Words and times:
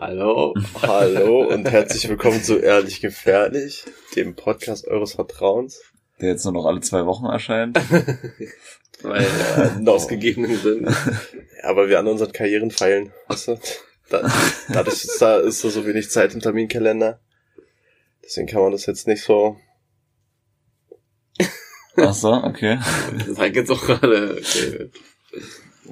Hallo. 0.00 0.54
Hallo 0.80 1.42
und 1.42 1.70
herzlich 1.70 2.08
willkommen 2.08 2.42
zu 2.42 2.56
Ehrlich 2.56 3.02
Gefährlich, 3.02 3.84
dem 4.16 4.34
Podcast 4.34 4.88
eures 4.88 5.12
Vertrauens. 5.12 5.82
Der 6.22 6.30
jetzt 6.30 6.44
nur 6.44 6.54
noch 6.54 6.64
alle 6.64 6.80
zwei 6.80 7.04
Wochen 7.04 7.26
erscheint. 7.26 7.76
Weil, 9.02 9.26
äh, 9.26 9.90
aus 9.90 10.08
gegebenen. 10.08 10.58
Ja, 10.86 10.90
aber 11.64 11.90
wir 11.90 11.98
an 11.98 12.06
unseren 12.06 12.32
Karrieren 12.32 12.70
feilen. 12.70 13.12
Weißt 13.28 13.48
du? 13.48 13.60
da, 14.08 14.32
dadurch 14.72 15.04
ist 15.04 15.20
da, 15.20 15.36
ist 15.36 15.62
da 15.62 15.68
so 15.68 15.86
wenig 15.86 16.08
Zeit 16.08 16.32
im 16.32 16.40
Terminkalender. 16.40 17.20
Deswegen 18.24 18.46
kann 18.46 18.62
man 18.62 18.72
das 18.72 18.86
jetzt 18.86 19.06
nicht 19.06 19.22
so. 19.22 19.58
Ach 21.96 22.14
so, 22.14 22.32
okay. 22.32 22.78
Das 23.26 23.36
sagt 23.36 23.54
jetzt 23.54 23.70
auch 23.70 23.82
gerade. 23.82 24.38
Okay. 24.38 24.90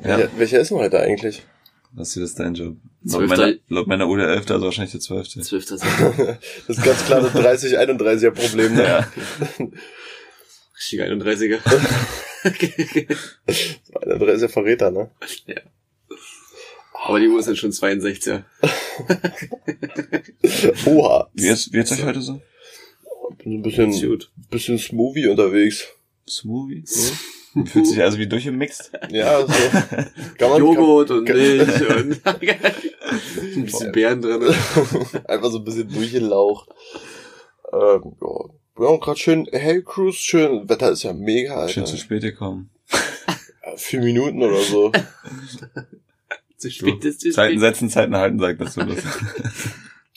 Ja. 0.03 0.17
Welcher, 0.17 0.39
welcher 0.39 0.61
ist 0.61 0.71
denn 0.71 0.79
heute 0.79 0.99
eigentlich? 0.99 1.43
Was 1.93 2.17
ist 2.17 2.23
das 2.23 2.35
dein 2.35 2.55
Job? 2.55 2.77
Laut 3.03 3.27
meiner, 3.27 3.55
laut 3.69 3.87
meiner 3.87 4.09
Uhr 4.09 4.19
der 4.19 4.29
11., 4.29 4.51
also 4.51 4.67
wahrscheinlich 4.67 4.93
der 4.93 5.01
12. 5.01 5.29
12. 5.43 5.67
September. 5.67 6.39
Das 6.67 6.79
ist 6.79 6.85
ganz 6.85 7.05
klar 7.07 7.23
das 7.23 7.33
30-31er 7.35 8.31
Problem, 8.31 8.75
ne? 8.75 8.83
Ja. 8.83 9.13
Richtiger 10.77 11.07
31er. 11.07 11.61
31er 13.93 14.49
Verräter, 14.49 14.91
ne? 14.91 15.11
Aber 16.93 17.21
die 17.21 17.29
Uhr 17.29 17.41
ist 17.41 17.47
jetzt 17.47 17.59
schon 17.59 17.71
62er. 17.71 18.45
Oha. 20.87 21.31
Wie 21.33 21.49
ist, 21.49 21.73
wie 21.73 21.79
ist 21.79 21.93
euch 21.93 22.05
heute 22.05 22.21
so? 22.21 22.41
Bin 23.39 23.53
so 23.53 23.59
ein 23.59 23.63
bisschen, 23.63 24.19
bisschen 24.51 24.79
smoothie 24.79 25.29
unterwegs. 25.29 25.87
Smoothie? 26.29 26.85
Fühlt 27.67 27.87
sich 27.87 28.03
also 28.03 28.19
wie 28.19 28.27
durchgemixt? 28.27 28.93
Ja, 29.11 29.41
so. 29.41 29.53
Kann 30.39 30.51
man, 30.51 30.59
Joghurt 30.59 31.11
und 31.11 31.29
Milch 31.29 31.89
und 31.89 32.27
ein 32.27 33.65
bisschen 33.65 33.93
Beeren 33.93 34.23
drin. 34.23 34.41
kann, 34.41 35.25
einfach 35.27 35.51
so 35.51 35.59
ein 35.59 35.65
bisschen 35.65 35.89
durchgelaucht. 35.89 36.69
Ähm, 37.73 38.17
ja. 38.21 38.85
Ja, 38.85 38.97
gerade 38.97 39.19
schön 39.19 39.49
Hey 39.51 39.83
Cruise, 39.83 40.19
schön. 40.19 40.69
Wetter 40.69 40.93
ist 40.93 41.03
ja 41.03 41.13
mega, 41.13 41.57
Alter. 41.57 41.73
Schön 41.73 41.87
zu 41.87 41.97
spät 41.97 42.23
gekommen. 42.23 42.71
Ja, 43.65 43.77
vier 43.77 44.01
Minuten 44.01 44.41
oder 44.43 44.63
so. 44.63 44.93
Zu 46.57 46.71
spät 46.71 47.05
ist 47.05 47.21
zu 47.21 47.31
Zeiten 47.31 47.59
spät. 47.59 47.61
setzen, 47.61 47.91
Zeiten 47.91 48.17
halten, 48.17 48.39
sagt 48.39 48.61
das 48.61 48.75
so. 48.75 48.83
Das. 48.83 49.03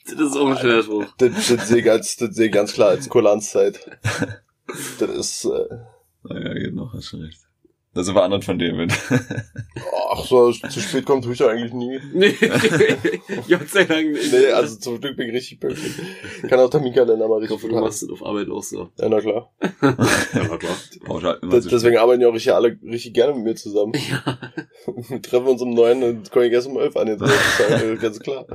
Das 0.05 0.19
ist 0.19 0.35
auch 0.35 0.49
ein 0.49 0.57
schöner 0.57 0.83
Spruch. 0.83 1.05
Das, 1.17 1.47
das 1.47 1.67
sehe 1.67 1.77
ich 1.79 1.85
ganz, 1.85 2.17
das 2.17 2.35
sehe 2.35 2.49
ganz 2.49 2.73
klar 2.73 2.89
als 2.89 3.09
Kulanzzeit. 3.09 3.79
Das 4.99 5.09
ist, 5.09 5.45
äh, 5.45 5.77
Naja, 6.33 6.53
geht 6.53 6.73
noch, 6.73 6.93
hast 6.93 7.05
schon 7.05 7.21
recht. 7.21 7.39
Das 7.93 8.05
sind 8.05 8.15
wir 8.15 8.23
anderen 8.23 8.41
von 8.41 8.57
David. 8.57 8.93
ach 10.11 10.25
so, 10.25 10.49
zu 10.51 10.79
spät 10.79 11.05
kommt 11.05 11.25
tue 11.25 11.33
ich 11.33 11.39
ja 11.39 11.47
eigentlich 11.47 11.73
nie. 11.73 11.99
Nee, 12.13 12.31
Gott 13.49 13.67
sei 13.67 13.83
Dank 13.83 14.13
nicht. 14.13 14.31
Nee, 14.31 14.47
also 14.47 14.77
zum 14.77 15.01
Glück 15.01 15.17
bin 15.17 15.27
ich 15.27 15.35
richtig 15.35 15.59
pünktlich. 15.59 15.93
Kann 16.47 16.59
auch 16.59 16.69
Terminkalender 16.69 17.27
mal 17.27 17.35
ich 17.43 17.49
richtig 17.49 17.55
hoffe, 17.57 17.67
gut 17.67 17.77
du 17.77 17.81
machst 17.81 18.03
das 18.03 18.09
auf 18.09 18.25
Arbeit 18.25 18.49
auch 18.49 18.63
so. 18.63 18.89
Ja, 18.97 19.09
na 19.09 19.19
klar. 19.19 19.51
Ja, 19.81 20.47
na 20.49 20.57
klar. 20.57 20.77
Immer 21.41 21.51
Das, 21.51 21.67
deswegen 21.67 21.97
arbeiten 21.97 22.21
ja 22.21 22.29
auch 22.29 22.33
richtig 22.33 22.53
alle 22.53 22.79
richtig 22.81 23.13
gerne 23.13 23.33
mit 23.33 23.43
mir 23.43 23.55
zusammen. 23.55 23.91
Ja. 24.09 24.39
Wir 25.09 25.21
treffen 25.21 25.47
uns 25.47 25.61
um 25.61 25.73
neun 25.73 26.01
und 26.01 26.31
kommen 26.31 26.49
erst 26.49 26.67
um 26.67 26.77
elf 26.77 26.95
an. 26.95 27.07
Jetzt, 27.07 27.21
ist 27.23 27.59
ja 27.59 27.95
ganz 27.95 28.19
klar. 28.19 28.45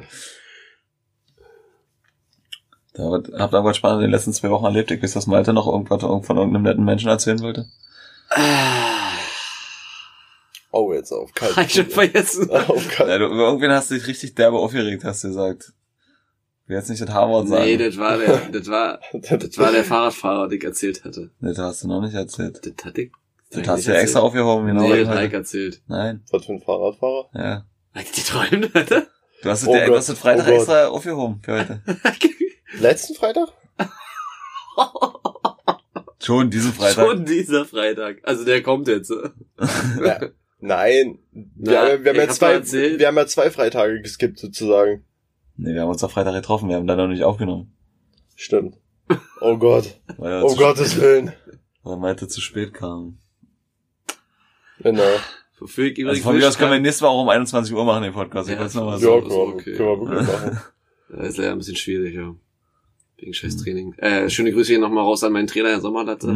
Da 2.97 3.03
habt 3.11 3.29
ihr 3.29 3.57
irgendwas 3.59 3.77
Spannendes 3.77 4.05
in 4.05 4.11
den 4.11 4.13
letzten 4.13 4.33
zwei 4.33 4.51
Wochen 4.51 4.65
erlebt? 4.65 4.91
Ich 4.91 5.03
weiß, 5.03 5.13
dass 5.13 5.27
Malte 5.27 5.53
noch 5.53 5.67
irgendwas 5.67 6.01
von 6.01 6.37
irgendeinem 6.37 6.63
netten 6.63 6.85
Menschen 6.85 7.09
erzählen 7.09 7.41
wollte. 7.41 7.67
Ah, 8.31 9.13
Oh, 10.73 10.93
jetzt 10.93 11.13
auf 11.13 11.33
kalt. 11.35 11.57
hab 11.57 11.67
ich 11.67 11.73
schon 11.75 11.87
vergessen. 11.87 12.51
Auf 12.69 12.85
Ja, 12.85 12.91
kalt. 12.97 13.21
du, 13.21 13.27
über 13.27 13.45
irgendwen 13.47 13.71
hast 13.73 13.91
du 13.91 13.95
dich 13.95 14.07
richtig 14.07 14.35
derbe 14.35 14.59
aufgeregt, 14.59 15.05
hast 15.05 15.25
du 15.25 15.29
gesagt. 15.29 15.73
Ich 16.65 16.69
will 16.69 16.77
jetzt 16.77 16.91
nicht 16.91 17.01
das 17.01 17.09
H-Wort 17.11 17.49
sagen. 17.49 17.65
Nee, 17.65 17.77
das 17.79 17.97
war 17.97 18.19
der, 18.19 18.37
das 18.53 18.67
war, 18.69 18.99
das 19.13 19.57
war 19.59 19.73
der 19.73 19.85
Fahrradfahrer, 19.85 20.49
den 20.49 20.59
ich 20.59 20.65
erzählt 20.65 21.05
hatte. 21.05 21.31
Nee, 21.41 21.51
das 21.51 21.59
hast 21.59 21.85
du 21.85 21.89
noch 21.89 22.01
nicht 22.03 22.15
erzählt. 22.15 22.61
Das 22.63 22.85
hatte 22.85 23.03
ich. 23.03 23.13
Das 23.53 23.67
hast 23.69 23.87
du 23.87 23.93
ja 23.93 23.99
extra 24.01 24.21
aufgehoben, 24.21 24.67
genau. 24.67 24.83
Nee, 24.83 25.05
das 25.05 25.09
hab 25.09 25.23
ich 25.23 25.33
erzählt. 25.33 25.81
Nein, 25.87 26.23
Was 26.31 26.45
für 26.45 26.53
ein 26.55 26.61
Fahrradfahrer? 26.61 27.31
ja. 27.35 27.65
Ich 27.99 28.11
die 28.13 28.21
träumt, 28.23 28.77
Alter? 28.77 29.07
Du 29.43 29.49
hast 29.49 29.63
es 29.63 29.69
Oh 29.69 29.73
dir, 29.73 29.87
du 29.87 29.97
hast 29.97 30.09
es 30.11 30.19
Freitag 30.19 30.49
oh 30.49 30.51
extra 30.51 30.87
aufgehoben 30.89 31.41
für 31.43 31.53
heute. 31.59 31.81
Letzten 32.81 33.15
Freitag? 33.15 33.49
Schon, 36.19 36.51
diesen 36.51 36.73
Freitag. 36.73 37.05
Schon 37.07 37.25
dieser 37.25 37.65
Freitag. 37.65 38.19
Also 38.25 38.45
der 38.45 38.63
kommt 38.63 38.89
jetzt. 38.89 39.13
Ja. 40.03 40.21
Nein. 40.61 41.19
Wir, 41.31 41.47
Na, 41.57 41.81
haben, 41.93 42.05
wir, 42.05 42.11
haben 42.11 42.17
ich 42.21 42.41
ja 42.41 42.63
zwei, 42.63 42.99
wir 42.99 43.07
haben 43.07 43.17
ja 43.17 43.27
zwei 43.27 43.51
Freitage 43.51 44.01
geskippt 44.03 44.39
sozusagen. 44.39 45.05
Nee, 45.57 45.75
wir 45.75 45.83
haben 45.83 45.91
uns 45.91 46.03
am 46.03 46.11
Freitag 46.11 46.35
getroffen, 46.35 46.69
wir 46.69 46.77
haben 46.77 46.87
dann 46.87 46.99
noch 46.99 47.07
nicht 47.09 47.23
aufgenommen. 47.23 47.73
Stimmt. 48.35 48.77
Oh 49.41 49.57
Gott. 49.57 49.99
Weil 50.17 50.33
er, 50.33 50.45
Um 50.45 50.51
zu, 50.51 50.57
Gottes 50.57 51.01
Willen. 51.01 51.33
weil 51.83 51.93
er 51.95 51.99
meinte, 51.99 52.27
zu 52.29 52.41
spät 52.41 52.75
kam. 52.75 53.19
Genau. 54.81 55.03
Wofür 55.59 55.87
ich 55.87 56.07
Also 56.07 56.23
von 56.23 56.37
mir 56.37 56.49
aus 56.49 56.59
können 56.59 56.73
wir 56.73 56.81
nächstes 56.81 57.03
Mal 57.03 57.09
auch 57.09 57.23
um 57.23 57.29
21 57.29 57.73
Uhr 57.75 57.85
machen, 57.85 58.03
den 58.03 58.13
Podcast. 58.13 58.49
Ich 58.49 58.57
Ja, 58.57 58.61
weiß 58.63 58.75
noch 58.75 58.87
was. 58.87 59.01
Ja, 59.01 59.09
so, 59.09 59.29
wir, 59.29 59.31
okay. 59.55 59.75
können 59.75 60.01
wir 60.01 60.11
wirklich 60.11 60.29
machen. 60.33 60.61
Das 61.09 61.29
ist 61.29 61.37
leider 61.39 61.53
ein 61.53 61.59
bisschen 61.59 61.77
schwierig, 61.77 62.15
ja. 62.15 62.35
Wegen 63.19 63.33
scheiß 63.33 63.57
Training. 63.57 63.95
Äh, 63.95 64.29
schöne 64.29 64.53
Grüße 64.53 64.73
hier 64.73 64.79
nochmal 64.79 65.05
raus 65.05 65.25
an 65.25 65.33
meinen 65.33 65.47
Trainer 65.47 65.71
Herr 65.71 65.81
Sommerlatte. 65.81 66.35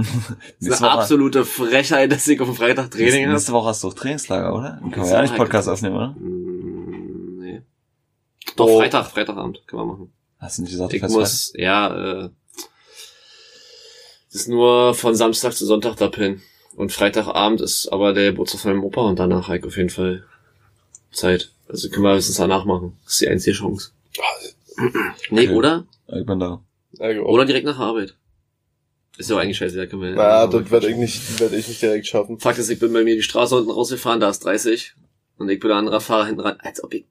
Das 0.61 0.69
ist 0.69 0.83
eine 0.83 0.91
absolute 0.93 1.45
Frechheit, 1.45 2.11
dass 2.11 2.27
ich 2.27 2.41
auf 2.41 2.49
dem 2.49 2.57
Freitag 2.57 2.91
Training 2.91 3.25
habe. 3.25 3.33
nächste 3.35 3.53
Woche 3.53 3.69
hast 3.69 3.83
du 3.85 3.89
auch 3.89 3.95
Trainingslager, 3.95 4.55
oder? 4.55 4.79
Dann 4.81 4.91
können 4.91 5.05
wir 5.07 5.13
ja 5.13 5.23
nicht 5.23 5.37
Podcast 5.37 5.69
aufnehmen, 5.69 5.97
oder? 5.97 6.09
Mm, 6.19 7.39
nee. 7.39 7.63
Doch, 8.57 8.67
Oh. 8.67 8.79
Freitag, 8.79 9.07
Freitagabend 9.11 9.63
können 9.67 9.83
wir 9.83 9.87
machen. 9.87 10.13
Hast 10.39 10.57
du 10.57 10.63
nicht 10.63 10.71
gesagt, 10.71 10.95
Ich 10.95 11.03
muss, 11.03 11.53
ja, 11.55 12.25
äh, 12.25 12.31
das 14.33 14.43
ist 14.43 14.49
nur 14.49 14.95
von 14.95 15.15
Samstag 15.15 15.53
zu 15.53 15.67
Sonntag 15.67 15.97
da 15.97 16.09
pennen. 16.09 16.41
Und 16.77 16.93
Freitagabend 16.93 17.61
ist 17.61 17.89
aber 17.93 18.15
der 18.15 18.31
Geburtstag 18.31 18.63
von 18.63 18.73
meinem 18.73 18.85
Opa 18.85 19.03
und 19.03 19.19
danach 19.19 19.49
halt 19.49 19.67
auf 19.67 19.77
jeden 19.77 19.91
Fall 19.91 20.25
Zeit. 21.13 21.53
Also 21.69 21.91
können 21.91 22.05
wir 22.05 22.15
höchstens 22.15 22.37
danach 22.37 22.65
machen. 22.65 22.97
Das 23.05 23.15
ist 23.15 23.21
die 23.21 23.29
einzige 23.29 23.55
Chance. 23.57 23.91
Nee, 25.31 25.47
Okay. 25.47 25.55
oder? 25.55 25.85
Ich 26.07 26.25
bin 26.25 26.39
da. 26.41 26.63
Ja, 26.93 27.21
Oder 27.21 27.45
direkt 27.45 27.67
nach 27.67 27.77
der 27.77 27.87
Arbeit. 27.87 28.17
Ist 29.19 29.29
ja 29.29 29.37
auch 29.37 29.41
eigentlich 29.41 29.59
scheiße, 29.59 29.77
da 29.77 29.87
können 29.87 30.03
wir 30.03 30.15
naja, 30.15 30.47
das 30.47 30.71
werde 30.71 30.89
ich 30.89 30.97
nicht, 30.97 31.41
werde 31.41 31.57
ich 31.57 31.69
nicht 31.69 31.83
direkt 31.83 32.07
schaffen. 32.07 32.39
Fakt 32.39 32.59
ist, 32.59 32.71
ich 32.71 32.79
bin 32.79 32.93
bei 32.93 33.05
mir 33.05 33.17
die 33.17 33.23
Straße 33.23 33.55
unten 33.57 33.71
rausgefahren, 33.71 34.21
da 34.21 34.31
ist 34.31 34.45
30. 34.45 34.95
Und 35.37 35.49
ich 35.49 35.61
bin 35.61 35.69
der 35.69 35.77
andere 35.79 36.01
Fahrer 36.01 36.27
hinten 36.27 36.41
ran, 36.41 36.57
als 36.61 36.83
ob 36.83 36.95
ich... 36.95 37.07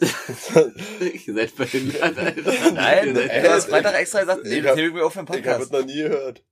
Ihr 0.00 1.34
seid 1.34 1.56
behindert, 1.56 2.02
Alter. 2.02 2.72
Nein, 2.72 3.14
seid 3.14 3.44
du 3.44 3.50
hast 3.50 3.68
Freitag 3.68 3.94
extra 3.94 4.20
gesagt, 4.20 4.44
nee, 4.44 4.60
das 4.60 4.76
hebe 4.76 4.88
ich 4.88 4.94
mir 4.94 5.04
auf 5.04 5.12
für 5.12 5.24
den 5.24 5.38
Ich 5.38 5.46
habe 5.46 5.62
es 5.64 5.70
noch 5.70 5.84
nie 5.84 6.02
gehört. 6.02 6.42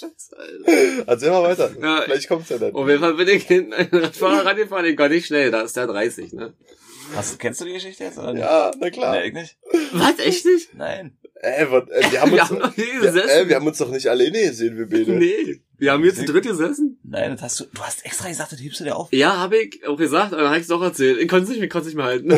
Scheiße, 0.00 0.36
Alter. 0.36 1.04
Erzähl 1.06 1.30
mal 1.30 1.42
weiter. 1.42 1.70
Ja, 1.80 2.02
Vielleicht 2.02 2.28
kommt's 2.28 2.48
ja 2.48 2.58
dann. 2.58 2.74
Auf 2.74 2.88
jeden 2.88 3.00
Fall 3.00 3.14
bin 3.14 3.28
ich 3.28 3.44
hinten 3.44 3.72
an 3.74 3.88
den 3.90 4.04
Radfahrer 4.04 4.46
rangefahren, 4.46 4.86
ich 4.86 4.98
war 4.98 5.08
nicht 5.08 5.26
schnell, 5.26 5.50
da 5.50 5.60
ist 5.62 5.76
der 5.76 5.86
30, 5.86 6.32
ne? 6.32 6.54
Hast, 7.16 7.38
kennst 7.38 7.60
du 7.60 7.64
die 7.64 7.72
Geschichte 7.72 8.04
jetzt, 8.04 8.18
oder 8.18 8.32
nicht? 8.32 8.42
Ja, 8.42 8.70
na 8.78 8.90
klar. 8.90 9.14
Nee, 9.16 9.28
ich 9.28 9.34
nicht? 9.34 9.56
Was, 9.92 10.18
echt 10.18 10.44
nicht? 10.44 10.74
Nein. 10.74 11.16
Äh, 11.40 11.66
was, 11.70 11.88
äh, 11.90 12.10
wir 12.12 12.20
haben 12.20 12.32
Wir 12.32 12.40
uns, 12.42 12.50
haben 12.50 12.58
noch 12.58 12.76
nie 12.76 12.90
gesessen. 13.00 13.28
äh, 13.28 13.48
wir 13.48 13.56
haben 13.56 13.66
uns 13.66 13.78
doch 13.78 13.90
nicht 13.90 14.06
alleine 14.08 14.42
gesehen, 14.42 14.76
wir 14.76 14.88
beide. 14.88 15.12
Nee, 15.12 15.60
wir 15.78 15.92
haben 15.92 16.04
jetzt 16.04 16.18
zu 16.18 16.24
dritt 16.24 16.44
gesessen. 16.46 16.98
Nein, 17.02 17.32
das 17.32 17.42
hast 17.42 17.60
du, 17.60 17.64
du 17.72 17.82
hast 17.82 18.04
extra 18.04 18.28
gesagt, 18.28 18.52
das 18.52 18.60
hebst 18.60 18.80
du 18.80 18.84
dir 18.84 18.96
auf. 18.96 19.12
Ja, 19.12 19.36
habe 19.36 19.58
ich 19.58 19.86
auch 19.86 19.96
gesagt, 19.96 20.32
aber 20.32 20.42
dann 20.42 20.46
habe 20.50 20.56
ich 20.58 20.62
es 20.62 20.68
doch 20.68 20.82
erzählt. 20.82 21.18
Ich 21.20 21.28
konnte 21.28 21.44
es 21.44 21.50
nicht, 21.50 21.62
ich 21.62 21.70
konnte 21.70 21.88
es 21.88 21.94
nicht 21.94 21.96
mehr 21.96 22.06
halten. 22.06 22.32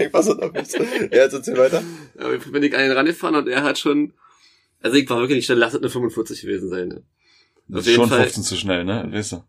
Ich 0.00 0.12
was 0.12 0.26
da 0.26 0.46
bist. 0.48 0.78
Ja, 0.78 1.24
jetzt 1.24 1.32
erzähl 1.32 1.56
weiter. 1.56 1.82
Aber 2.18 2.34
ich 2.34 2.50
bin 2.50 2.62
ich 2.62 2.72
an 2.74 2.82
den 2.82 2.92
rangefahren 2.92 3.34
und 3.34 3.48
er 3.48 3.62
hat 3.64 3.78
schon, 3.78 4.12
also 4.80 4.96
ich 4.96 5.10
war 5.10 5.18
wirklich 5.18 5.36
nicht 5.38 5.46
schnell, 5.46 5.58
lass 5.58 5.74
es 5.74 5.80
eine 5.80 5.90
45 5.90 6.40
gewesen 6.42 6.68
sein. 6.68 6.88
Ne? 6.88 7.02
Das 7.66 7.80
Auf 7.80 7.86
ist 7.88 7.94
schon 7.94 8.08
Fall. 8.08 8.22
15 8.22 8.42
zu 8.44 8.56
schnell, 8.56 8.84
ne? 8.84 9.08
Weißt 9.10 9.32
du. 9.32 9.42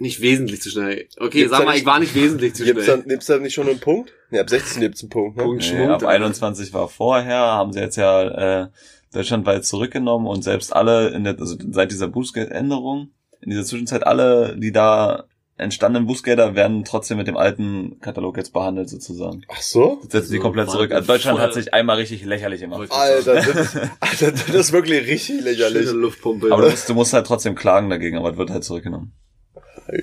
Nicht 0.00 0.20
wesentlich 0.20 0.62
zu 0.62 0.70
schnell. 0.70 1.06
Okay, 1.18 1.40
Gibt's 1.40 1.50
sag 1.56 1.64
mal, 1.64 1.72
nicht- 1.72 1.80
ich 1.82 1.86
war 1.86 2.00
nicht 2.00 2.14
wesentlich 2.14 2.54
zu 2.54 2.64
Gibt's 2.64 2.84
schnell. 2.84 2.96
dann, 2.96 3.06
gibt's 3.08 3.26
dann 3.26 3.42
nicht 3.42 3.54
schon 3.54 3.68
einen 3.68 3.80
Punkt? 3.80 4.12
Nee, 4.30 4.38
ab 4.40 4.48
16 4.50 4.80
gibt's 4.80 5.02
einen 5.02 5.10
Punkt, 5.10 5.36
ne? 5.36 5.42
Punkt 5.44 5.72
Nee, 5.72 5.86
ab 5.86 6.04
21 6.04 6.72
war 6.72 6.88
vorher, 6.88 7.36
haben 7.36 7.72
sie 7.72 7.80
jetzt 7.80 7.96
ja 7.96 8.62
äh, 8.62 8.68
deutschlandweit 9.12 9.64
zurückgenommen 9.64 10.26
und 10.26 10.42
selbst 10.42 10.74
alle, 10.74 11.08
in 11.10 11.24
der, 11.24 11.38
also 11.38 11.56
seit 11.70 11.90
dieser 11.92 12.08
Bußgeldänderung, 12.08 13.10
in 13.42 13.50
dieser 13.50 13.64
Zwischenzeit 13.64 14.06
alle, 14.06 14.56
die 14.58 14.72
da 14.72 15.24
entstandenen 15.58 16.06
Bußgelder 16.06 16.54
werden 16.54 16.84
trotzdem 16.84 17.18
mit 17.18 17.26
dem 17.26 17.36
alten 17.36 18.00
Katalog 18.00 18.38
jetzt 18.38 18.54
behandelt 18.54 18.88
sozusagen. 18.88 19.42
Ach 19.52 19.60
so? 19.60 19.98
Das 20.04 20.12
setzen 20.12 20.30
die 20.32 20.38
Also, 20.38 20.42
komplett 20.42 20.70
zurück. 20.70 20.92
Also 20.92 21.06
Deutschland 21.06 21.38
hat 21.38 21.52
sich 21.52 21.74
einmal 21.74 21.96
richtig 21.96 22.24
lächerlich 22.24 22.62
gemacht. 22.62 22.90
Alter, 22.90 23.34
das, 23.34 23.76
Alter, 24.00 24.32
das 24.32 24.48
ist 24.48 24.72
wirklich 24.72 25.06
richtig 25.06 25.42
lächerlich. 25.42 25.90
Luftpumpe. 25.90 26.50
Aber 26.50 26.62
du 26.62 26.70
musst, 26.70 26.88
du 26.88 26.94
musst 26.94 27.12
halt 27.12 27.26
trotzdem 27.26 27.54
klagen 27.54 27.90
dagegen, 27.90 28.16
aber 28.16 28.30
es 28.30 28.36
wird 28.38 28.48
halt 28.48 28.64
zurückgenommen. 28.64 29.12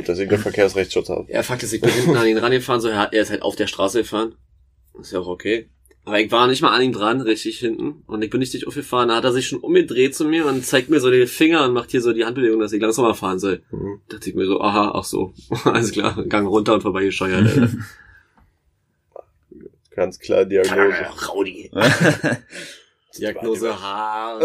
Dass 0.06 0.20
ich 0.20 0.30
den 0.30 0.40
Verkehrsrechtsschutz 0.40 1.10
habe. 1.10 1.32
Ja, 1.32 1.44
Fakt 1.44 1.64
ist, 1.64 1.74
ich 1.74 1.82
bin 1.82 1.92
hinten 1.92 2.16
an 2.16 2.28
ihn 2.28 2.38
rangefahren, 2.38 2.82
so, 2.82 2.90
er 2.90 3.14
er 3.14 3.22
ist 3.22 3.30
halt 3.30 3.42
auf 3.42 3.56
der 3.56 3.68
Straße 3.68 4.00
gefahren. 4.00 4.36
Ist 5.00 5.14
ja 5.14 5.20
auch 5.20 5.28
okay. 5.28 5.70
Aber 6.08 6.22
ich 6.22 6.32
war 6.32 6.48
nicht 6.48 6.62
mal 6.62 6.74
an 6.74 6.82
ihm 6.82 6.94
dran, 6.94 7.20
richtig 7.20 7.60
hinten. 7.60 8.04
Und 8.08 8.22
ich 8.22 8.30
bin 8.30 8.40
nicht 8.40 8.54
dich 8.54 8.66
aufgefahren. 8.66 9.10
Da 9.10 9.18
hat 9.18 9.26
er 9.26 9.34
sich 9.34 9.46
schon 9.46 9.60
umgedreht 9.60 10.16
zu 10.16 10.24
mir 10.24 10.46
und 10.46 10.66
zeigt 10.66 10.90
mir 10.90 11.02
so 11.02 11.12
den 11.12 11.28
Finger 11.28 11.66
und 11.66 11.74
macht 11.74 11.92
hier 11.92 12.02
so 12.02 12.14
die 12.14 12.24
Handbewegung, 12.24 12.62
dass 12.62 12.72
ich 12.72 12.82
langsamer 12.82 13.14
fahren 13.14 13.40
soll. 13.40 13.62
Mhm. 13.72 14.00
Da 14.08 14.16
dachte 14.16 14.30
ich 14.30 14.36
mir 14.38 14.46
so, 14.46 14.62
aha, 14.62 14.94
ach 14.96 15.04
so. 15.04 15.34
Alles 15.66 15.92
klar, 15.92 16.24
Gang 16.24 16.48
runter 16.48 16.76
und 16.76 16.82
vorbeigescheuert. 16.82 17.46
Alter. 17.46 17.70
Ganz 19.98 20.18
klar 20.20 20.46
Diagnose. 20.46 21.28
Raudi. 21.28 21.72
Diagnose 23.18 23.82
H. 23.82 24.40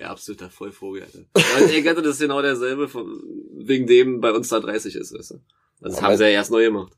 ja, 0.00 0.08
absoluter 0.10 0.50
Vollvogel, 0.50 1.02
Alter. 1.02 1.24
Ich 1.72 1.86
hatte 1.86 2.02
das 2.02 2.14
ist 2.14 2.20
genau 2.20 2.40
derselbe, 2.42 2.88
von, 2.88 3.22
wegen 3.58 3.86
dem 3.86 4.20
bei 4.20 4.32
uns 4.32 4.48
da 4.48 4.60
30 4.60 4.96
ist, 4.96 5.12
weißt 5.12 5.30
du. 5.32 5.34
Also 5.34 5.42
das 5.80 5.98
Aber- 5.98 6.06
haben 6.08 6.16
sie 6.16 6.24
ja 6.24 6.30
erst 6.30 6.50
neu 6.50 6.64
gemacht. 6.64 6.92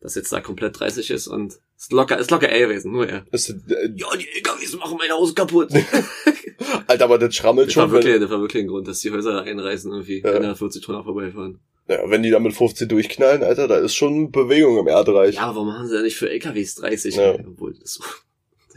Dass 0.00 0.14
jetzt 0.14 0.30
da 0.32 0.40
komplett 0.40 0.78
30 0.78 1.10
ist 1.10 1.26
und 1.26 1.58
ist 1.76 1.90
locker, 1.90 2.18
ist 2.18 2.30
locker 2.30 2.48
A 2.52 2.58
gewesen, 2.58 2.92
nur 2.92 3.08
er. 3.08 3.26
Ist, 3.32 3.48
äh, 3.50 3.54
Ja, 3.96 4.06
die 4.16 4.28
LKWs 4.36 4.76
machen 4.76 4.96
mein 4.98 5.10
Haus 5.10 5.34
kaputt. 5.34 5.70
Alter, 6.86 7.04
aber 7.04 7.18
das 7.18 7.34
schrammelt 7.34 7.68
Das 7.68 7.76
war 7.76 7.84
schon, 7.84 7.92
wenn, 7.92 8.04
wirklich, 8.04 8.20
das 8.20 8.30
war 8.30 8.40
wirklich 8.40 8.62
ein 8.64 8.68
Grund, 8.68 8.86
dass 8.88 9.00
die 9.00 9.10
Häuser 9.10 9.42
einreißen 9.42 9.90
irgendwie, 9.92 10.18
Ja. 10.20 10.34
wenn 10.34 10.42
da 10.42 10.54
40 10.54 10.82
Tonnen 10.84 11.02
vorbeifahren. 11.02 11.60
ja, 11.88 11.98
wenn 12.10 12.22
die 12.22 12.30
da 12.30 12.38
mit 12.38 12.54
15 12.54 12.88
durchknallen, 12.88 13.42
Alter, 13.42 13.68
da 13.68 13.78
ist 13.78 13.94
schon 13.94 14.30
Bewegung 14.30 14.78
im 14.78 14.86
Erdreich. 14.86 15.36
Ja, 15.36 15.42
aber 15.42 15.56
warum 15.56 15.68
machen 15.68 15.88
sie 15.88 15.96
ja 15.96 16.02
nicht 16.02 16.16
für 16.16 16.30
LKWs 16.30 16.74
30? 16.76 17.16
Ja. 17.16 17.34
Obwohl, 17.34 17.74
das, 17.80 17.98
das 17.98 18.00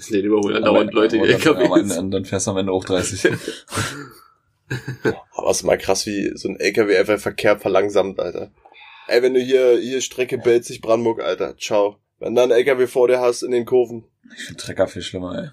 Leben 0.10 0.28
überholen 0.28 0.57
andauernd 0.57 0.94
Leute 0.94 1.18
die 1.18 1.24
LKWs. 1.24 1.96
dann, 1.96 2.12
dann 2.12 2.25
fährst 2.25 2.48
du 2.48 2.51
am 2.51 2.57
Ende 2.57 2.72
auch 2.72 2.86
30. 2.86 3.34
Aber 5.31 5.50
es 5.50 5.57
ist 5.57 5.63
mal 5.63 5.78
krass, 5.78 6.06
wie 6.06 6.31
so 6.36 6.48
ein 6.48 6.60
LKW 6.60 6.98
einfach 6.98 7.19
Verkehr 7.19 7.57
verlangsamt, 7.57 8.19
Alter. 8.19 8.51
Ey, 9.07 9.24
wenn 9.24 9.34
du 9.34 9.40
hier, 9.40 9.78
hier 9.80 10.01
Strecke 10.01 10.38
Belzig-Brandenburg, 10.38 11.22
Alter, 11.22 11.57
ciao. 11.57 11.98
Wenn 12.19 12.36
du 12.36 12.42
einen 12.42 12.51
LKW 12.51 12.86
vor 12.88 13.07
dir 13.07 13.19
hast 13.19 13.42
in 13.44 13.51
den 13.51 13.66
Kurven. 13.66 14.04
Ich 14.38 14.44
finde 14.44 14.62
Trecker 14.62 14.88
viel 14.88 15.01
schlimmer, 15.01 15.38
ey. 15.38 15.50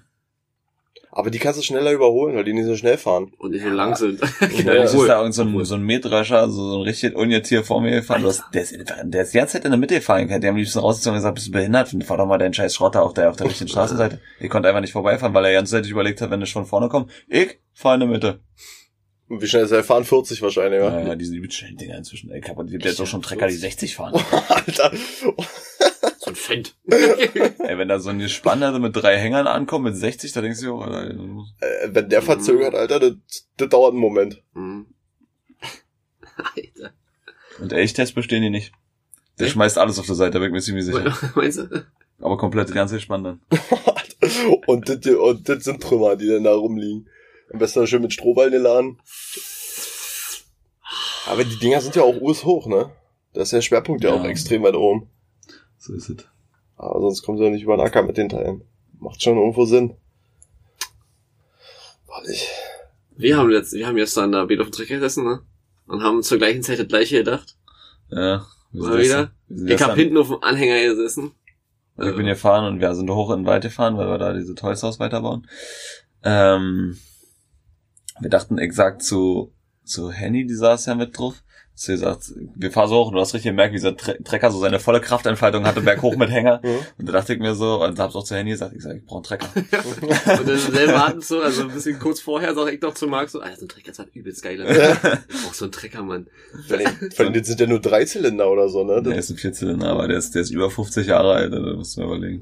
Aber 1.17 1.31
die 1.31 1.39
kannst 1.39 1.57
du 1.57 1.63
schneller 1.63 1.91
überholen, 1.93 2.35
weil 2.35 2.43
die 2.43 2.53
nicht 2.53 2.67
so 2.67 2.75
schnell 2.75 2.95
fahren. 2.99 3.31
Und 3.39 3.49
nicht 3.49 3.63
so 3.63 3.69
lang 3.69 3.95
sind. 3.95 4.21
Und 4.21 4.29
Ja, 4.63 4.75
dann 4.75 4.83
ist 4.83 4.93
da 4.93 5.17
irgend 5.17 5.33
so 5.33 5.41
ein, 5.41 5.65
so 5.65 5.73
ein 5.73 5.81
Mähdrescher, 5.81 6.47
so, 6.47 6.69
so 6.69 6.75
ein 6.77 6.83
richtig 6.83 7.15
Unjetier 7.15 7.63
vor 7.63 7.81
mir 7.81 7.89
gefahren. 7.89 8.21
Du 8.21 8.27
hast, 8.27 8.43
der, 8.53 8.61
ist, 8.61 8.77
der 9.03 9.23
ist 9.23 9.33
die 9.33 9.37
ganze 9.39 9.53
Zeit 9.53 9.65
in 9.65 9.71
der 9.71 9.79
Mitte 9.79 9.95
gefahren. 9.95 10.27
Die 10.27 10.33
haben 10.35 10.45
am 10.45 10.57
liebsten 10.57 10.77
rausgezogen 10.77 11.15
und 11.15 11.17
gesagt, 11.17 11.33
bist 11.33 11.47
du 11.47 11.51
behindert? 11.53 11.89
Fahr 12.05 12.17
doch 12.17 12.27
mal 12.27 12.37
deinen 12.37 12.53
scheiß 12.53 12.75
Schrotter 12.75 13.01
auf 13.01 13.15
der, 13.15 13.31
auf 13.31 13.35
der 13.35 13.47
richtigen 13.47 13.67
Straßenseite. 13.67 14.21
Ich 14.39 14.47
konnte 14.51 14.69
einfach 14.69 14.81
nicht 14.81 14.91
vorbeifahren, 14.91 15.33
weil 15.33 15.45
er 15.45 15.53
ganz 15.53 15.71
Zeit 15.71 15.87
überlegt 15.87 16.21
hat, 16.21 16.29
wenn 16.29 16.39
ich 16.43 16.53
von 16.53 16.67
vorne 16.67 16.87
komme, 16.87 17.07
ich 17.27 17.57
fahr 17.73 17.95
in 17.95 18.01
der 18.01 18.09
Mitte. 18.09 18.39
Und 19.27 19.41
wie 19.41 19.47
schnell 19.47 19.63
ist 19.63 19.71
er 19.71 19.83
fahren? 19.83 20.03
40 20.03 20.39
wahrscheinlich, 20.43 20.79
Ja, 20.79 20.99
ja. 20.99 21.07
ja, 21.07 21.15
diese 21.15 21.35
übelst 21.35 21.57
schnellen 21.57 21.77
Dinger 21.77 21.97
inzwischen. 21.97 22.29
Ey, 22.29 22.41
kaputt. 22.41 22.69
Gibt 22.69 22.85
jetzt 22.85 23.01
auch 23.01 23.07
schon 23.07 23.23
Trecker, 23.23 23.47
die 23.47 23.55
60 23.55 23.95
fahren. 23.95 24.13
Alter. 24.49 24.91
So 26.27 26.31
ein 26.31 26.35
Fendt. 26.35 26.75
Ey, 26.89 27.77
wenn 27.77 27.87
da 27.87 27.99
so 27.99 28.09
ein 28.09 28.19
Gespann 28.19 28.61
also 28.61 28.79
mit 28.79 28.93
drei 28.95 29.17
Hängern 29.17 29.47
ankommt, 29.47 29.85
mit 29.85 29.95
60, 29.95 30.33
da 30.33 30.41
denkst 30.41 30.59
du, 30.59 30.73
oh, 30.73 30.79
Alter, 30.81 31.09
Äh, 31.61 31.87
wenn 31.93 32.09
der 32.09 32.21
verzögert, 32.21 32.75
Alter, 32.75 32.99
das, 32.99 33.13
das 33.55 33.69
dauert 33.69 33.93
einen 33.93 34.01
Moment. 34.01 34.43
Mhm. 34.53 34.87
Alter. 36.37 36.93
und 37.61 37.71
Elchtest 37.71 38.13
bestehen 38.13 38.41
die 38.43 38.49
nicht. 38.49 38.73
Der 39.39 39.45
Echt? 39.45 39.53
schmeißt 39.53 39.77
alles 39.77 39.99
auf 39.99 40.05
der 40.05 40.15
Seite, 40.15 40.31
da 40.33 40.39
bin 40.39 40.47
ich 40.49 40.53
mir 40.53 40.61
ziemlich 40.61 40.85
sicher. 40.85 41.17
Meinst 41.35 41.59
du? 41.59 41.85
Aber 42.19 42.37
komplett 42.37 42.73
ganz 42.73 42.91
gespannt 42.91 43.25
dann. 43.25 43.41
und, 44.67 44.89
das, 44.89 45.05
und 45.15 45.47
das 45.47 45.63
sind 45.63 45.81
Trümmer, 45.81 46.17
die 46.17 46.27
dann 46.27 46.43
da 46.43 46.53
rumliegen. 46.55 47.07
Am 47.53 47.59
besten 47.59 47.87
schön 47.87 48.01
mit 48.01 48.11
Strohballen 48.11 48.51
geladen. 48.51 48.99
Aber 51.27 51.45
die 51.45 51.57
Dinger 51.59 51.79
sind 51.79 51.95
ja 51.95 52.01
auch 52.01 52.19
hoch, 52.19 52.67
ne? 52.67 52.89
Da 53.33 53.41
ist 53.43 53.53
der 53.53 53.61
Schwerpunkt 53.61 54.03
ja, 54.03 54.09
Ja. 54.09 54.19
auch 54.19 54.25
extrem 54.25 54.63
weit 54.63 54.75
oben. 54.75 55.09
So 55.77 55.93
ist 55.93 56.09
es. 56.09 56.25
Aber 56.75 56.99
sonst 57.01 57.23
kommen 57.23 57.37
sie 57.37 57.43
ja 57.45 57.49
nicht 57.49 57.63
über 57.63 57.75
den 57.77 57.85
Acker 57.85 58.03
mit 58.03 58.17
den 58.17 58.29
Teilen. 58.29 58.61
Macht 58.99 59.21
schon 59.21 59.37
irgendwo 59.37 59.65
Sinn. 59.65 59.95
Warte 62.07 62.31
ich. 62.31 62.47
Wir 63.15 63.37
haben 63.37 63.49
jetzt, 63.51 63.73
wir 63.73 63.87
haben 63.87 63.95
gestern 63.95 64.31
da 64.31 64.47
wieder 64.49 64.61
auf 64.61 64.69
dem 64.69 64.73
Trecker 64.73 64.95
gesessen, 64.95 65.23
ne? 65.25 65.41
Und 65.87 66.03
haben 66.03 66.21
zur 66.23 66.37
gleichen 66.37 66.61
Zeit 66.63 66.79
das 66.79 66.87
gleiche 66.87 67.17
gedacht. 67.17 67.55
Ja. 68.09 68.45
wir 68.71 68.81
sind 68.83 68.89
Mal 68.91 68.99
wieder? 69.03 69.03
gestern- 69.03 69.31
wir 69.47 69.57
sind 69.57 69.71
Ich 69.71 69.81
hab 69.81 69.95
hinten 69.95 70.17
auf 70.17 70.27
dem 70.27 70.43
Anhänger 70.43 70.81
gesessen. 70.81 71.31
Also 71.95 72.11
ich 72.11 72.17
bin 72.17 72.25
gefahren 72.27 72.65
und 72.71 72.79
wir 72.79 72.93
sind 72.93 73.09
hoch 73.09 73.31
in 73.31 73.39
den 73.41 73.45
Wald 73.47 73.63
gefahren, 73.63 73.97
weil 73.97 74.07
wir 74.07 74.17
da 74.19 74.33
diese 74.33 74.53
Toys 74.53 74.83
House 74.83 74.99
weiterbauen. 74.99 75.47
Ähm, 76.23 76.97
wir 78.19 78.29
dachten 78.29 78.59
exakt 78.59 79.01
zu, 79.01 79.51
zu 79.83 80.11
Henny, 80.11 80.45
die 80.45 80.53
saß 80.53 80.85
ja 80.85 80.95
mit 80.95 81.17
drauf. 81.17 81.41
Sie 81.79 81.91
gesagt, 81.91 82.33
wir 82.55 82.71
fahren 82.71 82.89
so 82.89 82.95
hoch 82.95 83.09
und 83.09 83.13
du 83.13 83.19
hast 83.19 83.35
richtig 83.35 83.51
gemerkt, 83.51 83.71
wie 83.71 83.77
dieser 83.77 83.95
Tre 83.95 84.17
Trecker 84.23 84.49
so 84.49 84.59
seine 84.59 84.79
volle 84.79 84.99
Kraftentfaltung 84.99 85.63
hatte, 85.63 85.81
berghoch 85.81 86.15
mit 86.15 86.31
Hänger. 86.31 86.59
Mhm. 86.67 86.79
Und 86.97 87.07
da 87.07 87.11
dachte 87.13 87.33
ich 87.33 87.39
mir 87.39 87.53
so, 87.53 87.83
und 87.83 87.99
hab's 87.99 88.15
auch 88.15 88.23
zu 88.23 88.35
Henny 88.35 88.49
gesagt, 88.49 88.73
ich 88.75 88.81
sag, 88.81 88.95
ich 88.95 89.05
brauche 89.05 89.17
einen 89.17 89.23
Trecker. 89.25 89.47
Und 90.41 90.49
im 90.49 90.57
selben 90.57 90.93
Atemzug, 90.93 91.43
also 91.43 91.61
ein 91.61 91.67
bisschen 91.67 91.99
kurz 91.99 92.19
vorher, 92.19 92.55
sag 92.55 92.73
ich 92.73 92.79
doch 92.79 92.95
zu 92.95 93.07
Marc 93.07 93.29
so, 93.29 93.39
Alter, 93.39 93.57
so 93.57 93.65
ein 93.65 93.69
Trecker 93.69 93.91
ist 93.91 93.99
halt 93.99 94.15
übelst 94.15 94.41
geil. 94.41 94.57
Ich 95.29 95.43
brauch 95.43 95.53
so 95.53 95.65
einen 95.65 95.71
Trecker, 95.71 96.01
Mann. 96.01 96.27
Vor 96.67 97.25
allem, 97.25 97.43
sind 97.43 97.59
ja 97.59 97.67
nur 97.67 97.79
drei 97.79 98.05
Zylinder 98.05 98.49
oder 98.49 98.69
so, 98.69 98.83
ne? 98.83 99.03
Der 99.03 99.13
Das, 99.13 99.25
ist 99.25 99.31
ein 99.31 99.37
Vierzylinder, 99.37 99.87
aber 99.87 100.07
der 100.07 100.17
ist, 100.17 100.33
der 100.33 100.41
ist 100.41 100.49
über 100.49 100.71
50 100.71 101.05
Jahre 101.05 101.33
alt, 101.33 101.53
da 101.53 101.59
musst 101.59 101.95
du 101.95 102.01
mir 102.01 102.07
überlegen. 102.07 102.41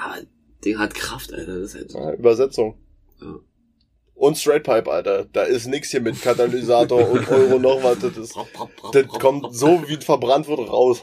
Aber 0.00 0.18
Ding 0.64 0.78
hat 0.78 0.94
Kraft, 0.94 1.34
Alter. 1.34 1.58
Das 1.58 1.74
ist 1.74 1.74
halt, 1.74 1.92
ja, 1.92 2.12
Übersetzung. 2.12 2.76
Ja. 3.20 3.34
Und 4.16 4.38
Straight 4.38 4.64
Pipe, 4.64 4.90
Alter. 4.90 5.26
Da 5.30 5.42
ist 5.42 5.66
nix 5.66 5.90
hier 5.90 6.00
mit 6.00 6.20
Katalysator 6.22 7.06
und 7.10 7.28
Euro 7.28 7.58
noch 7.58 7.82
was. 7.84 7.98
Das, 7.98 8.16
ist, 8.16 8.34
das 8.92 9.06
kommt 9.08 9.54
so, 9.54 9.86
wie 9.86 9.94
es 9.94 10.04
verbrannt 10.04 10.48
wird, 10.48 10.58
raus. 10.58 11.02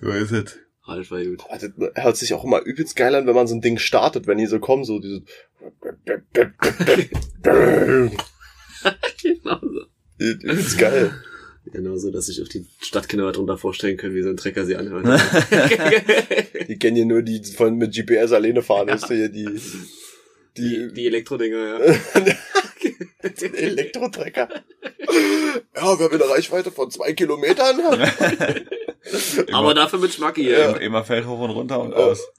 So 0.00 0.08
ist 0.08 0.32
es. 0.32 0.56
Halt 0.86 1.10
war 1.10 1.22
gut. 1.22 1.44
Also, 1.50 1.68
das 1.68 1.90
hört 1.94 2.16
sich 2.16 2.32
auch 2.32 2.42
immer 2.44 2.62
übelst 2.62 2.96
geil 2.96 3.14
an, 3.14 3.26
wenn 3.26 3.34
man 3.34 3.46
so 3.46 3.54
ein 3.54 3.60
Ding 3.60 3.76
startet, 3.76 4.26
wenn 4.26 4.38
die 4.38 4.46
so 4.46 4.60
kommen, 4.60 4.84
so 4.84 4.98
diese... 4.98 5.22
genau 9.22 9.60
so. 9.60 9.82
Übelst 10.16 10.78
geil. 10.78 11.12
Genau 11.70 11.96
so, 11.96 12.10
dass 12.10 12.26
sich 12.26 12.40
auch 12.42 12.48
die 12.48 12.66
Stadtkinder 12.80 13.30
darunter 13.30 13.58
vorstellen 13.58 13.98
können, 13.98 14.14
wie 14.14 14.22
so 14.22 14.30
ein 14.30 14.38
Trecker 14.38 14.64
sie 14.64 14.76
anhört. 14.76 15.04
Die 16.68 16.78
kennen 16.78 16.96
hier 16.96 17.04
nur 17.04 17.22
die 17.22 17.42
von 17.44 17.76
mit 17.76 17.94
GPS 17.94 18.32
alleine 18.32 18.62
fahren, 18.62 18.88
ist 18.88 19.08
hier 19.08 19.28
die... 19.28 19.48
die, 20.56 20.88
Die, 20.88 20.94
die 20.94 21.06
Elektrodinger, 21.06 21.58
ja. 21.58 21.78
Elektrotrecker. 23.56 24.48
Ja, 25.74 25.98
wir 25.98 26.04
haben 26.04 26.14
eine 26.14 26.30
Reichweite 26.30 26.70
von 26.70 26.90
zwei 26.90 27.12
Kilometern. 27.12 27.80
Aber 29.52 29.74
dafür 29.74 29.98
mit 29.98 30.12
Schmacki, 30.12 30.50
ja. 30.50 30.70
Immer, 30.70 30.80
immer 30.80 31.04
fällt 31.04 31.26
hoch 31.26 31.40
und 31.40 31.50
runter 31.50 31.80
und 31.80 31.94
aus. 31.94 32.20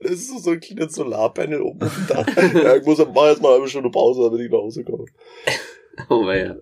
Das 0.00 0.12
ist 0.12 0.28
so, 0.28 0.38
so 0.38 0.50
ein 0.52 0.60
kleines 0.60 0.94
Solarpanel 0.94 1.60
oben 1.60 1.82
auf 1.82 1.94
dem 1.94 2.06
Dach. 2.06 2.26
Ja, 2.54 2.76
ich 2.76 2.84
muss 2.84 2.98
mach 2.98 3.26
jetzt 3.28 3.42
mal 3.42 3.48
eine 3.48 3.54
halbe 3.56 3.68
Stunde 3.68 3.90
Pause, 3.90 4.22
damit 4.22 4.40
ich 4.40 4.50
nach 4.50 4.58
Hause 4.58 4.84
komme. 4.84 5.06
Oh, 6.08 6.30
ja. 6.30 6.56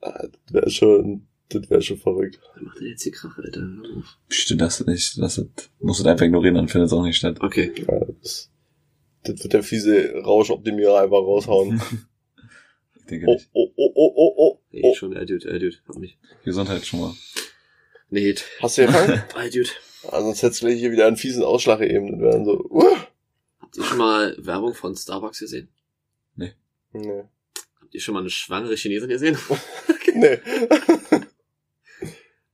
Ah, 0.00 0.24
Das 0.46 0.52
wäre 0.52 0.70
schon, 0.70 1.28
das 1.54 1.70
wäre 1.70 1.82
schon 1.82 1.98
verrückt. 1.98 2.38
Was 2.54 2.62
macht 2.62 2.78
denn 2.80 2.86
jetzt 2.88 3.02
hier 3.02 3.12
Krach, 3.12 3.38
Alter? 3.38 3.60
Hör 3.60 3.96
auf. 3.98 4.18
Psst, 4.28 4.54
das 4.60 4.84
nicht, 4.86 5.18
das 5.18 5.38
ist, 5.38 5.70
musst 5.80 6.04
du 6.04 6.08
einfach 6.08 6.24
ignorieren, 6.26 6.54
dann 6.56 6.68
findet 6.68 6.88
es 6.88 6.92
auch 6.92 7.02
nicht 7.04 7.16
statt. 7.16 7.38
Okay. 7.40 7.72
Ja, 7.76 8.00
das, 8.22 8.50
das 9.24 9.42
wird 9.42 9.52
der 9.52 9.62
fiese 9.62 10.12
Rauschoptimierer 10.24 11.00
einfach 11.00 11.18
raushauen. 11.18 11.80
Ich 12.94 13.06
denke 13.08 13.26
Oh, 13.26 13.34
nicht. 13.34 13.48
oh, 13.52 13.68
oh, 13.76 13.92
oh, 13.96 14.12
oh, 14.14 14.34
oh. 14.36 14.60
Nee, 14.70 14.80
oh. 14.84 14.94
schon, 14.94 15.12
äh, 15.16 15.26
Dude, 15.26 15.48
äh, 15.48 15.58
Dude, 15.58 15.76
hab 15.88 15.96
mich. 15.96 16.16
Gesundheit 16.44 16.86
schon 16.86 17.00
mal. 17.00 17.12
Nee, 18.10 18.36
Hast 18.60 18.78
du 18.78 18.86
gefangen? 18.86 19.22
äh, 19.36 19.50
Dude. 19.50 19.70
ah, 20.08 20.22
sonst 20.22 20.40
hättest 20.42 20.62
du 20.62 20.66
gleich 20.66 20.78
hier 20.78 20.92
wieder 20.92 21.08
einen 21.08 21.16
fiesen 21.16 21.42
Ausschlag 21.42 21.80
eben. 21.80 22.12
Das 22.12 22.20
wäre 22.20 22.30
dann 22.32 22.44
so, 22.44 22.64
uh. 22.70 22.96
Habt 23.58 23.76
ihr 23.76 23.82
schon 23.84 23.98
mal 23.98 24.36
Werbung 24.38 24.72
von 24.74 24.94
Starbucks 24.94 25.40
gesehen? 25.40 25.68
Nee. 26.36 26.52
Habt 26.94 27.92
ihr 27.92 28.00
schon 28.00 28.14
mal 28.14 28.20
eine 28.20 28.30
schwangere 28.30 28.76
Chinesin 28.76 29.08
gesehen? 29.08 29.36
Nee. 30.14 30.38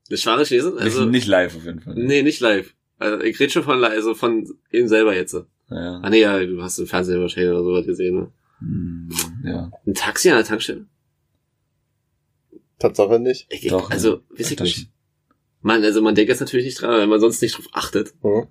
Eine 0.09 0.19
schwangere 0.19 0.45
Chinesin? 0.47 0.79
Also, 0.79 1.01
nicht, 1.03 1.13
nicht 1.13 1.27
live 1.27 1.57
auf 1.57 1.65
jeden 1.65 1.81
Fall. 1.81 1.95
nee, 1.95 2.23
nicht 2.23 2.41
live. 2.41 2.75
Also, 2.99 3.23
ich 3.25 3.39
rede 3.39 3.51
schon 3.53 3.63
von, 3.65 3.83
also 3.85 4.15
von 4.15 4.49
ihm 4.73 4.89
selber 4.89 5.15
jetzt. 5.15 5.35
Ja. 5.71 6.01
Ah 6.03 6.11
nee, 6.11 6.21
ja, 6.21 6.39
du 6.45 6.63
hast 6.63 6.79
im 6.79 6.87
Fernsehen 6.87 7.21
wahrscheinlich 7.21 7.53
oder 7.53 7.63
sowas 7.63 7.87
gesehen, 7.87 8.15
ne? 8.17 8.33
Hm, 8.61 9.09
ja. 9.45 9.71
Ein 9.87 9.95
Taxi 9.95 10.31
an 10.31 10.37
der 10.37 10.45
Tankstelle? 10.45 10.87
Tatsache 12.79 13.19
nicht. 13.19 13.47
Ich, 13.51 13.65
ich, 13.65 13.71
Doch, 13.71 13.91
also, 13.91 14.21
weiß 14.31 14.51
ich 14.51 14.57
Das- 14.57 14.67
nicht. 14.67 14.89
Man, 15.61 15.83
also 15.83 16.01
man 16.01 16.15
denkt 16.15 16.29
jetzt 16.29 16.39
natürlich 16.41 16.67
nicht 16.67 16.81
dran, 16.81 16.99
wenn 17.01 17.09
man 17.09 17.19
sonst 17.21 17.43
nicht 17.43 17.57
drauf 17.57 17.67
achtet. 17.73 18.15
Hm. 18.23 18.47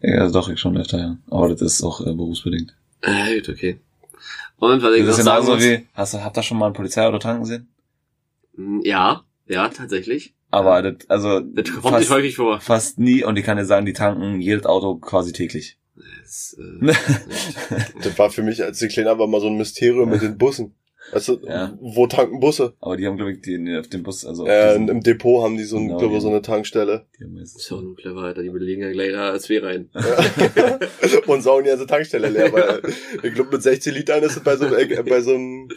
Ja, 0.00 0.30
doch, 0.30 0.48
ich 0.48 0.58
schon 0.58 0.78
öfter, 0.78 0.98
ja. 0.98 1.18
Aber 1.30 1.50
das 1.50 1.60
ist 1.60 1.82
auch 1.82 2.00
äh, 2.00 2.12
berufsbedingt. 2.14 2.74
Äh, 3.02 3.36
gut, 3.38 3.50
okay. 3.50 3.80
Und 4.56 4.82
was 4.82 4.94
ich 4.94 5.04
Das 5.04 5.16
noch 5.16 5.18
ist 5.18 5.24
sagen 5.24 5.44
genauso 5.46 5.52
muss, 5.56 5.62
wie, 5.64 5.86
hast 5.92 6.14
du, 6.14 6.24
habt 6.24 6.36
ihr 6.38 6.42
schon 6.42 6.56
mal 6.58 6.68
ein 6.68 6.72
Polizeiauto 6.72 7.18
tanken 7.18 7.42
gesehen? 7.42 7.68
Hm, 8.56 8.80
ja, 8.84 9.24
ja, 9.50 9.68
tatsächlich. 9.68 10.34
Aber 10.50 10.82
das, 10.82 11.08
also, 11.08 11.40
Das 11.40 11.70
kommt 11.70 11.82
fast, 11.84 11.98
nicht 12.00 12.10
häufig 12.10 12.36
vor. 12.36 12.60
fast 12.60 12.98
nie, 12.98 13.22
und 13.24 13.36
ich 13.36 13.44
kann 13.44 13.56
dir 13.56 13.64
sagen, 13.66 13.86
die 13.86 13.92
tanken 13.92 14.40
jedes 14.40 14.66
Auto 14.66 14.96
quasi 14.96 15.32
täglich. 15.32 15.78
Das, 16.22 16.56
äh, 16.58 16.92
Das 18.02 18.18
war 18.18 18.30
für 18.30 18.42
mich, 18.42 18.62
als 18.62 18.80
ich 18.82 18.92
kleiner 18.92 19.18
war, 19.18 19.26
mal 19.26 19.40
so 19.40 19.46
ein 19.48 19.56
Mysterium 19.56 20.08
mit 20.10 20.22
den 20.22 20.38
Bussen. 20.38 20.74
Weißt 21.12 21.28
du, 21.28 21.40
Ja. 21.46 21.76
wo 21.80 22.06
tanken 22.06 22.40
Busse? 22.40 22.74
Aber 22.80 22.96
die 22.96 23.06
haben, 23.06 23.16
glaube 23.16 23.32
ich, 23.32 23.40
die 23.40 23.62
die 23.64 23.76
auf 23.76 23.88
dem 23.88 24.02
Bus, 24.02 24.24
also 24.26 24.42
auf 24.44 24.48
Äh, 24.48 24.68
diesem- 24.78 24.88
Im 24.90 25.00
Depot 25.02 25.42
haben 25.42 25.56
die 25.56 25.64
so, 25.64 25.76
ein, 25.76 25.86
Genau, 25.88 25.98
glaube 25.98 26.20
so 26.20 26.28
eine 26.28 26.42
Tankstelle. 26.42 27.06
die 27.18 27.24
haben 27.24 27.34
meistens- 27.34 27.62
Ist 27.62 27.70
ja 27.70 27.76
auch 27.78 27.82
nur 27.82 27.96
clever, 27.96 28.20
Alter. 28.22 28.42
Die 28.42 28.50
belegen 28.50 28.82
ja 28.82 28.92
gleich 28.92 29.12
da 29.12 29.30
als 29.30 29.48
wir 29.48 29.62
rein. 29.64 29.88
und 31.26 31.42
saugen 31.42 31.64
die 31.64 31.70
ganze 31.70 31.86
Tankstelle 31.86 32.28
leer, 32.28 32.52
weil 32.52 32.82
ich 33.22 33.34
glaube 33.34 33.50
mit 33.52 33.62
16 33.62 33.94
Litern 33.94 34.22
ist 34.22 34.36
es 34.36 34.42
bei 34.42 34.56
so 34.56 34.66
einem, 34.66 34.74
äh, 34.90 35.02
bei 35.02 35.20
so 35.20 35.30
einem 35.34 35.68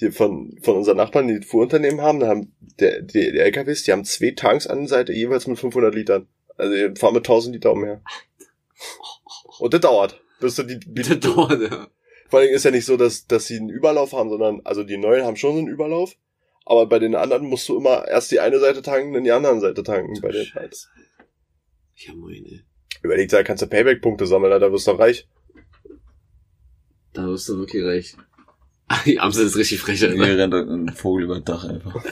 hier 0.00 0.12
von, 0.12 0.58
von 0.62 0.76
unseren 0.76 0.96
Nachbarn, 0.96 1.28
die 1.28 1.46
Fuhrunternehmen 1.46 2.00
haben, 2.00 2.20
da 2.20 2.28
haben 2.28 2.54
der, 2.80 3.02
die, 3.02 3.32
die 3.32 3.38
LKWs, 3.38 3.84
die 3.84 3.92
haben 3.92 4.04
zwei 4.04 4.30
Tanks 4.32 4.66
an 4.66 4.78
der 4.80 4.88
Seite, 4.88 5.12
jeweils 5.12 5.46
mit 5.46 5.58
500 5.58 5.94
Litern. 5.94 6.26
Also 6.56 6.74
die 6.74 6.98
fahren 6.98 7.14
mit 7.14 7.24
1000 7.24 7.54
Liter 7.54 7.72
umher. 7.72 8.02
Und 9.58 9.74
das 9.74 9.80
dauert. 9.80 10.20
Bis 10.40 10.56
du 10.56 10.62
die, 10.62 10.80
die, 10.80 11.02
Das 11.02 11.20
dauert, 11.20 11.60
ja. 11.60 11.88
Vor 12.28 12.40
allem 12.40 12.50
ist 12.54 12.64
ja 12.64 12.70
nicht 12.70 12.86
so, 12.86 12.96
dass, 12.96 13.26
dass 13.26 13.46
sie 13.46 13.58
einen 13.58 13.68
Überlauf 13.68 14.12
haben, 14.12 14.30
sondern, 14.30 14.62
also 14.64 14.84
die 14.84 14.96
neuen 14.96 15.24
haben 15.24 15.36
schon 15.36 15.52
so 15.52 15.58
einen 15.58 15.68
Überlauf. 15.68 16.16
Aber 16.64 16.86
bei 16.86 16.98
den 16.98 17.14
anderen 17.14 17.46
musst 17.46 17.68
du 17.68 17.76
immer 17.76 18.08
erst 18.08 18.30
die 18.30 18.40
eine 18.40 18.58
Seite 18.58 18.80
tanken, 18.80 19.12
dann 19.12 19.24
die 19.24 19.32
andere 19.32 19.60
Seite 19.60 19.82
tanken. 19.82 20.18
Bei 20.22 20.30
den 20.30 20.46
Scheiße. 20.46 20.88
Ja, 21.96 22.14
moin, 22.14 22.46
ey. 22.46 22.62
Überleg, 23.02 23.28
da 23.28 23.42
kannst 23.42 23.62
du 23.62 23.66
Payback-Punkte 23.66 24.26
sammeln, 24.26 24.58
da 24.58 24.72
wirst 24.72 24.86
du 24.86 24.92
reich. 24.92 25.28
Da 27.12 27.26
wirst 27.26 27.48
du 27.48 27.58
wirklich 27.58 27.84
reich. 27.84 28.16
Die 29.06 29.20
Amsel 29.20 29.46
ist 29.46 29.56
richtig 29.56 29.80
frech, 29.80 29.98
Hier 30.00 30.10
Alter. 30.10 30.36
rennt 30.36 30.54
ein 30.54 30.88
Vogel 30.94 31.24
über 31.24 31.36
das 31.40 31.44
Dach 31.44 31.64
einfach. 31.64 31.94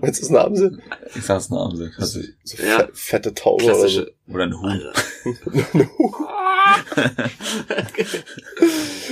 Meinst 0.00 0.20
du, 0.20 0.22
das 0.22 0.28
ist 0.28 0.28
eine 0.30 0.40
Amsel? 0.42 0.78
Ich 1.16 1.22
sag's 1.24 1.50
eine 1.50 1.60
Amsel. 1.60 1.92
Sich- 1.98 2.28
So 2.44 2.62
Ja. 2.62 2.78
fe 2.78 2.88
fette 2.92 3.34
Taube 3.34 3.64
oder 3.64 3.88
so. 3.88 4.06
Oder 4.28 4.44
ein 4.44 4.54
Huhn. 4.60 4.80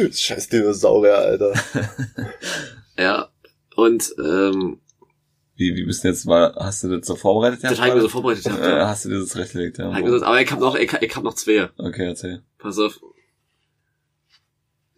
Scheiß 0.13 0.49
Dinosaurier, 0.49 1.17
Alter. 1.19 1.53
Ja. 2.99 3.29
Und, 3.75 4.15
ähm, 4.23 4.81
Wie, 5.57 5.75
wie 5.75 5.85
bist 5.85 6.05
du 6.05 6.09
jetzt 6.09 6.25
mal, 6.27 6.55
hast 6.57 6.85
du 6.85 6.97
das 6.97 7.07
so 7.07 7.17
vorbereitet? 7.17 7.61
das 7.65 7.79
habe 7.79 7.89
ich 7.91 7.95
mir 7.95 8.01
so 8.03 8.09
vorbereitet. 8.09 8.47
äh, 8.47 8.79
Ja. 8.79 8.89
hast 8.89 9.05
du 9.05 9.09
dir 9.11 9.19
das? 9.21 9.35
Ja. 9.35 9.93
Hab 9.93 9.99
ich 9.99 10.05
mir 10.05 10.19
so- 10.19 10.25
Aber 10.25 10.41
ich 10.41 10.51
hab 10.51 10.61
noch, 10.61 10.77
ich, 10.77 10.93
ich 10.93 11.17
hab 11.17 11.25
noch 11.25 11.35
zwei. 11.35 11.69
Okay, 11.79 12.07
erzähl. 12.07 12.43
Pass 12.59 12.79
auf. 12.79 12.99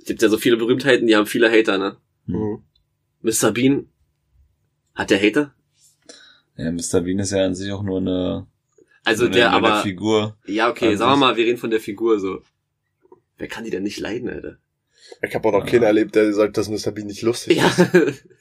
Es 0.09 0.11
gibt 0.11 0.23
ja 0.23 0.31
so 0.31 0.39
viele 0.39 0.57
Berühmtheiten, 0.57 1.07
die 1.07 1.15
haben 1.17 1.27
viele 1.27 1.51
Hater, 1.51 1.77
ne? 1.77 1.99
Mhm. 2.25 2.63
Mr. 3.21 3.53
Bean. 3.53 3.91
Hat 4.95 5.11
der 5.11 5.21
Hater? 5.21 5.55
Ja, 6.57 6.73
Mr. 6.73 7.03
Bean 7.03 7.19
ist 7.19 7.33
ja 7.33 7.45
an 7.45 7.55
sich 7.55 7.71
auch 7.73 7.83
nur 7.83 7.99
eine, 7.99 8.47
Also 9.05 9.25
nur 9.25 9.33
der, 9.33 9.49
eine, 9.53 9.57
aber, 9.59 9.83
Figur. 9.83 10.39
ja, 10.47 10.71
okay, 10.71 10.97
sagen 10.97 11.13
wir 11.13 11.17
mal, 11.19 11.37
wir 11.37 11.45
reden 11.45 11.59
von 11.59 11.69
der 11.69 11.81
Figur 11.81 12.19
so. 12.21 12.41
Wer 13.37 13.49
kann 13.49 13.65
die 13.65 13.71
denn 13.71 13.83
nicht 13.83 14.01
leiden, 14.01 14.31
Alter? 14.31 14.57
Ich 15.23 15.35
habe 15.35 15.47
auch 15.47 15.53
noch 15.53 15.67
keinen 15.67 15.83
erlebt, 15.83 16.15
der 16.15 16.33
sagt, 16.33 16.57
dass 16.57 16.71
Mr. 16.71 16.91
Bean 16.91 17.07
nicht 17.07 17.21
lustig 17.21 17.59
Ja. 17.59 17.67
ist. 17.69 18.25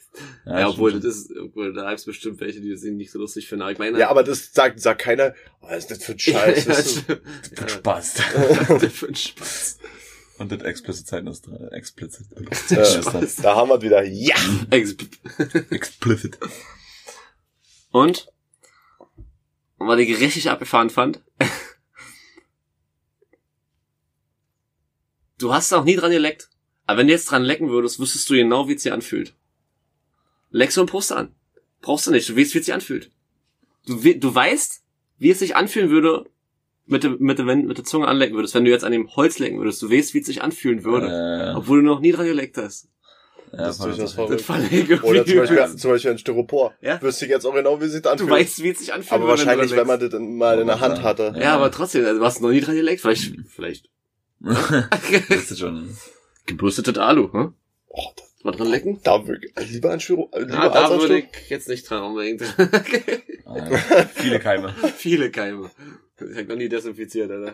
Ja, 0.47 0.61
stimmt 0.61 0.69
obwohl, 0.73 0.93
das 0.93 1.03
ist, 1.05 1.31
obwohl, 1.37 1.73
da 1.73 1.89
gibt's 1.89 2.05
bestimmt 2.05 2.39
welche, 2.39 2.59
die 2.59 2.71
das 2.71 2.81
nicht 2.81 3.11
so 3.11 3.19
lustig 3.19 3.47
finden. 3.47 3.61
Aber 3.61 3.71
ich 3.73 3.77
meine, 3.77 3.99
Ja, 3.99 4.09
aber 4.09 4.23
das 4.23 4.51
sagt, 4.51 4.79
sagt 4.79 5.01
keiner, 5.01 5.35
oh, 5.61 5.67
was 5.69 5.79
ist 5.79 5.91
das 5.91 6.03
für 6.05 6.13
ein 6.13 6.19
Scheiß? 6.19 6.65
ja, 6.65 6.71
weißt 6.73 7.03
du? 7.09 7.13
ja, 7.61 7.67
Spaß. 7.69 8.17
ja, 8.69 8.77
der 8.79 8.89
für 8.89 9.07
ein 9.09 9.15
Spaß. 9.15 9.77
Und 10.37 10.51
das 10.51 10.61
explicit 10.61 11.07
Zeiten 11.07 11.27
ist 11.27 11.47
dran. 11.47 11.67
Explicit. 11.71 12.27
Ja, 12.69 12.85
Spaß. 12.85 13.37
da 13.37 13.55
haben 13.55 13.69
wir 13.69 13.81
wieder, 13.81 14.03
ja! 14.03 14.35
Explicit. 14.69 16.37
Und, 17.91 18.27
und 19.77 19.87
was 19.87 19.99
ich 19.99 20.19
richtig 20.19 20.49
abgefahren 20.49 20.89
fand, 20.89 21.23
du 25.39 25.53
hast 25.53 25.73
auch 25.73 25.83
nie 25.83 25.95
dran 25.95 26.11
geleckt. 26.11 26.49
Aber 26.85 26.99
wenn 26.99 27.07
du 27.07 27.13
jetzt 27.13 27.29
dran 27.31 27.43
lecken 27.43 27.69
würdest, 27.69 27.99
wüsstest 27.99 28.29
du 28.29 28.35
genau, 28.35 28.67
wie 28.67 28.75
es 28.75 28.83
sich 28.83 28.91
anfühlt. 28.93 29.35
Leck 30.51 30.71
so 30.71 30.81
ein 30.81 30.87
Poster 30.87 31.17
an. 31.17 31.35
Brauchst 31.81 32.07
du 32.07 32.11
nicht, 32.11 32.29
du 32.29 32.35
weißt, 32.37 32.53
wie 32.53 32.59
es 32.59 32.65
sich 32.65 32.73
anfühlt. 32.73 33.11
Du, 33.85 34.03
we- 34.03 34.17
du 34.17 34.33
weißt, 34.33 34.83
wie 35.17 35.29
es 35.31 35.39
sich 35.39 35.55
anfühlen 35.55 35.89
würde, 35.89 36.29
mit 36.87 37.03
der, 37.03 37.11
mit, 37.19 37.37
der, 37.37 37.45
wenn, 37.45 37.65
mit 37.65 37.77
der 37.77 37.85
Zunge 37.85 38.07
anlecken 38.07 38.35
würdest, 38.35 38.55
wenn 38.55 38.65
du 38.65 38.71
jetzt 38.71 38.83
an 38.83 38.91
dem 38.91 39.13
Holz 39.15 39.39
lecken 39.39 39.59
würdest. 39.59 39.81
Du 39.81 39.91
weißt, 39.91 40.13
wie 40.13 40.19
es 40.19 40.25
sich 40.25 40.41
anfühlen 40.41 40.83
würde. 40.83 41.07
Äh, 41.53 41.55
Obwohl 41.55 41.81
du 41.81 41.85
noch 41.85 41.99
nie 41.99 42.11
dran 42.11 42.25
geleckt 42.25 42.57
hast. 42.57 42.87
ja, 43.51 43.57
Das 43.59 43.75
ist 43.77 43.83
durchaus 43.85 44.15
das- 44.15 44.29
Das 44.29 44.41
verrückt. 44.41 44.71
ich 44.71 45.03
Oder 45.03 45.25
zum 45.25 45.37
Beispiel, 45.37 45.75
zum 45.77 45.91
Beispiel 45.91 46.11
ein 46.11 46.17
Styropor. 46.17 46.73
Ja. 46.81 47.01
Wüsste 47.01 47.25
ich 47.25 47.31
jetzt 47.31 47.45
auch 47.45 47.53
genau, 47.53 47.79
wie 47.81 47.87
sich 47.87 48.01
das 48.01 48.17
Du 48.17 48.23
anfühlt. 48.23 48.31
weißt, 48.31 48.63
wie 48.63 48.69
es 48.69 48.79
sich 48.79 48.93
anfühlt. 48.93 49.11
aber 49.13 49.27
wahrscheinlich, 49.27 49.71
wenn 49.75 49.87
man 49.87 49.99
das 49.99 50.13
mal 50.19 50.59
in 50.59 50.67
der 50.67 50.79
Hand 50.79 51.01
hatte. 51.03 51.33
Ja, 51.39 51.55
aber 51.55 51.71
trotzdem, 51.71 52.05
also, 52.05 52.19
du 52.19 52.25
hast 52.25 52.41
noch 52.41 52.49
nie 52.51 52.61
dran 52.61 52.75
geleckt. 52.75 53.01
Vielleicht, 53.01 53.33
vielleicht. 53.49 53.89
das 54.41 55.51
ist 55.51 55.59
schon. 55.59 55.89
Gebürstetes 56.45 56.97
Alu, 56.97 57.31
hm? 57.33 57.53
Oh, 57.89 58.01
da, 58.15 58.23
Mal 58.43 58.51
dran 58.51 58.67
lecken? 58.69 58.99
da 59.03 59.27
wirklich, 59.27 59.51
lieber 59.71 59.91
ein 59.91 59.99
Styro, 59.99 60.29
lieber 60.37 60.53
Ja, 60.53 60.69
als 60.71 60.89
da 60.91 60.99
würde 61.01 61.17
ich 61.19 61.49
jetzt 61.49 61.67
nicht 61.67 61.89
dran 61.89 62.03
unbedingt. 62.03 62.43
Ah, 63.45 63.65
viele 64.13 64.39
Keime. 64.39 64.73
Viele 64.97 65.31
Keime. 65.31 65.69
Ich 66.19 66.37
hab 66.37 66.47
noch 66.47 66.55
nie 66.55 66.69
desinfiziert, 66.69 67.29
Alter. 67.31 67.53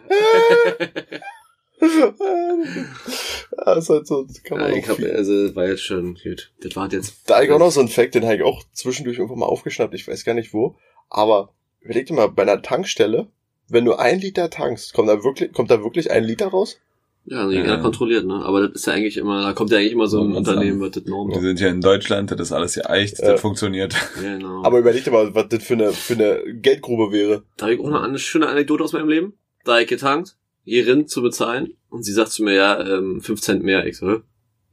ja, 3.58 3.74
ist 3.74 3.90
halt 3.90 4.08
so, 4.08 4.26
kann 4.44 4.60
man 4.60 4.72
Ja, 4.72 4.78
ich 4.78 4.88
hab, 4.88 5.00
also, 5.00 5.56
war 5.56 5.68
jetzt 5.68 5.84
schon, 5.84 6.16
gut. 6.24 6.52
Das 6.62 6.76
war 6.76 6.92
jetzt. 6.92 7.30
Da 7.30 7.42
ich 7.42 7.52
auch 7.52 7.60
noch 7.60 7.72
so 7.72 7.82
einen 7.82 7.90
Fact, 7.90 8.16
den 8.16 8.24
habe 8.24 8.36
ich 8.36 8.44
auch 8.44 8.64
zwischendurch 8.72 9.18
irgendwann 9.18 9.40
mal 9.40 9.48
aufgeschnappt, 9.48 9.94
ich 9.94 10.08
weiß 10.08 10.24
gar 10.24 10.34
nicht 10.34 10.54
wo. 10.54 10.76
Aber 11.10 11.54
überleg 11.82 12.06
dir 12.06 12.14
mal, 12.14 12.28
bei 12.28 12.44
einer 12.44 12.62
Tankstelle, 12.62 13.28
wenn 13.68 13.86
du 13.86 13.96
ein 13.96 14.20
Liter 14.20 14.50
tankst, 14.50 14.94
kommt 14.94 15.10
da 15.10 15.24
wirklich, 15.24 15.52
kommt 15.52 15.72
da 15.72 15.84
wirklich 15.84 16.12
ein 16.12 16.24
Liter 16.24 16.48
raus? 16.48 16.80
Ja, 17.26 17.38
also 17.44 17.52
jeder 17.52 17.68
Ja. 17.76 17.78
kontrolliert, 17.78 18.26
ne? 18.26 18.44
Aber 18.44 18.68
das 18.68 18.72
ist 18.82 18.86
ja 18.88 18.94
eigentlich 18.94 19.16
immer, 19.18 19.42
da 19.44 19.54
kommt 19.54 19.72
ja 19.72 19.78
eigentlich 19.78 19.94
immer 19.94 20.08
so 20.08 20.22
ein 20.22 20.34
Unternehmen, 20.34 20.82
wird 20.82 20.98
das 20.98 21.06
Norm. 21.06 21.30
Wir 21.32 21.40
sind 21.40 21.60
ja 21.60 21.70
in 21.70 21.80
Deutschland, 21.80 22.32
das 22.32 22.40
ist 22.40 22.52
alles 22.52 22.74
hier 22.74 22.90
echt, 22.90 23.20
Ja. 23.20 23.32
das 23.32 23.42
funktioniert. 23.42 23.96
Ja, 24.24 24.38
genau. 24.38 24.64
Aber 24.64 24.80
überleg 24.80 25.04
dir 25.06 25.12
mal, 25.12 25.34
was 25.34 25.48
das 25.48 25.64
für 25.64 25.74
eine, 25.76 25.94
für 25.94 26.14
eine 26.16 26.42
Geldgrube 26.56 27.12
wäre. 27.14 27.44
Da 27.58 27.66
habe 27.66 27.76
ich 27.76 27.80
auch 27.80 27.90
noch 27.90 28.04
eine 28.04 28.20
schöne 28.20 28.48
Anekdote 28.48 28.84
aus 28.84 28.92
meinem 28.94 29.08
Leben. 29.08 29.34
Da 29.64 29.76
hab 29.76 29.82
ich 29.82 29.88
getankt, 29.88 30.36
hierin 30.66 31.08
zu 31.08 31.22
bezahlen. 31.22 31.76
Und 31.90 32.04
sie 32.04 32.12
sagt 32.12 32.32
zu 32.32 32.44
mir, 32.44 32.54
ja, 32.56 32.98
ähm, 32.98 33.22
5 33.22 33.40
Cent 33.40 33.64
mehr. 33.64 33.86
Ich 33.88 33.98
so, 33.98 34.20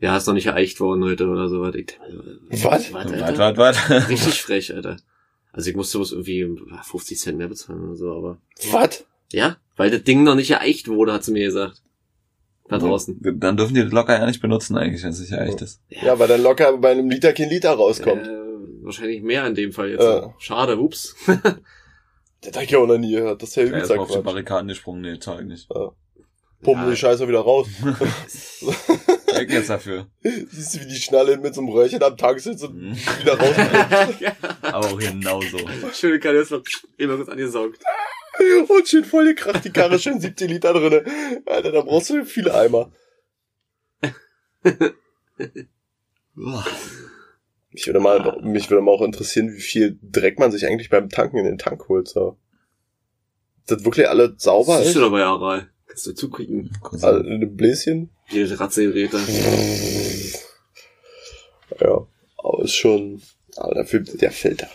ja, 0.00 0.16
ist 0.16 0.26
noch 0.26 0.34
nicht 0.34 0.46
ereicht 0.46 0.80
worden 0.80 1.04
heute 1.04 1.28
oder 1.28 1.48
so. 1.48 1.60
was. 1.60 1.74
Ich 1.76 1.86
mir, 2.00 2.64
Was? 2.64 2.92
Was, 2.92 3.12
Alter? 3.12 3.38
wart, 3.38 3.58
wart. 3.58 4.08
Richtig 4.08 4.42
frech, 4.42 4.74
Alter. 4.74 4.96
Also 5.52 5.70
ich 5.70 5.76
musste 5.76 5.98
bloß 5.98 6.12
irgendwie 6.12 6.48
50 6.84 7.18
Cent 7.18 7.38
mehr 7.38 7.48
bezahlen 7.48 7.84
oder 7.84 7.96
so, 7.96 8.12
aber. 8.12 8.38
Was? 8.72 9.04
Ja, 9.32 9.56
weil 9.76 9.90
das 9.90 10.02
Ding 10.02 10.24
noch 10.24 10.34
nicht 10.34 10.50
ereicht 10.50 10.88
wurde, 10.88 11.12
hat 11.12 11.22
sie 11.22 11.32
mir 11.32 11.44
gesagt. 11.46 11.82
Da 12.70 12.78
draußen. 12.78 13.18
Dann 13.40 13.56
dürfen 13.56 13.74
die 13.74 13.82
das 13.82 13.92
locker 13.92 14.18
ja 14.18 14.24
nicht 14.26 14.40
benutzen 14.40 14.76
eigentlich, 14.78 15.02
wenn 15.02 15.10
es 15.10 15.20
nicht 15.20 15.32
echt 15.32 15.60
ist. 15.60 15.80
Ja, 15.88 16.18
weil 16.18 16.28
dann 16.28 16.42
locker 16.42 16.76
bei 16.78 16.92
einem 16.92 17.10
Liter 17.10 17.32
kein 17.32 17.48
Liter 17.50 17.72
rauskommt. 17.72 18.26
Äh, 18.26 18.84
wahrscheinlich 18.84 19.22
mehr 19.22 19.46
in 19.46 19.54
dem 19.54 19.72
Fall 19.72 19.90
jetzt. 19.90 20.02
Ja. 20.02 20.34
Schade, 20.38 20.78
ups. 20.78 21.14
Das 22.42 22.56
hab 22.56 22.62
ich 22.62 22.74
auch 22.74 22.86
noch 22.86 22.96
nie 22.96 23.12
gehört. 23.12 23.42
Das 23.42 23.50
ist 23.50 23.56
ja 23.56 23.64
Er 23.64 23.68
übelst 23.68 23.90
ist 23.90 23.96
mal 23.98 24.02
auf 24.02 24.10
die. 24.12 24.18
Barrikaden 24.22 24.68
gesprungen, 24.68 25.02
nee, 25.02 25.18
zeig 25.18 25.44
nicht. 25.44 25.68
Pumpen 25.68 26.84
Ja. 26.84 26.90
die 26.90 26.96
Scheiße 26.96 27.28
wieder 27.28 27.40
raus. 27.40 27.66
Weg 29.34 29.50
jetzt 29.52 29.68
dafür. 29.68 30.06
Siehst 30.22 30.74
du, 30.74 30.80
wie 30.80 30.86
die 30.86 30.96
Schnalle 30.96 31.36
mit 31.36 31.54
so 31.54 31.60
einem 31.60 31.68
Röhrchen 31.68 32.02
am 32.02 32.16
Tag 32.16 32.40
sitzt 32.40 32.64
und 32.64 32.74
Mhm. 32.76 32.96
wieder 33.20 33.38
raus. 33.38 33.54
ja. 34.20 34.32
Aber 34.62 34.86
auch 34.86 34.98
genauso. 34.98 35.58
Schöne 35.92 36.18
Kanister, 36.18 36.62
immer 36.96 37.16
kurz 37.16 37.28
angesaugt. 37.28 37.78
Und 38.68 38.88
schön 38.88 39.04
voll 39.04 39.24
gekracht, 39.26 39.64
die 39.64 39.70
Karre 39.70 39.98
schön 39.98 40.20
17 40.20 40.48
Liter 40.48 40.72
drinne. 40.72 41.04
Alter, 41.46 41.72
da 41.72 41.80
brauchst 41.82 42.10
du 42.10 42.24
viele 42.24 42.54
Eimer. 42.54 42.92
Mich 47.72 47.86
würde 47.86 48.00
mal, 48.00 48.40
mich 48.42 48.68
würde 48.68 48.82
mal 48.82 48.90
auch 48.92 49.02
interessieren, 49.02 49.52
wie 49.52 49.60
viel 49.60 49.98
Dreck 50.02 50.38
man 50.38 50.50
sich 50.50 50.66
eigentlich 50.66 50.90
beim 50.90 51.08
Tanken 51.08 51.38
in 51.38 51.44
den 51.44 51.58
Tank 51.58 51.88
holt, 51.88 52.08
so. 52.08 52.36
Ist 53.60 53.70
das 53.70 53.84
wirklich 53.84 54.08
alle 54.08 54.34
sauber 54.36 54.78
Siehst 54.78 54.88
ist? 54.88 54.96
du 54.96 55.00
dabei 55.00 55.22
Aral. 55.22 55.70
Kannst 55.86 56.06
du 56.06 56.12
zugucken. 56.12 56.70
Also 56.82 57.18
in 57.18 57.26
einem 57.34 57.56
Bläschen? 57.56 58.10
Jede 58.28 58.58
Ratzegeräte. 58.58 59.18
Ja, 61.80 62.06
aber 62.38 62.64
ist 62.64 62.74
schon, 62.74 63.22
aber 63.56 63.74
dafür 63.74 64.00
der 64.00 64.32
Filter. 64.32 64.68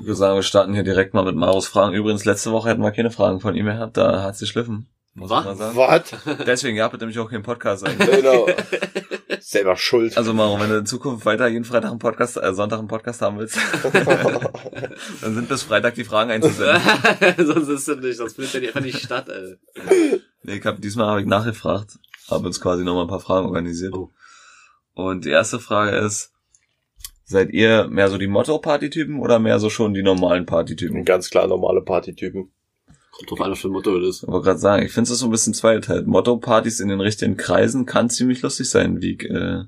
Ich 0.00 0.06
würde 0.06 0.16
sagen, 0.16 0.34
wir 0.36 0.42
starten 0.42 0.72
hier 0.72 0.82
direkt 0.82 1.12
mal 1.12 1.26
mit 1.26 1.36
Maros 1.36 1.66
Fragen. 1.66 1.94
Übrigens, 1.94 2.24
letzte 2.24 2.52
Woche 2.52 2.70
hätten 2.70 2.82
wir 2.82 2.90
keine 2.90 3.10
Fragen 3.10 3.38
von 3.38 3.54
ihm 3.54 3.66
gehabt, 3.66 3.98
da 3.98 4.22
hat 4.22 4.34
sie 4.34 4.46
schliffen. 4.46 4.88
Muss 5.12 5.28
Was? 5.28 5.40
ich 5.40 5.44
mal 5.44 5.56
sagen. 5.56 5.76
Was? 5.76 6.46
Deswegen, 6.46 6.76
ihr 6.78 6.84
habt 6.84 6.98
nämlich 6.98 7.18
auch 7.18 7.28
keinen 7.28 7.42
Podcast 7.42 7.86
eigentlich. 7.86 8.10
Genau. 8.10 8.46
Selber 9.40 9.76
schuld. 9.76 10.16
Also 10.16 10.32
Maro, 10.32 10.58
wenn 10.58 10.70
du 10.70 10.78
in 10.78 10.86
Zukunft 10.86 11.26
weiter 11.26 11.48
jeden 11.48 11.64
Freitag 11.64 11.90
einen 11.90 11.98
Podcast, 11.98 12.38
äh, 12.38 12.54
Sonntag 12.54 12.78
einen 12.78 12.88
Podcast 12.88 13.20
haben 13.20 13.38
willst, 13.38 13.58
dann 15.20 15.34
sind 15.34 15.48
bis 15.48 15.64
Freitag 15.64 15.96
die 15.96 16.04
Fragen 16.04 16.30
einzusenden. 16.30 16.80
sonst 17.46 17.68
ist 17.68 17.88
das 17.88 17.98
nicht, 17.98 18.16
sonst 18.16 18.36
findet 18.36 18.54
ja 18.54 18.68
einfach 18.68 18.80
nicht 18.80 19.02
statt, 19.02 19.28
ey. 19.28 20.20
Nee, 20.44 20.56
ich 20.56 20.64
hab, 20.64 20.80
diesmal 20.80 21.08
habe 21.08 21.20
ich 21.20 21.26
nachgefragt, 21.26 21.98
habe 22.30 22.46
uns 22.46 22.60
quasi 22.60 22.84
nochmal 22.84 23.04
ein 23.04 23.08
paar 23.08 23.20
Fragen 23.20 23.46
organisiert. 23.46 23.92
Oh. 23.92 24.10
Und 24.94 25.26
die 25.26 25.30
erste 25.30 25.58
Frage 25.58 25.96
ist, 25.96 26.29
seid 27.30 27.50
ihr 27.52 27.86
mehr 27.88 28.08
so 28.08 28.18
die 28.18 28.26
Motto-Party-Typen 28.26 29.18
oder 29.20 29.38
mehr 29.38 29.58
so 29.58 29.70
schon 29.70 29.94
die 29.94 30.02
normalen 30.02 30.46
Party-Typen? 30.46 31.04
Ganz 31.04 31.30
klar 31.30 31.46
normale 31.46 31.80
Partytypen. 31.80 32.50
Kommt 33.12 33.30
drauf 33.30 33.40
an, 33.40 33.50
was 33.52 33.60
für 33.60 33.68
ein 33.68 33.72
Motto 33.72 33.98
das 33.98 34.08
ist. 34.16 34.22
Ich 34.24 34.28
wollte 34.28 34.44
gerade 34.46 34.58
sagen, 34.58 34.84
ich 34.84 34.92
finde 34.92 35.12
es 35.12 35.18
so 35.18 35.26
ein 35.26 35.30
bisschen 35.30 35.54
zweigeteilt. 35.54 36.06
Motto-Partys 36.06 36.80
in 36.80 36.88
den 36.88 37.00
richtigen 37.00 37.36
Kreisen 37.36 37.86
kann 37.86 38.10
ziemlich 38.10 38.42
lustig 38.42 38.68
sein, 38.68 39.00
wie 39.00 39.12
ich 39.14 39.24
äh, 39.30 39.62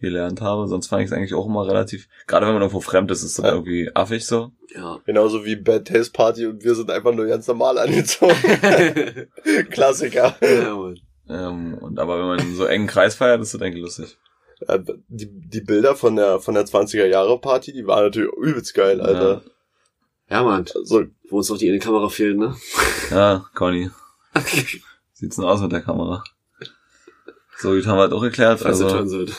gelernt 0.00 0.40
habe. 0.40 0.68
Sonst 0.68 0.86
fand 0.88 1.02
ich 1.02 1.06
es 1.06 1.12
eigentlich 1.12 1.34
auch 1.34 1.46
immer 1.46 1.66
relativ, 1.66 2.08
gerade 2.26 2.46
wenn 2.46 2.54
man 2.54 2.62
irgendwo 2.62 2.80
fremd 2.80 3.10
ist, 3.10 3.22
ist 3.22 3.38
das 3.38 3.44
Ja. 3.44 3.52
irgendwie 3.52 3.90
affig 3.94 4.24
so. 4.26 4.52
Ja. 4.74 4.98
Genauso 5.04 5.44
wie 5.44 5.56
Bad 5.56 5.86
Taste 5.88 6.12
Party 6.12 6.46
und 6.46 6.64
wir 6.64 6.74
sind 6.74 6.90
einfach 6.90 7.12
nur 7.14 7.26
ganz 7.26 7.46
normal 7.46 7.78
angezogen. 7.78 8.34
Klassiker. 9.70 10.36
ja. 10.40 10.92
Ähm, 11.28 11.74
und 11.80 11.98
aber 11.98 12.18
wenn 12.20 12.26
man 12.26 12.38
in 12.38 12.54
so 12.54 12.64
engen 12.66 12.86
Kreis 12.86 13.14
feiert, 13.16 13.40
ist 13.40 13.52
das 13.54 13.60
eigentlich 13.62 13.82
lustig. 13.82 14.16
Ja, 14.66 14.78
die, 15.08 15.28
die 15.30 15.60
Bilder 15.60 15.94
von 15.96 16.16
der, 16.16 16.40
von 16.40 16.54
der 16.54 16.64
20er 16.66 17.06
Jahre 17.06 17.38
Party, 17.40 17.72
die 17.72 17.86
waren 17.86 18.04
natürlich 18.04 18.32
übelst 18.32 18.74
geil, 18.74 19.00
Alter. 19.00 19.42
Ja, 20.30 20.42
Mann. 20.42 20.64
So, 20.82 21.04
Wo 21.28 21.36
uns 21.38 21.48
noch 21.50 21.58
die 21.58 21.68
Innenkamera 21.68 22.08
fehlt, 22.08 22.36
ne? 22.38 22.56
Ja, 23.10 23.44
Conny. 23.54 23.90
Sieht's 25.12 25.36
denn 25.36 25.44
aus 25.44 25.60
mit 25.60 25.72
der 25.72 25.82
Kamera? 25.82 26.24
So, 27.58 27.70
gut 27.70 27.86
haben 27.86 27.96
wir 27.96 28.02
halt 28.02 28.12
auch 28.12 28.20
geklärt. 28.22 28.60
Falls 28.60 28.80
ihr 28.80 28.86
Also, 28.86 29.06
sollt. 29.06 29.32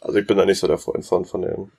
also 0.00 0.18
ich 0.18 0.26
bin 0.26 0.36
da 0.36 0.44
nicht 0.44 0.58
so 0.58 0.66
der 0.66 0.78
Freund 0.78 1.04
von, 1.04 1.24
von 1.24 1.42
den. 1.42 1.72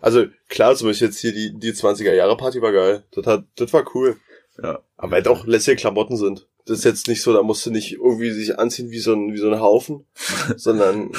Also 0.00 0.26
klar, 0.48 0.74
zum 0.76 0.88
Beispiel 0.88 1.08
jetzt 1.08 1.18
hier 1.20 1.32
die, 1.32 1.54
die 1.58 1.72
20er 1.72 2.12
Jahre 2.12 2.36
Party 2.36 2.60
war 2.62 2.72
geil. 2.72 3.04
Das 3.12 3.26
hat, 3.26 3.44
das 3.56 3.72
war 3.72 3.84
cool. 3.94 4.16
ja. 4.62 4.80
Aber 4.96 5.12
weil 5.12 5.26
auch 5.28 5.46
lässige 5.46 5.76
Klamotten 5.76 6.16
sind. 6.16 6.46
Das 6.66 6.78
ist 6.78 6.84
jetzt 6.84 7.08
nicht 7.08 7.22
so, 7.22 7.32
da 7.32 7.42
musst 7.42 7.64
du 7.66 7.70
nicht 7.70 7.92
irgendwie 7.92 8.30
sich 8.30 8.58
anziehen 8.58 8.90
wie 8.90 8.98
so 8.98 9.12
ein, 9.12 9.32
wie 9.34 9.38
so 9.38 9.50
ein 9.50 9.60
Haufen, 9.60 10.06
sondern, 10.56 11.12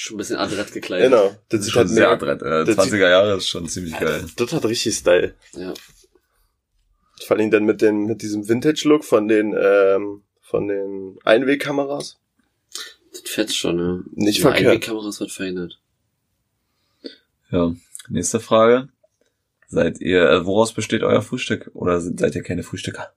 Schon 0.00 0.14
ein 0.14 0.18
bisschen 0.18 0.36
adrett 0.36 0.72
gekleidet. 0.72 1.10
genau. 1.10 1.34
Das 1.48 1.64
sieht 1.64 1.72
Schon 1.72 1.80
halt 1.80 1.88
sehr 1.88 2.08
adrett. 2.08 2.40
Äh, 2.40 2.64
das 2.64 2.78
20er 2.78 3.08
Jahre 3.10 3.36
ist 3.36 3.48
schon 3.48 3.68
ziemlich 3.68 3.98
geil. 3.98 4.24
das 4.36 4.52
hat 4.52 4.64
richtig 4.64 4.94
Style. 4.94 5.34
Ja. 5.54 5.74
Vor 7.26 7.36
allem 7.36 7.50
dann 7.50 7.64
mit 7.64 7.82
den, 7.82 8.04
mit 8.04 8.22
diesem 8.22 8.48
Vintage-Look 8.48 9.04
von 9.04 9.26
den, 9.26 9.56
ähm, 9.60 10.22
von 10.40 10.68
den 10.68 11.18
Einwegkameras. 11.24 12.16
Das 13.10 13.22
fetzt 13.22 13.56
schon, 13.56 13.74
ne? 13.74 14.04
Nicht 14.14 14.38
Die 14.38 14.42
verkehrt. 14.42 14.66
Einwegkameras 14.66 15.18
wird 15.18 15.32
verändert. 15.32 15.80
Ja. 17.50 17.74
Nächste 18.08 18.38
Frage. 18.38 18.90
Seid 19.66 20.00
ihr, 20.00 20.22
äh, 20.30 20.46
woraus 20.46 20.74
besteht 20.74 21.02
euer 21.02 21.22
Frühstück? 21.22 21.72
Oder 21.74 22.00
sind, 22.00 22.20
seid 22.20 22.36
ihr 22.36 22.44
keine 22.44 22.62
Frühstücker? 22.62 23.12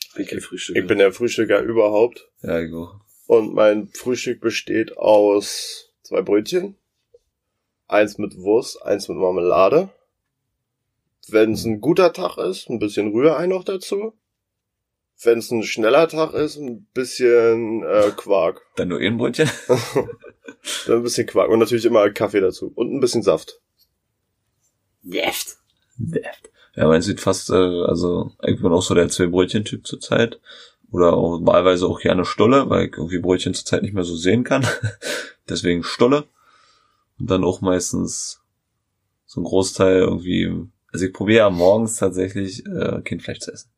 Ich 0.00 0.14
bin 0.14 0.26
kein 0.26 0.40
Frühstück. 0.40 0.76
Ich 0.76 0.84
bin 0.84 0.98
der 0.98 1.12
Frühstücker 1.12 1.60
überhaupt. 1.62 2.28
Ja, 2.42 2.58
ich 2.58 2.74
auch. 2.74 2.96
Und 3.28 3.54
mein 3.54 3.86
Frühstück 3.94 4.40
besteht 4.40 4.96
aus 4.98 5.84
zwei 6.08 6.22
Brötchen. 6.22 6.74
Eins 7.86 8.16
mit 8.18 8.38
Wurst, 8.38 8.82
eins 8.82 9.08
mit 9.08 9.18
Marmelade. 9.18 9.90
Wenn 11.28 11.52
es 11.52 11.64
ein 11.64 11.82
guter 11.82 12.14
Tag 12.14 12.38
ist, 12.38 12.70
ein 12.70 12.78
bisschen 12.78 13.12
Rührei 13.12 13.46
noch 13.46 13.62
dazu. 13.62 14.14
Wenn 15.22 15.38
es 15.40 15.50
ein 15.50 15.62
schneller 15.62 16.08
Tag 16.08 16.32
ist, 16.32 16.56
ein 16.56 16.86
bisschen 16.94 17.82
äh, 17.82 18.10
Quark. 18.16 18.62
Dann 18.76 18.88
nur 18.88 19.00
ein 19.00 19.18
Brötchen? 19.18 19.50
Dann 20.86 20.96
ein 20.96 21.02
bisschen 21.02 21.26
Quark 21.26 21.50
und 21.50 21.58
natürlich 21.58 21.84
immer 21.84 22.08
Kaffee 22.10 22.40
dazu. 22.40 22.72
Und 22.74 22.94
ein 22.94 23.00
bisschen 23.00 23.22
Saft. 23.22 23.60
Jeft. 25.02 25.58
Ja, 26.74 26.86
mein 26.86 27.02
sieht 27.02 27.20
fast, 27.20 27.50
äh, 27.50 27.54
also 27.54 28.32
ich 28.46 28.62
bin 28.62 28.72
auch 28.72 28.82
so 28.82 28.94
der 28.94 29.08
Zwei-Brötchen-Typ 29.08 29.86
zurzeit. 29.86 30.40
Oder 30.90 31.12
auch 31.12 31.40
wahlweise 31.44 31.86
auch 31.86 32.00
gerne 32.00 32.24
Stulle, 32.24 32.70
weil 32.70 32.86
ich 32.86 32.96
irgendwie 32.96 33.18
Brötchen 33.18 33.52
zurzeit 33.52 33.82
nicht 33.82 33.92
mehr 33.92 34.04
so 34.04 34.16
sehen 34.16 34.44
kann. 34.44 34.66
Deswegen 35.48 35.82
Stulle. 35.82 36.24
Und 37.18 37.30
dann 37.30 37.44
auch 37.44 37.60
meistens 37.60 38.40
so 39.26 39.40
ein 39.40 39.44
Großteil 39.44 39.98
irgendwie, 39.98 40.52
also 40.92 41.04
ich 41.06 41.12
probiere 41.12 41.38
ja 41.38 41.50
morgens 41.50 41.96
tatsächlich 41.96 42.64
äh, 42.66 43.02
kein 43.02 43.20
Fleisch 43.20 43.40
zu 43.40 43.52
essen. 43.52 43.70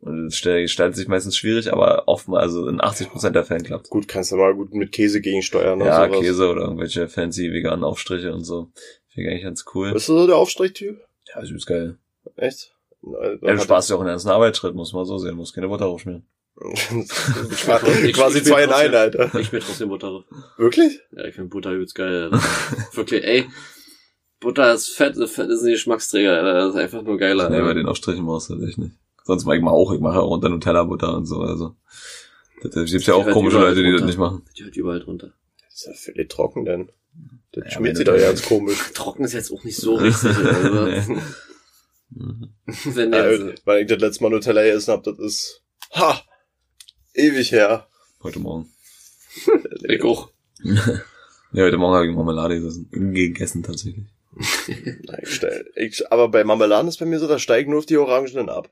Und 0.00 0.26
das 0.26 0.42
gestaltet 0.42 0.96
sich 0.96 1.06
meistens 1.06 1.36
schwierig, 1.36 1.72
aber 1.72 2.08
oftmals, 2.08 2.42
also 2.42 2.66
in 2.66 2.80
80% 2.80 3.30
der 3.30 3.44
Fällen 3.44 3.62
klappt 3.62 3.88
Gut, 3.88 4.08
kannst 4.08 4.32
du 4.32 4.36
mal 4.36 4.52
gut 4.52 4.74
mit 4.74 4.90
Käse 4.90 5.20
gegensteuern. 5.20 5.80
und 5.80 5.86
Ja, 5.86 6.06
sowas. 6.06 6.20
Käse 6.20 6.50
oder 6.50 6.62
irgendwelche 6.62 7.08
fancy 7.08 7.52
veganen 7.52 7.84
Aufstriche 7.84 8.34
und 8.34 8.42
so. 8.42 8.72
Finde 9.08 9.28
ich 9.28 9.32
eigentlich 9.32 9.44
ganz 9.44 9.64
cool. 9.74 9.92
Bist 9.92 10.08
du 10.08 10.18
so 10.18 10.26
der 10.26 10.36
Aufstrichtyp? 10.36 11.00
Ja, 11.28 11.40
ist 11.40 11.50
übelst 11.50 11.68
geil. 11.68 11.98
Echt? 12.36 12.74
Ja, 13.02 13.54
du 13.54 13.58
sparst 13.60 13.90
ja 13.90 13.96
auch 13.96 14.00
einen 14.00 14.08
ganzen 14.08 14.30
Arbeitsschritt, 14.30 14.74
muss 14.74 14.92
man 14.92 15.04
so 15.04 15.18
sehen, 15.18 15.36
muss 15.36 15.52
keine 15.52 15.68
Butter 15.68 15.86
aufschmieren. 15.86 16.26
Ich- 16.70 18.12
Quasi 18.12 18.38
ich 18.38 18.44
bin 18.44 18.52
zwei 18.52 18.62
in 18.64 18.68
trotzdem- 18.70 18.90
ein, 18.90 18.94
Alter. 18.94 19.38
Ich 19.38 19.50
bin 19.50 19.60
trotzdem 19.60 19.88
Butter. 19.88 20.24
Wirklich? 20.56 21.00
Ja, 21.16 21.24
ich 21.24 21.34
finde 21.34 21.48
Butter 21.50 21.72
übelst 21.72 21.94
geil. 21.94 22.24
Alter. 22.24 22.40
Wirklich, 22.94 23.24
ey. 23.24 23.46
Butter 24.40 24.72
ist 24.74 24.90
fett, 24.90 25.16
Fett 25.28 25.50
ist 25.50 25.62
ein 25.62 25.72
Geschmacksträger, 25.72 26.32
Alter. 26.36 26.54
Das 26.54 26.74
ist 26.74 26.80
einfach 26.80 27.02
nur 27.02 27.16
geiler. 27.18 27.48
Nee, 27.50 27.60
bei 27.60 27.74
den 27.74 27.86
Aufstrichen 27.86 28.26
brauchst 28.26 28.50
du 28.50 28.62
echt 28.66 28.78
nicht. 28.78 28.94
Sonst 29.24 29.44
mach 29.44 29.54
ich 29.54 29.62
mal 29.62 29.70
auch, 29.70 29.92
ich 29.92 30.00
mache 30.00 30.20
auch 30.20 30.30
unter 30.30 30.48
Nutella-Butter 30.48 31.16
und 31.16 31.26
so, 31.26 31.40
also. 31.40 31.76
Das 32.62 32.72
das 32.72 32.90
gibt's 32.90 33.06
ja 33.06 33.14
auch 33.14 33.28
komische 33.30 33.58
Leute, 33.58 33.82
die 33.82 33.92
das 33.92 34.02
nicht 34.02 34.18
machen. 34.18 34.42
Die 34.56 34.64
halt 34.64 34.76
überall 34.76 35.00
drunter. 35.00 35.32
Das 35.64 35.74
ist 35.74 35.86
ja 35.86 35.92
völlig 36.12 36.28
trocken, 36.30 36.64
denn. 36.64 36.90
Das 37.52 37.64
Ja, 37.66 37.70
schmeckt 37.72 37.96
sich 37.98 38.06
doch 38.06 38.16
ganz 38.16 38.42
komisch. 38.44 38.78
Trocken 38.94 39.24
ist 39.24 39.32
jetzt 39.34 39.52
auch 39.52 39.62
nicht 39.64 39.76
so 39.76 39.94
richtig. 39.96 40.30
Mhm. 42.14 42.50
wenn 42.84 43.10
der 43.10 43.22
Also, 43.22 43.52
weil 43.64 43.82
ich 43.82 43.88
das 43.88 43.98
letzte 43.98 44.22
Mal 44.22 44.30
Nutella 44.30 44.62
gegessen 44.62 44.92
hab, 44.92 45.02
das 45.02 45.18
ist, 45.18 45.62
ha, 45.94 46.20
ewig 47.14 47.52
her. 47.52 47.86
Heute 48.22 48.38
Morgen. 48.38 48.68
ich 49.88 50.02
auch. 50.02 50.30
Ja, 51.54 51.64
heute 51.64 51.76
Morgen 51.76 51.94
habe 51.94 52.06
ich 52.06 52.14
Marmelade 52.16 52.56
gegessen, 52.58 52.88
gegessen 52.90 53.62
tatsächlich. 53.62 54.06
Nein, 55.06 55.18
ich 55.22 55.34
stell, 55.34 55.70
ich, 55.76 56.10
aber 56.10 56.28
bei 56.30 56.44
Marmeladen 56.44 56.88
ist 56.88 56.96
bei 56.96 57.04
mir 57.04 57.18
so, 57.18 57.28
da 57.28 57.38
steigen 57.38 57.72
nur 57.72 57.80
auf 57.80 57.84
die 57.84 57.98
Orangenen 57.98 58.48
ab. 58.48 58.70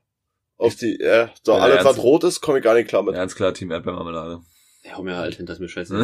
Auf 0.56 0.76
die, 0.76 0.98
äh, 0.98 1.28
so 1.42 1.52
Ja, 1.52 1.58
alles, 1.58 1.76
ernst? 1.84 1.90
was 1.90 2.02
rot 2.02 2.24
ist, 2.24 2.40
komme 2.40 2.56
ich 2.56 2.64
gar 2.64 2.72
nicht 2.72 2.88
klar 2.88 3.02
mit. 3.02 3.12
Ganz 3.14 3.34
klar 3.34 3.52
Team 3.52 3.70
Erdbeermarmelade. 3.70 4.40
Ja, 4.82 4.96
hau 4.96 5.02
mir 5.02 5.14
halt 5.18 5.34
hinter, 5.34 5.52
ist 5.52 5.58
mir 5.58 5.68
scheiße. 5.68 5.94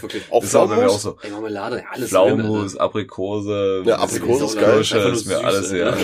Wirklich. 0.00 0.24
Auch 0.32 0.40
Das 0.40 0.48
ist 0.48 0.56
auch 0.56 0.68
bei 0.68 0.74
mir 0.74 0.90
auch 0.90 0.98
Pflaumenmus? 0.98 1.02
so. 1.02 1.18
Ey, 1.22 1.30
Marmelade, 1.30 1.76
ja, 1.78 1.84
alles 1.92 2.08
Pflaumenmus, 2.08 2.76
Aprikose, 2.78 3.84
Ja, 3.86 3.98
Aprikose 3.98 4.44
ist 4.46 4.54
geil. 4.58 4.74
Kirsche, 4.78 4.98
ist 4.98 5.26
mir 5.26 5.38
alles 5.38 5.70
ja. 5.70 5.96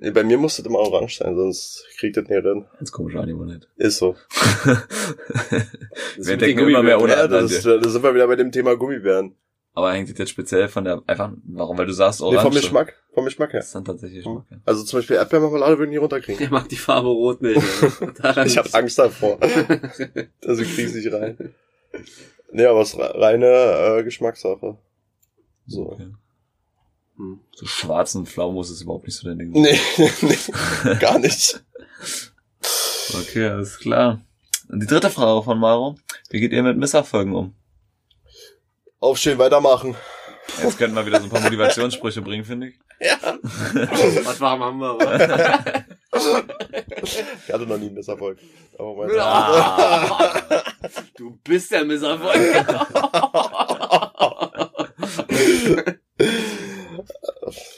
Nee, 0.00 0.10
bei 0.10 0.24
mir 0.24 0.38
muss 0.38 0.56
das 0.56 0.66
immer 0.66 0.78
orange 0.78 1.16
sein, 1.18 1.34
sonst 1.36 1.84
kriegt 1.98 2.16
das 2.16 2.28
nicht 2.28 2.44
drin. 2.44 2.66
Ganz 2.78 2.92
komische 2.92 3.20
Angewohnheit. 3.20 3.68
Ist 3.76 3.98
so. 3.98 4.14
Wir 6.16 6.36
denken 6.36 6.68
immer 6.68 6.82
mehr 6.82 7.00
ohne 7.00 7.12
Ja, 7.12 7.26
das 7.28 7.50
ist, 7.52 7.66
da 7.66 7.88
sind 7.88 8.02
wir 8.02 8.14
wieder 8.14 8.26
bei 8.26 8.36
dem 8.36 8.50
Thema 8.52 8.76
Gummibären. 8.76 9.34
Aber 9.74 9.92
hängt 9.92 10.10
das 10.10 10.16
jetzt 10.18 10.30
speziell 10.30 10.68
von 10.68 10.84
der, 10.84 11.02
einfach, 11.06 11.30
warum, 11.44 11.76
weil 11.76 11.84
du 11.86 11.92
sagst 11.92 12.20
Nee, 12.20 12.26
orange? 12.26 12.42
vom 12.42 12.52
Geschmack. 12.54 12.94
Vom 13.12 13.24
Geschmack 13.26 13.52
her. 13.52 13.60
Das 13.60 13.66
ist 13.66 13.74
dann 13.74 13.84
tatsächlich 13.84 14.24
Geschmack. 14.24 14.44
ja. 14.50 14.56
Also 14.64 14.84
zum 14.84 14.98
Beispiel 15.00 15.16
Erdbeermarmelade 15.16 15.78
würden 15.78 15.90
die 15.90 15.98
runterkriegen. 15.98 16.38
Der 16.38 16.50
mag 16.50 16.68
die 16.68 16.76
Farbe 16.76 17.08
rot 17.08 17.42
nicht. 17.42 17.60
Daran 18.22 18.46
Ich 18.46 18.56
habe 18.56 18.72
Angst 18.72 18.98
davor. 18.98 19.38
also 20.44 20.62
krieg's 20.62 20.94
nicht 20.94 21.12
rein. 21.12 21.54
Nee, 22.52 22.64
aber 22.64 22.80
es 22.80 22.94
ist 22.94 22.98
re- 22.98 23.20
reine 23.20 23.46
äh, 23.98 24.02
Geschmackssache. 24.02 24.78
So. 25.66 25.92
Okay. 25.92 26.08
Hm. 27.16 27.40
So 27.54 27.66
schwarzen 27.66 28.26
Pflaumenmus 28.26 28.70
ist 28.70 28.82
überhaupt 28.82 29.06
nicht 29.06 29.16
so 29.16 29.26
dein 29.26 29.38
Ding. 29.38 29.50
Nee, 29.54 29.78
nee, 30.22 30.94
gar 31.00 31.18
nicht. 31.18 31.62
Okay, 33.14 33.46
alles 33.46 33.78
klar. 33.78 34.20
Und 34.68 34.80
die 34.80 34.86
dritte 34.86 35.10
Frage 35.10 35.44
von 35.44 35.60
Maro. 35.60 35.96
Wie 36.28 36.40
geht 36.40 36.50
ihr 36.52 36.62
mit 36.64 36.76
Misserfolgen 36.76 37.34
um? 37.36 37.54
Aufstehen, 38.98 39.38
weitermachen. 39.38 39.94
Jetzt 40.60 40.76
könnten 40.76 40.96
wir 40.96 41.06
wieder 41.06 41.18
so 41.20 41.26
ein 41.26 41.30
paar 41.30 41.40
Motivationssprüche 41.40 42.20
bringen, 42.22 42.44
finde 42.44 42.68
ich. 42.70 42.78
Was 44.24 44.40
warm 44.40 44.60
haben 44.64 44.80
wir? 44.80 45.84
Ich 47.46 47.52
hatte 47.52 47.64
noch 47.66 47.78
nie 47.78 47.86
einen 47.86 47.94
Misserfolg. 47.94 48.38
Aber 48.76 49.06
Ah, 49.20 50.62
du 51.16 51.38
bist 51.44 51.70
der 51.70 51.84
Misserfolg. 51.84 52.66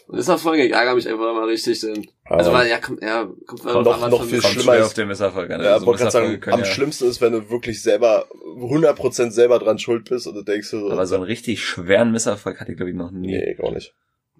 Misserfolge, 0.09 0.65
ich 0.67 0.73
ärgere 0.73 0.95
mich 0.95 1.09
einfach 1.09 1.35
mal 1.35 1.49
richtig. 1.49 1.81
Denn, 1.81 2.07
also, 2.25 2.53
weil, 2.53 2.69
ja, 2.69 2.79
kommt, 2.79 3.03
ja, 3.03 3.29
kommt, 3.47 3.65
noch, 3.65 3.85
noch- 3.85 4.09
noch 4.11 4.25
viel 4.25 4.41
Kommt 4.41 4.55
schlimmer 4.55 4.77
ist- 4.77 4.87
auf 4.87 4.95
den 4.95 5.09
Misserfolg 5.09 5.51
an. 5.51 5.63
Ja, 5.63 5.75
Also 5.75 5.95
sagen, 6.09 6.41
am 6.47 6.61
ja, 6.61 6.65
schlimmsten 6.65 7.07
ist, 7.09 7.21
wenn 7.21 7.33
du 7.33 7.51
wirklich 7.51 7.83
selber 7.83 8.27
100% 8.57 9.31
selber 9.31 9.59
dran 9.59 9.79
schuld 9.79 10.09
bist 10.09 10.27
und 10.27 10.35
du 10.35 10.43
denkst 10.43 10.69
so, 10.69 10.91
Aber 10.91 11.07
so 11.07 11.17
einen 11.17 11.25
richtig 11.25 11.63
schweren 11.63 12.13
Misserfolg 12.13 12.61
hatte 12.61 12.73
ich, 12.73 12.77
glaube 12.77 12.91
ich, 12.91 12.97
noch 12.97 13.11
nie. 13.11 13.37
nee, 13.37 13.55
gar 13.55 13.73
nicht. 13.73 13.95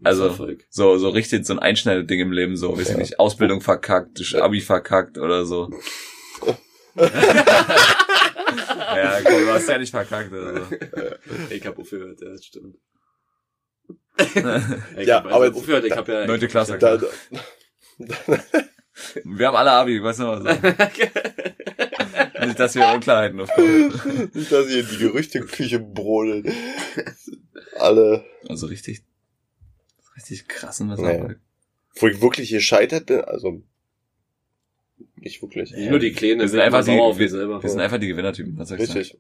Also. 0.05 0.33
So, 0.71 0.97
so 0.97 1.09
richtig 1.09 1.45
so 1.45 1.53
ein 1.55 1.59
Einschneideding 1.59 2.21
im 2.21 2.33
Leben, 2.33 2.57
so, 2.57 2.73
weiß 2.79 2.87
ich 2.87 2.93
Ja. 2.95 2.99
nicht, 2.99 3.19
Ausbildung 3.19 3.61
verkackt, 3.61 4.35
Abi 4.41 4.61
verkackt 4.61 5.19
oder 5.19 5.45
so. 5.45 5.71
ja, 6.97 7.05
komm, 9.25 9.41
du 9.41 9.53
hast 9.53 9.69
ja 9.69 9.79
nicht 9.79 9.91
verkackt. 9.91 10.33
Also. 10.33 10.61
Ich 11.51 11.67
hab 11.67 11.79
aufgehört, 11.79 12.21
ja, 12.21 12.29
das 12.31 12.45
stimmt. 12.45 12.77
Ich 14.97 15.07
Ja, 15.07 15.19
also 15.23 15.29
aber 15.37 15.47
jetzt- 15.47 15.57
aufgehört, 15.57 15.85
ich 15.85 15.93
hab 15.97 16.09
ja... 16.09 16.27
Neunte 16.27 16.49
Klasse. 16.49 16.79
Da, 16.79 16.97
da, 16.97 17.07
Wir 19.25 19.47
haben 19.47 19.57
alle 19.57 19.71
Abi, 19.73 19.97
ich 19.99 20.03
weiß 20.03 20.19
noch 20.19 20.45
was. 20.45 20.61
Nicht, 22.47 22.59
dass 22.59 22.75
wir 22.75 22.89
Unklarheiten 22.89 23.41
aufkommen. 23.41 24.31
nicht, 24.35 24.51
dass 24.51 24.67
hier 24.69 24.83
die 24.83 24.99
Gerüchteküche 24.99 25.79
brodelt. 25.79 26.53
Alle, 27.77 28.25
Also 28.49 28.67
richtig, 28.67 29.03
richtig 30.17 30.49
krassen 30.49 30.89
Misserfolg. 30.89 31.39
wo 31.97 32.09
ich 32.09 32.21
wirklich 32.21 32.51
gescheitert 32.51 33.07
bin, 33.07 33.21
also 33.23 33.63
Nicht 35.21 35.43
wirklich. 35.43 35.73
Nicht 35.73 35.91
nur 35.91 35.99
die 35.99 36.13
Kleinen, 36.13 36.41
Wir 36.41 36.49
sind 36.49 36.61
einfach 36.61 36.85
die, 36.85 36.99
auf 36.99 37.19
wir, 37.19 37.27
die 37.27 37.31
selber. 37.33 37.63
wir 37.63 37.69
sind 37.69 37.81
einfach 37.81 37.99
die 37.99 38.09
Gewinnertypen, 38.09 38.59
was 38.59 38.69
soll 38.69 38.81
ich 38.81 38.87
sagen? 38.87 38.99
Richtig. 38.99 39.19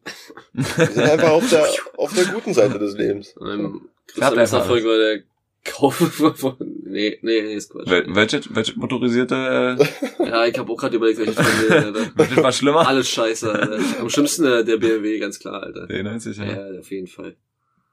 Wir 0.53 0.87
sind 0.87 0.99
einfach 1.11 1.31
auf 1.31 1.49
der, 1.51 1.67
auf 1.97 2.15
der 2.15 2.25
guten 2.27 2.55
Seite 2.55 2.79
des 2.79 2.97
Lebens. 2.97 3.35
Ähm, 3.41 3.89
einfach 4.17 4.37
Misserfolg 4.37 4.85
war 4.85 4.99
der 4.99 5.23
Kauf 5.65 5.95
von, 6.37 6.57
nee, 6.85 7.19
nee, 7.23 7.43
nee, 7.43 7.55
ist 7.55 7.71
Quatsch. 7.71 7.89
Wel 7.89 8.05
welche, 8.15 8.41
welche 8.51 8.79
motorisierte, 8.79 9.77
äh, 9.79 10.25
Ja, 10.29 10.47
ich 10.47 10.59
habe 10.59 10.73
auch 10.73 10.77
gerade 10.77 10.97
überlegt, 10.97 11.19
welches 11.19 11.35
von 11.35 11.69
denen, 11.69 11.85
Alter. 11.85 12.11
welche 12.17 12.37
war 12.37 12.53
schlimmer? 12.53 12.87
Alles 12.87 13.09
scheiße, 13.11 13.53
Alter. 13.53 13.79
Am 14.01 14.09
schlimmsten 14.09 14.45
der, 14.45 14.63
der 14.65 14.77
BMW, 14.79 15.19
ganz 15.19 15.39
klar, 15.39 15.63
Alter. 15.63 15.87
Der 15.87 16.03
90, 16.03 16.37
ja. 16.39 16.45
Ja, 16.45 16.81
auf 16.81 16.91
jeden 16.91 17.07
Fall. 17.09 17.37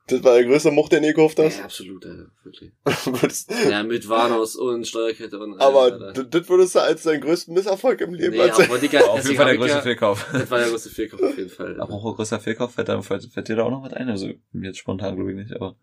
Das 0.08 0.24
war 0.24 0.36
der 0.36 0.46
größte 0.46 0.70
Moch, 0.70 0.88
den 0.88 1.04
ihr 1.04 1.14
gekauft 1.14 1.40
hast. 1.40 1.58
Ja, 1.58 1.64
absolut, 1.64 2.06
Alter, 2.06 2.28
wirklich. 2.44 2.72
Ja, 3.70 3.82
mit 3.82 4.08
Warnhaus 4.08 4.56
und 4.56 4.86
Steuerkette 4.86 5.40
und 5.40 5.60
Aber 5.60 6.14
das 6.14 6.48
würdest 6.48 6.76
du 6.76 6.80
als 6.80 7.04
deinen 7.04 7.22
größten 7.22 7.54
Misserfolg 7.56 8.02
im 8.02 8.14
Leben 8.14 8.34
Nee, 8.36 8.38
erzählen. 8.42 8.70
aber 8.70 8.78
die 8.78 8.96
Auf 8.98 9.24
jeden 9.24 9.36
Fall 9.36 9.46
der 9.48 9.58
größte 9.58 9.82
Fehlkauf. 9.82 10.28
Das 10.32 10.52
war 10.52 10.60
der 10.60 10.70
größte 10.70 10.90
Fehlkauf 10.92 11.22
auf 11.24 11.38
jeden 11.38 11.50
Fall. 11.50 11.82
Apropos 11.82 12.16
größter 12.18 12.40
Fehlkauf, 12.40 12.74
fällt, 12.74 12.90
da, 12.90 13.02
fällt, 13.02 13.26
fällt 13.26 13.48
dir 13.48 13.56
da 13.56 13.64
auch 13.64 13.72
noch 13.72 13.84
was 13.84 13.94
ein? 13.94 14.08
Also, 14.10 14.30
jetzt 14.54 14.78
spontan 14.78 15.16
glaube 15.16 15.32
ich 15.32 15.38
nicht, 15.38 15.54
aber. 15.54 15.76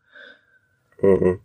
Mhm. 1.00 1.40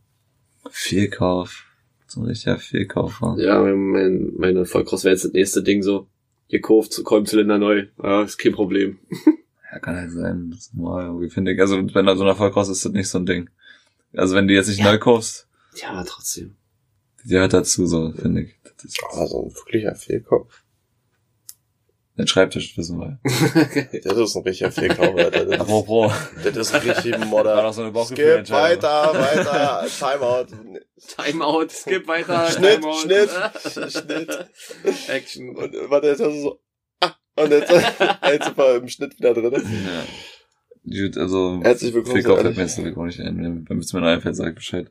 Fehlkauf. 0.70 1.66
So 2.06 2.22
ein 2.22 2.28
richtiger 2.28 2.58
Fehlkauf 2.58 3.22
war. 3.22 3.40
Ja, 3.40 3.60
mein, 3.60 3.76
mein, 3.88 4.34
meine 4.38 4.66
Vollcross 4.66 5.04
wäre 5.04 5.14
jetzt 5.14 5.26
das 5.26 5.34
nächste 5.34 5.64
Ding 5.64 5.82
so. 5.82 6.08
Gekauft, 6.50 7.02
Kolbenzylinder 7.04 7.58
neu. 7.58 7.88
Ja, 8.02 8.22
ist 8.24 8.38
kein 8.38 8.54
Problem. 8.54 9.00
Ja, 9.72 9.80
kann 9.80 9.96
halt 9.98 10.12
sein. 10.12 10.50
Das 10.52 10.60
ist 10.60 10.74
normal, 10.76 11.06
irgendwie 11.08 11.30
finde 11.30 11.52
ich. 11.54 11.60
Also, 11.60 11.78
wenn 11.78 12.06
da 12.06 12.16
so 12.16 12.24
ein 12.24 12.30
Erfolg 12.30 12.56
raus 12.56 12.70
ist, 12.70 12.78
ist 12.78 12.86
das 12.86 12.92
nicht 12.94 13.10
so 13.10 13.18
ein 13.20 13.26
Ding. 13.26 13.50
Also, 14.16 14.36
wenn 14.36 14.48
du 14.48 14.54
jetzt 14.54 14.68
nicht 14.68 14.82
neu 14.84 14.98
kaufst, 14.98 15.48
Ja, 15.76 16.04
trotzdem. 16.04 16.56
die 17.24 17.30
gehört 17.30 17.54
dazu, 17.54 17.86
so, 17.86 18.12
finde 18.14 18.44
ich. 18.44 18.56
Das 18.64 18.86
ist 18.86 19.04
Also 19.12 19.46
ein 19.46 19.56
wirklicher 19.56 19.96
Fehlkauf. 19.96 20.64
den 22.18 22.28
Schreibtisch, 22.28 22.78
wissen 22.78 23.00
wir. 23.00 23.20
Das 24.04 24.18
ist 24.18 24.36
ein 24.36 24.44
richtiger 24.44 24.72
Fehlkauf, 24.72 25.16
Alter. 25.18 25.46
Das 25.46 25.56
ist, 25.56 25.60
Apropos. 25.62 26.14
das 26.44 26.56
ist 26.58 26.74
richtig 26.74 27.12
War 27.14 27.26
Modder. 27.26 27.74
so 27.74 27.84
eine 27.84 28.06
Skip, 28.06 28.50
weiter, 28.50 29.14
weiter, 29.14 29.86
Timeout. 30.00 30.48
Timeout, 31.16 31.68
skip 31.70 32.08
weiter. 32.08 32.50
Schnitt, 32.50 32.82
Timeout. 32.82 33.00
Schnitt, 33.02 33.30
Schnitt. 33.92 34.50
Action. 35.10 35.56
Und 35.56 35.74
warte, 35.90 36.08
jetzt 36.08 36.22
hast 36.22 36.32
du 36.34 36.42
so, 36.42 36.60
und 37.38 37.52
jetzt, 37.52 37.72
jetzt 37.72 38.46
sind 38.46 38.58
wir 38.58 38.76
im 38.76 38.88
Schnitt 38.88 39.18
wieder 39.18 39.34
drin. 39.34 39.54
Ja. 39.54 40.04
Gut, 40.90 41.18
also, 41.18 41.60
Herzlich 41.62 41.94
willkommen. 41.94 42.16
Fehlkauf 42.16 42.42
seid 42.42 42.56
fällt 42.56 42.78
mir 42.78 42.88
jetzt 42.88 42.98
auch 42.98 43.06
nicht 43.06 43.20
ein. 43.20 43.66
Wenn 43.68 43.80
es 43.80 43.94
mir 43.94 44.00
noch 44.00 44.08
einfällt, 44.08 44.36
sag 44.36 44.56
Bescheid. 44.56 44.90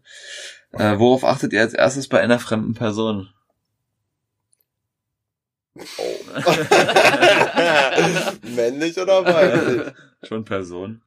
Äh, 0.73 0.99
worauf 0.99 1.25
achtet 1.25 1.53
ihr 1.53 1.61
als 1.61 1.75
erstes 1.75 2.09
bei 2.09 2.21
einer 2.21 2.39
fremden 2.39 2.75
Person? 2.75 3.29
Oh. 5.75 5.83
Männlich 8.55 8.99
oder 8.99 9.25
weiblich? 9.25 9.93
Schon 10.23 10.45
Person. 10.45 11.03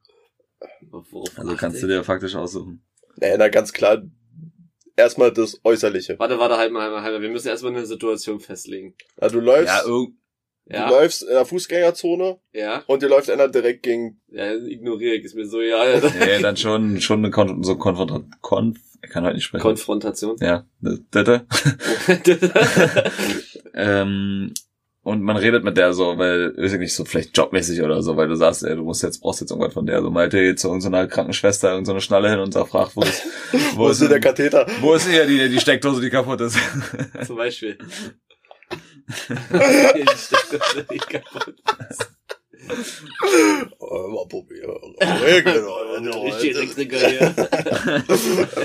Worauf 0.90 1.38
Also 1.38 1.56
kannst 1.56 1.82
du 1.82 1.86
dir 1.86 2.04
faktisch 2.04 2.34
aussuchen. 2.34 2.82
Nee, 3.16 3.36
na 3.36 3.48
ganz 3.48 3.72
klar. 3.72 4.02
Erstmal 4.96 5.32
das 5.32 5.60
Äußerliche. 5.64 6.18
Warte, 6.18 6.38
warte, 6.38 6.58
halt 6.58 6.72
mal, 6.72 6.82
halt 6.82 6.92
mal, 6.92 7.02
halt 7.02 7.14
mal. 7.14 7.22
Wir 7.22 7.30
müssen 7.30 7.48
erstmal 7.48 7.72
eine 7.72 7.86
Situation 7.86 8.40
festlegen. 8.40 8.94
Ja, 9.20 9.28
du 9.28 9.40
läufst, 9.40 9.68
Ja, 9.68 9.82
irg 10.70 10.76
du 10.76 10.76
Ja, 10.76 10.90
läufst 10.90 11.22
in 11.22 11.28
der 11.30 11.44
Fußgängerzone 11.44 12.38
ja, 12.52 12.82
und 12.86 13.02
dir 13.02 13.08
läuft 13.08 13.30
einer 13.30 13.48
direkt 13.48 13.82
gegen. 13.82 14.20
ja, 14.28 14.52
ignoriere 14.54 15.14
ich, 15.14 15.24
ist 15.24 15.34
mir 15.34 15.46
so, 15.46 15.60
ja, 15.60 16.00
nee, 16.20 16.40
dann 16.40 16.56
schon, 16.56 17.00
schon 17.00 17.18
eine 17.18 17.30
Kon 17.30 17.62
so 17.62 17.76
Konfront 17.76 18.40
Konf 18.40 18.78
ich 19.02 19.10
kann 19.10 19.24
halt 19.24 19.34
nicht 19.34 19.44
sprechen. 19.44 19.62
Konfrontation. 19.62 20.36
ja, 20.40 20.66
ähm, 23.74 24.52
und 25.02 25.22
man 25.22 25.38
redet 25.38 25.64
mit 25.64 25.78
der 25.78 25.94
so, 25.94 26.18
weil, 26.18 26.54
weiß 26.58 26.74
ich 26.74 26.78
nicht, 26.78 26.94
so 26.94 27.06
vielleicht 27.06 27.34
jobmäßig 27.36 27.80
oder 27.80 28.02
so, 28.02 28.16
weil 28.18 28.28
du 28.28 28.34
sagst, 28.34 28.62
ey, 28.64 28.76
du 28.76 28.82
musst 28.82 29.02
jetzt, 29.02 29.20
brauchst 29.22 29.40
jetzt 29.40 29.50
irgendwas 29.50 29.72
von 29.72 29.86
der. 29.86 30.02
So 30.02 30.10
Malte 30.10 30.38
geht 30.38 30.60
zu 30.60 30.68
irgendeiner 30.68 31.06
Krankenschwester 31.06 31.70
irgendeine 31.70 32.02
Schnalle 32.02 32.28
hin 32.28 32.38
und 32.38 32.52
sagt, 32.52 32.68
fragt, 32.68 32.96
wo 32.96 33.00
ist, 33.02 33.22
Wo 33.76 33.88
ist 33.88 34.02
denn 34.02 34.10
der 34.10 34.20
Katheter? 34.20 34.66
wo 34.80 34.92
ist 34.94 35.08
hier 35.08 35.26
die, 35.26 35.48
die 35.48 35.60
Steckdose, 35.60 36.02
die 36.02 36.10
kaputt 36.10 36.42
ist? 36.42 36.58
Zum 37.26 37.36
Beispiel. 37.36 37.78
Ist. 39.94 40.32
Mal 43.80 44.26
probieren. 44.28 44.94
Ich 46.26 46.36
die 46.36 46.50
Elektriker 46.50 46.98
hier. 46.98 47.34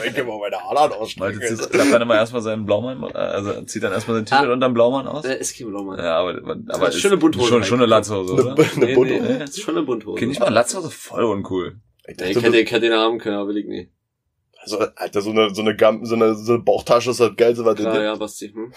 Ich 0.05 0.13
geh 0.13 0.23
mal 0.23 0.37
meine 0.37 0.57
Adern 0.61 0.73
Malte 0.75 0.95
ausstrecken. 0.97 1.41
zieht, 1.41 1.71
klappt 1.71 1.93
dann 1.93 2.01
immer 2.01 2.15
erstmal 2.15 2.41
seinen 2.41 2.65
Blaumann, 2.65 3.01
äh, 3.03 3.17
also 3.17 3.61
zieht 3.63 3.83
dann 3.83 3.93
erstmal 3.93 4.17
sein 4.17 4.25
T-Shirt 4.25 4.49
Ah. 4.49 4.53
unterm 4.53 4.73
Blaumann 4.73 5.07
aus. 5.07 5.25
Äh, 5.25 5.39
ist 5.39 5.57
kein 5.57 5.69
Blaumann. 5.69 5.97
Ja, 5.97 6.17
aber, 6.19 6.39
aber 6.67 6.89
ist 6.89 6.99
schon 6.99 7.11
eine 7.11 7.19
Bunthose 7.19 7.47
Schon, 7.47 7.63
schon 7.63 7.79
eine. 7.79 7.87
Latzhose, 7.87 8.33
Eine, 8.33 8.43
oder? 8.53 8.63
eine 8.75 8.85
Nee, 8.85 8.93
Bunte. 8.95 9.13
nee, 9.21 9.43
ist 9.43 9.61
schon 9.61 9.75
eine 9.77 9.85
Bunthose. 9.85 10.11
Okay, 10.17 10.25
nicht 10.27 10.39
mal 10.39 10.49
Latzhose, 10.53 10.91
voll 10.91 11.23
uncool. 11.23 11.79
Ich 12.07 12.19
Ja, 12.19 12.27
ich 12.27 12.35
hätte, 12.43 12.57
ich 12.59 12.71
hätte 12.71 12.81
den 12.89 12.93
haben 12.93 13.17
können, 13.17 13.37
aber 13.37 13.47
will 13.49 13.57
ich 13.57 13.65
nicht. 13.65 13.89
also, 14.61 14.79
Alter, 14.95 15.21
so 15.21 15.31
eine, 15.31 15.53
so 15.55 15.61
eine, 15.61 15.75
Gam 15.75 16.05
so 16.05 16.15
eine, 16.15 16.35
so 16.35 16.53
eine 16.53 16.61
Bauchtasche 16.61 17.09
ist 17.11 17.19
das 17.19 17.35
geilste, 17.35 17.65
was 17.65 17.75
du 17.75 17.83
Klar, 17.83 18.03
ja, 18.03 18.15
Basti. 18.15 18.49
Hm? 18.49 18.71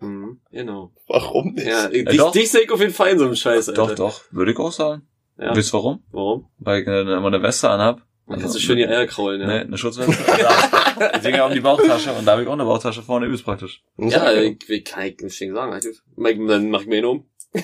Mhm, 0.00 0.40
genau. 0.50 0.92
Warum 1.08 1.54
nicht? 1.54 1.66
Ja, 1.66 1.88
dich, 1.88 2.06
dich 2.32 2.50
sehe 2.50 2.62
ich 2.62 2.70
auf 2.70 2.80
jeden 2.80 2.92
Fall 2.92 3.10
in 3.10 3.18
so 3.18 3.24
einem 3.24 3.34
Scheiß, 3.34 3.68
Alter. 3.70 3.86
Doch, 3.86 3.94
doch, 3.94 4.22
würde 4.30 4.52
ich 4.52 4.58
auch 4.58 4.72
sagen. 4.72 5.08
Ja. 5.38 5.54
Wisst 5.54 5.72
ihr 5.72 5.78
warum? 5.78 6.02
Warum? 6.10 6.48
Weil 6.58 6.82
ich 6.82 6.88
äh, 6.88 7.00
immer 7.00 7.26
eine 7.26 7.42
Weste 7.42 7.68
anhab. 7.68 8.02
Dann 8.26 8.40
kannst 8.40 8.56
du 8.56 8.60
schön 8.60 8.76
die 8.76 8.86
Eier 8.86 9.06
kraulen, 9.06 9.40
ja. 9.40 9.46
Nee, 9.46 9.60
eine 9.60 9.78
Schutzweste. 9.78 10.12
Ja. 10.38 11.18
Die 11.18 11.22
Dinger 11.22 11.46
um 11.46 11.52
die 11.52 11.60
Bauchtasche 11.60 12.12
und 12.12 12.26
da 12.26 12.32
habe 12.32 12.42
ich 12.42 12.48
auch 12.48 12.52
eine 12.52 12.64
Bauchtasche 12.64 13.02
vorne, 13.02 13.26
übelst 13.26 13.44
praktisch. 13.44 13.82
Ja, 13.96 14.32
ich, 14.32 14.68
ich 14.68 14.84
kann 14.84 15.06
ich 15.06 15.20
nicht 15.20 15.38
sagen. 15.38 15.72
halt. 15.72 15.86
Dann 16.16 16.70
mach 16.70 16.82
ich 16.82 16.86
mir 16.86 16.98
ihn 16.98 17.04
um. 17.04 17.24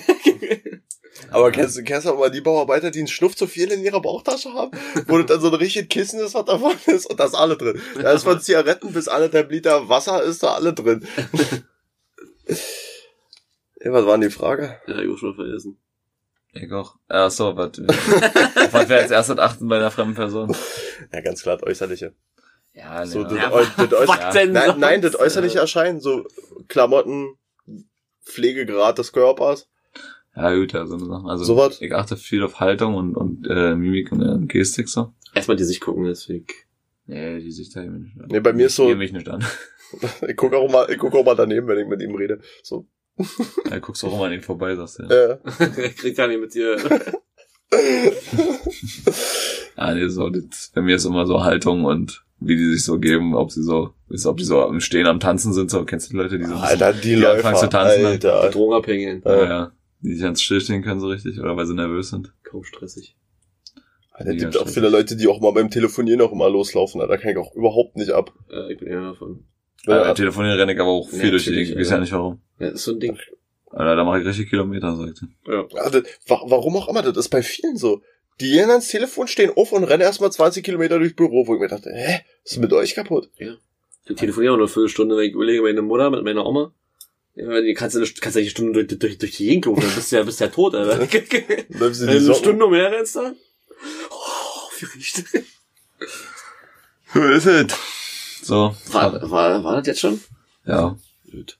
Aber 1.31 1.51
kennst 1.51 1.77
du, 1.77 1.83
kennst 1.83 2.07
du 2.07 2.11
auch 2.11 2.19
mal 2.19 2.31
die 2.31 2.41
Bauarbeiter, 2.41 2.91
die 2.91 2.99
einen 2.99 3.07
Schnuff 3.07 3.35
zu 3.35 3.47
viel 3.47 3.71
in 3.71 3.83
ihrer 3.83 4.01
Bauchtasche 4.01 4.53
haben? 4.53 4.71
Wo 5.07 5.17
das 5.17 5.27
dann 5.27 5.41
so 5.41 5.47
ein 5.47 5.53
richtig 5.55 5.89
Kissen 5.89 6.19
ist, 6.19 6.33
was 6.33 6.45
davon 6.45 6.73
ist 6.87 7.05
und 7.05 7.19
da 7.19 7.25
ist 7.25 7.35
alle 7.35 7.57
drin. 7.57 7.79
Da 8.01 8.11
ist 8.11 8.23
von 8.23 8.39
Zigaretten 8.39 8.91
bis 8.93 9.07
anderthalb 9.07 9.51
Liter 9.51 9.87
Wasser 9.89 10.23
ist 10.23 10.43
da 10.43 10.53
alle 10.53 10.73
drin. 10.73 11.05
Ja, 12.47 13.91
was 13.91 14.05
war 14.05 14.17
denn 14.17 14.29
die 14.29 14.35
Frage? 14.35 14.79
Ja, 14.87 14.99
ich 14.99 15.09
hab 15.09 15.17
schon 15.17 15.35
vergessen. 15.35 15.77
Ich 16.53 16.71
auch. 16.71 16.95
Ach 17.09 17.29
so, 17.29 17.55
was, 17.57 17.77
auf 17.79 17.83
was 18.73 18.89
wir 18.89 18.95
als 18.97 19.11
erstes 19.11 19.37
achten 19.37 19.67
bei 19.67 19.77
einer 19.77 19.91
fremden 19.91 20.15
Person? 20.15 20.55
Ja, 21.11 21.21
ganz 21.21 21.41
klar, 21.43 21.57
das 21.57 21.67
Äußerliche. 21.67 22.13
Ja, 22.73 23.05
So, 23.05 23.19
nee, 23.19 23.25
das, 23.25 23.33
Ja, 23.37 23.51
Äu- 23.51 23.87
das 23.87 24.07
Was 24.07 24.33
denn 24.33 24.51
nein, 24.53 24.65
sonst? 24.67 24.79
nein, 24.79 25.01
das 25.01 25.19
äußerliche 25.19 25.59
Erscheinen, 25.59 25.99
so 25.99 26.25
Klamotten, 26.67 27.37
Pflegegrad 28.23 28.97
des 28.97 29.11
Körpers. 29.11 29.67
ja, 30.35 30.53
gut, 30.55 30.73
ja, 30.73 30.85
so 30.85 30.95
eine 30.95 31.05
Sache. 31.05 31.25
Also, 31.27 31.43
Sowas? 31.43 31.81
ich 31.81 31.93
achte 31.93 32.15
viel 32.17 32.43
auf 32.43 32.59
Haltung 32.59 32.95
und, 32.95 33.15
und 33.15 33.47
äh, 33.49 33.75
Mimik 33.75 34.11
und 34.11 34.21
äh, 34.21 34.45
Gestik 34.47 34.87
so. 34.89 35.13
Erstmal 35.33 35.57
die 35.57 35.63
Sicht 35.65 35.81
gucken, 35.81 36.05
deswegen. 36.05 36.47
Nee, 37.07 37.39
die 37.39 37.51
Sicht 37.51 37.75
habe 37.75 37.85
ich 37.85 37.91
mir 37.91 37.99
nicht 37.99 38.19
an. 38.19 38.27
Nee, 38.29 38.39
bei 38.39 38.53
mir 38.53 38.65
ist 38.67 38.75
so- 38.77 38.89
Ich 38.89 38.97
mich 38.97 39.11
nicht 39.13 39.27
an. 39.29 39.43
Ich 40.27 40.35
gucke 40.35 40.57
auch 40.57 40.69
mal, 40.71 40.89
ich 40.91 40.97
guck 40.97 41.13
auch 41.15 41.25
mal 41.25 41.35
daneben, 41.35 41.67
wenn 41.67 41.79
ich 41.79 41.87
mit 41.87 42.01
ihm 42.01 42.15
rede. 42.15 42.39
So, 42.63 42.87
Ja, 43.69 43.79
guckst 43.79 44.03
auch 44.03 44.13
immer 44.13 44.25
an 44.25 44.33
ihn 44.33 44.41
vorbei, 44.41 44.75
sagst 44.75 44.99
du. 44.99 45.03
Ja. 45.03 45.65
äh, 45.65 45.89
Krieg 45.97 46.15
gar 46.17 46.27
nicht 46.27 46.41
mit 46.41 46.53
dir. 46.53 46.77
Ah, 49.75 49.93
nee, 49.93 50.07
so, 50.07 50.29
das, 50.29 50.71
bei 50.73 50.81
mir 50.81 50.95
ist 50.95 51.05
immer 51.05 51.25
so 51.25 51.43
Haltung 51.43 51.83
und 51.83 52.23
wie 52.39 52.55
die 52.55 52.73
sich 52.73 52.85
so 52.85 52.99
geben, 52.99 53.35
ob 53.35 53.51
sie 53.51 53.63
so, 53.63 53.93
ist, 54.09 54.25
ob 54.25 54.37
die 54.37 54.43
so 54.45 54.63
im 54.67 54.79
Stehen 54.79 55.07
am 55.07 55.19
Tanzen 55.19 55.51
sind, 55.53 55.69
so, 55.69 55.83
kennst 55.83 56.07
du 56.07 56.11
die 56.13 56.17
Leute, 56.17 56.37
die 56.37 56.45
so 56.45 56.51
bisschen, 56.51 56.65
Alter, 56.65 56.93
die, 56.93 57.01
die 57.01 57.15
Läufer, 57.15 57.35
anfangen 57.35 57.57
zu 57.57 57.69
tanzen, 57.69 58.01
ne? 58.01 58.07
Alter. 58.09 58.49
Drogenabhängigen. 58.51 59.21
ja, 59.25 59.43
ja, 59.45 59.71
die 60.01 60.13
sich 60.13 60.21
ganz 60.21 60.41
stillstehen 60.41 60.81
können 60.83 60.99
so 61.01 61.07
richtig, 61.07 61.39
oder 61.39 61.57
weil 61.57 61.65
sie 61.65 61.73
nervös 61.73 62.09
sind. 62.09 62.33
Kaum 62.43 62.63
stressig. 62.63 63.17
Alter, 64.11 64.31
es 64.31 64.37
gibt 64.37 64.57
auch 64.57 64.69
viele 64.69 64.87
Leute, 64.89 65.17
die 65.17 65.27
auch 65.27 65.41
mal 65.41 65.51
beim 65.51 65.69
Telefonieren 65.69 66.21
auch 66.21 66.31
immer 66.31 66.49
loslaufen. 66.49 67.01
Da 67.05 67.17
kann 67.17 67.31
ich 67.31 67.37
auch 67.37 67.53
überhaupt 67.53 67.97
nicht 67.97 68.11
ab. 68.11 68.31
Äh, 68.49 68.71
ich 68.71 68.79
bin 68.79 68.87
eher 68.87 69.01
davon. 69.01 69.43
Ja, 69.87 69.97
Ja, 69.97 70.03
bei 70.03 70.13
Telefonieren 70.13 70.57
renne 70.57 70.73
ich 70.73 70.79
aber 70.79 70.89
auch 70.89 71.09
viel 71.09 71.31
durch 71.31 71.45
die 71.45 71.51
Gegend, 71.51 71.71
ich 71.71 71.77
weiß 71.79 71.89
ja. 71.89 71.95
ja 71.95 72.01
nicht 72.01 72.11
warum. 72.11 72.41
Ja, 72.59 72.67
das 72.67 72.75
ist 72.75 72.83
so 72.85 72.91
ein 72.91 72.99
Ding. 72.99 73.17
Alter, 73.71 73.95
da 73.95 74.03
mache 74.03 74.21
ich 74.21 74.25
richtig 74.25 74.49
Kilometer, 74.49 74.95
sagt 74.95 75.21
er. 75.45 75.53
Ja. 75.53 75.67
Also, 75.81 76.01
wa 76.27 76.41
warum 76.45 76.77
auch 76.77 76.87
immer, 76.87 77.01
das 77.01 77.17
ist 77.17 77.29
bei 77.29 77.43
vielen 77.43 77.77
so. 77.77 78.01
Die 78.39 78.51
gehen 78.51 78.69
ans 78.69 78.87
Telefon, 78.89 79.27
stehen 79.27 79.51
auf 79.55 79.71
und 79.71 79.85
rennen 79.85 80.01
erstmal 80.01 80.31
20 80.31 80.63
Kilometer 80.63 80.99
durchs 80.99 81.15
Büro, 81.15 81.47
wo 81.47 81.55
ich 81.55 81.61
mir 81.61 81.67
dachte, 81.69 81.89
hä, 81.93 82.21
was 82.43 82.53
ist 82.53 82.57
mit 82.57 82.73
euch 82.73 82.95
kaputt? 82.95 83.29
Ich 84.07 84.15
telefoniere 84.15 84.53
auch 84.53 84.57
nur 84.57 84.67
eine 84.67 84.73
Viertelstunde, 84.73 85.15
wenn 85.17 85.25
ich 85.25 85.33
überlege, 85.33 85.61
meine 85.61 85.81
Mutter 85.81 86.09
mit 86.09 86.23
meiner 86.23 86.45
Oma. 86.45 86.73
Ja, 87.35 87.61
die 87.61 87.73
kannst 87.73 87.95
du 87.95 87.99
eine, 87.99 88.09
kannst 88.21 88.35
du 88.35 88.39
eine 88.39 88.49
Stunde 88.49 88.85
durch, 88.85 88.99
durch, 88.99 89.17
durch 89.17 89.37
die 89.37 89.45
Gegend 89.45 89.65
gucken, 89.65 89.83
dann 89.83 89.93
bist 89.93 90.11
du 90.11 90.15
ja, 90.15 90.23
bist 90.23 90.39
du 90.39 90.45
ja 90.45 90.49
tot, 90.49 90.75
Alter. 90.75 90.97
Du 91.69 91.85
Eine? 91.85 92.35
Stunde 92.35 92.65
umher 92.65 92.91
rennst 92.91 93.15
da? 93.17 93.33
Oh, 94.09 94.69
wie 94.79 94.85
riecht 94.85 95.23
Wo 97.13 97.21
ist 97.21 97.45
es? 97.45 97.73
So. 98.47 98.75
war, 98.91 99.29
war, 99.31 99.63
war 99.63 99.75
das 99.77 99.87
jetzt 99.87 99.99
schon? 100.01 100.21
Ja, 100.65 100.95
Gut. 101.31 101.57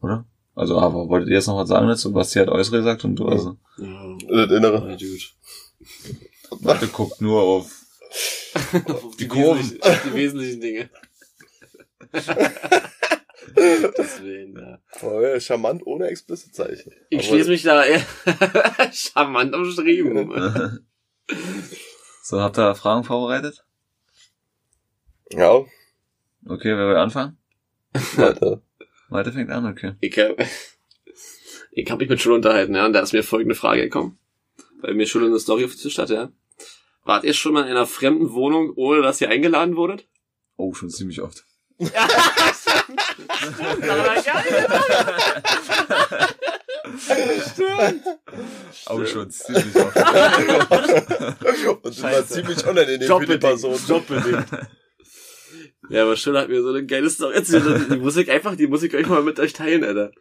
oder? 0.00 0.24
Also, 0.54 0.78
aber 0.78 1.08
wolltet 1.08 1.28
ihr 1.28 1.34
jetzt 1.36 1.46
noch 1.46 1.56
was 1.56 1.68
sagen 1.68 1.86
dazu? 1.88 2.12
Basti 2.12 2.38
hat 2.38 2.48
äußere 2.48 2.78
gesagt 2.78 3.04
und 3.04 3.16
du, 3.16 3.28
also, 3.28 3.56
Ja, 3.78 4.16
Das 4.46 4.50
Innere. 4.50 4.96
Warte, 6.50 6.88
guckt 6.88 7.20
nur 7.20 7.40
auf, 7.42 7.70
Auf 8.86 9.16
Die 9.16 9.28
Kurven. 9.28 9.58
wesentlichen- 9.60 9.82
auf 9.82 10.02
die 10.02 10.14
wesentlichen 10.14 10.60
Dinge. 10.60 10.90
Deswegen, 13.56 14.58
ja. 14.58 14.78
Oh, 15.02 15.20
ja, 15.20 15.40
charmant 15.40 15.86
ohne 15.86 16.06
explicit 16.08 16.54
Zeichen. 16.54 16.92
Ich 17.08 17.18
Aber- 17.18 17.28
schließe 17.28 17.50
mich 17.50 17.62
da 17.62 17.84
eher 17.84 18.02
charmant 18.92 19.54
umschrieben. 19.54 20.30
so, 22.22 22.40
habt 22.40 22.58
ihr 22.58 22.74
Fragen 22.74 23.04
vorbereitet? 23.04 23.64
Ja, 25.32 25.64
Okay, 26.46 26.74
wer 26.76 26.88
will 26.88 26.96
anfangen? 26.96 27.36
weiter. 28.16 28.62
Malte 29.10 29.32
fängt 29.32 29.50
an, 29.50 29.66
okay. 29.66 29.94
Ich, 30.00 30.16
hab- 30.18 30.36
ich 31.72 31.90
habe 31.90 32.00
mich 32.02 32.08
mit 32.08 32.20
Schul 32.20 32.32
unterhalten, 32.34 32.74
ja, 32.74 32.86
und 32.86 32.92
da 32.94 33.00
ist 33.00 33.12
mir 33.12 33.22
folgende 33.22 33.54
Frage 33.54 33.82
gekommen. 33.82 34.18
Weil 34.80 34.94
mir 34.94 35.06
Schul 35.06 35.24
eine 35.26 35.38
Story 35.38 35.64
auf 35.64 35.72
den 35.72 35.80
Tisch 35.80 35.98
hatte, 35.98 36.14
ja. 36.14 36.32
Wart 37.04 37.24
ihr 37.24 37.34
schon 37.34 37.52
mal 37.52 37.64
in 37.64 37.70
einer 37.70 37.86
fremden 37.86 38.32
Wohnung, 38.32 38.72
ohne 38.76 39.02
dass 39.02 39.20
ihr 39.20 39.28
eingeladen 39.28 39.76
wurdet? 39.76 40.06
Oh, 40.56 40.72
schon 40.74 40.88
ziemlich 40.90 41.20
oft. 41.20 41.44
Oh, 48.88 49.04
schon 49.04 49.30
ziemlich 49.30 49.76
oft. 49.76 49.96
Und 51.82 51.84
mal 51.84 51.92
Scheiße. 52.12 52.26
ziemlich 52.34 52.66
unangenehm 52.66 53.08
für 53.20 53.26
die 53.26 53.38
Person. 53.38 53.78
Jobbedingt. 53.86 54.46
Ja, 55.90 56.04
aber 56.04 56.16
Schul 56.16 56.38
hat 56.38 56.48
mir 56.48 56.62
so 56.62 56.68
eine 56.70 56.86
geile 56.86 57.10
Story 57.10 57.34
erzählt. 57.34 57.64
Die 57.90 57.96
Musik 57.98 58.28
einfach, 58.28 58.54
die 58.56 58.66
Musik 58.68 58.94
euch 58.94 59.08
mal 59.08 59.22
mit 59.22 59.38
euch 59.40 59.52
teilen, 59.52 59.84
Alter. 59.84 60.12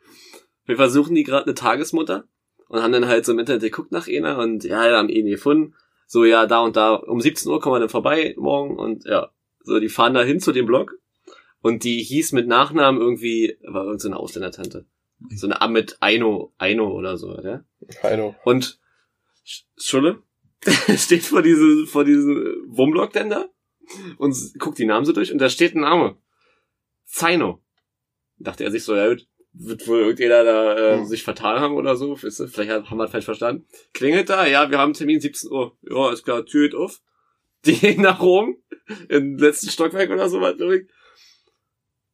Wir 0.66 0.76
versuchen 0.76 1.16
die 1.16 1.24
gerade 1.24 1.46
eine 1.46 1.54
Tagesmutter 1.56 2.28
und 2.68 2.82
haben 2.82 2.92
dann 2.92 3.08
halt 3.08 3.26
so 3.26 3.32
im 3.32 3.40
Internet 3.40 3.62
geguckt 3.62 3.92
nach 3.92 4.08
einer 4.08 4.38
und 4.40 4.64
ja, 4.64 4.84
wir 4.90 4.98
haben 4.98 5.10
ihn 5.10 5.26
gefunden. 5.28 5.74
So, 6.08 6.26
ja, 6.26 6.46
da 6.48 6.62
und 6.62 6.76
da, 6.76 6.96
um 6.96 7.22
17 7.22 7.52
Uhr 7.52 7.60
kommen 7.60 7.76
wir 7.76 7.80
dann 7.80 7.90
vorbei 7.90 8.34
morgen 8.38 8.78
und 8.78 9.06
ja, 9.06 9.30
so, 9.64 9.80
die 9.80 9.90
fahren 9.90 10.14
da 10.16 10.24
hin 10.24 10.40
zu 10.40 10.52
dem 10.52 10.66
Blog 10.66 10.96
und 11.62 11.84
die 11.84 12.02
hieß 12.02 12.32
mit 12.32 12.48
Nachnamen 12.48 13.00
irgendwie, 13.02 13.58
war 13.64 13.84
irgendeine 13.84 14.00
so 14.00 14.08
eine 14.10 14.18
Ausländertante. 14.18 14.86
So 15.36 15.48
eine 15.48 15.62
Amit 15.62 15.98
Aino, 16.00 16.54
Aino 16.58 16.92
oder 16.92 17.18
so, 17.18 17.36
ja. 17.42 17.64
Heino. 18.02 18.36
Und 18.44 18.80
Sch- 19.46 19.64
Schulle 19.78 20.24
steht 20.98 21.24
vor 21.24 21.42
diesem, 21.42 21.86
vor 21.88 22.06
diesem 22.06 22.64
Wohnblock 22.68 23.12
denn 23.14 23.30
da 23.30 23.46
und 24.18 24.36
guckt 24.60 24.78
die 24.78 24.86
Namen 24.86 25.06
so 25.06 25.14
durch 25.14 25.32
und 25.32 25.40
da 25.40 25.50
steht 25.50 25.76
ein 25.76 25.82
Name. 25.82 26.18
Zaino. 27.06 27.62
Dachte 28.38 28.64
er 28.64 28.72
sich 28.72 28.84
so, 28.84 28.96
ja, 28.96 29.16
wird 29.54 29.88
wohl 29.88 30.00
irgendjemand 30.00 30.48
da 30.48 30.78
äh, 30.78 30.98
Hm. 31.00 31.06
sich 31.06 31.24
vertan 31.24 31.60
haben 31.60 31.76
oder 31.76 31.96
so. 31.96 32.22
Weißt 32.22 32.40
du? 32.40 32.48
Vielleicht 32.48 32.72
haben 32.72 32.98
wir 32.98 33.04
das 33.04 33.12
falsch 33.12 33.26
verstanden. 33.26 33.66
Klingelt 33.94 34.30
da, 34.30 34.46
ja, 34.46 34.70
wir 34.70 34.78
haben 34.78 34.94
Termin 34.94 35.20
17 35.20 35.52
Uhr. 35.52 35.76
Ja, 35.90 36.12
ist 36.12 36.24
klar, 36.24 36.46
Tür 36.46 36.68
geht 36.68 36.76
auf. 36.76 37.02
Die 37.66 37.74
gehen 37.74 38.02
nach 38.02 38.22
oben, 38.22 38.56
im 39.10 39.38
letzten 39.38 39.70
Stockwerk 39.70 40.10
oder 40.12 40.30
so 40.30 40.40
was. 40.40 40.56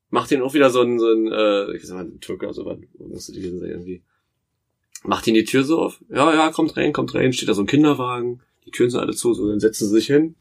Macht 0.09 0.31
den 0.31 0.41
auch 0.41 0.55
wieder 0.55 0.71
so 0.71 0.81
ein, 0.81 0.97
so 0.97 1.11
ein, 1.11 1.31
äh, 1.31 1.75
ich 1.75 1.85
sag 1.85 1.97
mal, 1.97 2.05
ein 2.05 2.19
Türke 2.19 2.45
oder 2.45 2.53
so 2.53 2.65
was, 2.65 2.79
musste 2.97 3.31
die 3.31 3.41
gewesen 3.41 3.59
sein 3.59 3.69
irgendwie. 3.69 4.03
Macht 5.03 5.27
ihn 5.27 5.35
die 5.35 5.43
Tür 5.43 5.63
so 5.63 5.79
auf. 5.79 6.03
Ja, 6.09 6.33
ja, 6.33 6.51
kommt 6.51 6.75
rein, 6.77 6.93
kommt 6.93 7.13
rein. 7.13 7.31
Steht 7.31 7.49
da 7.49 7.53
so 7.53 7.61
ein 7.61 7.67
Kinderwagen. 7.67 8.41
Die 8.65 8.71
Türen 8.71 8.89
sind 8.89 8.99
alle 8.99 9.13
zu, 9.13 9.35
so, 9.35 9.47
dann 9.47 9.59
setzen 9.59 9.87
sie 9.87 9.93
sich 9.93 10.07
hin. 10.07 10.35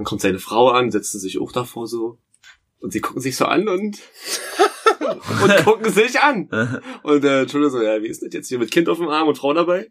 Dann 0.00 0.06
kommt 0.06 0.22
seine 0.22 0.38
Frau 0.38 0.70
an, 0.70 0.90
setzt 0.90 1.12
sie 1.12 1.18
sich 1.18 1.38
auch 1.38 1.52
davor 1.52 1.86
so. 1.86 2.16
Und 2.78 2.90
sie 2.90 3.02
gucken 3.02 3.20
sich 3.20 3.36
so 3.36 3.44
an 3.44 3.68
und, 3.68 3.98
und 5.42 5.64
gucken 5.64 5.92
sich 5.92 6.18
an. 6.20 6.48
Und 7.02 7.22
der 7.22 7.42
Entschuldigung 7.42 7.78
so, 7.78 7.84
ja, 7.84 8.02
wie 8.02 8.06
ist 8.06 8.22
das 8.22 8.32
jetzt 8.32 8.48
hier 8.48 8.58
mit 8.58 8.70
Kind 8.70 8.88
auf 8.88 8.96
dem 8.96 9.08
Arm 9.08 9.28
und 9.28 9.36
Frau 9.36 9.52
dabei? 9.52 9.90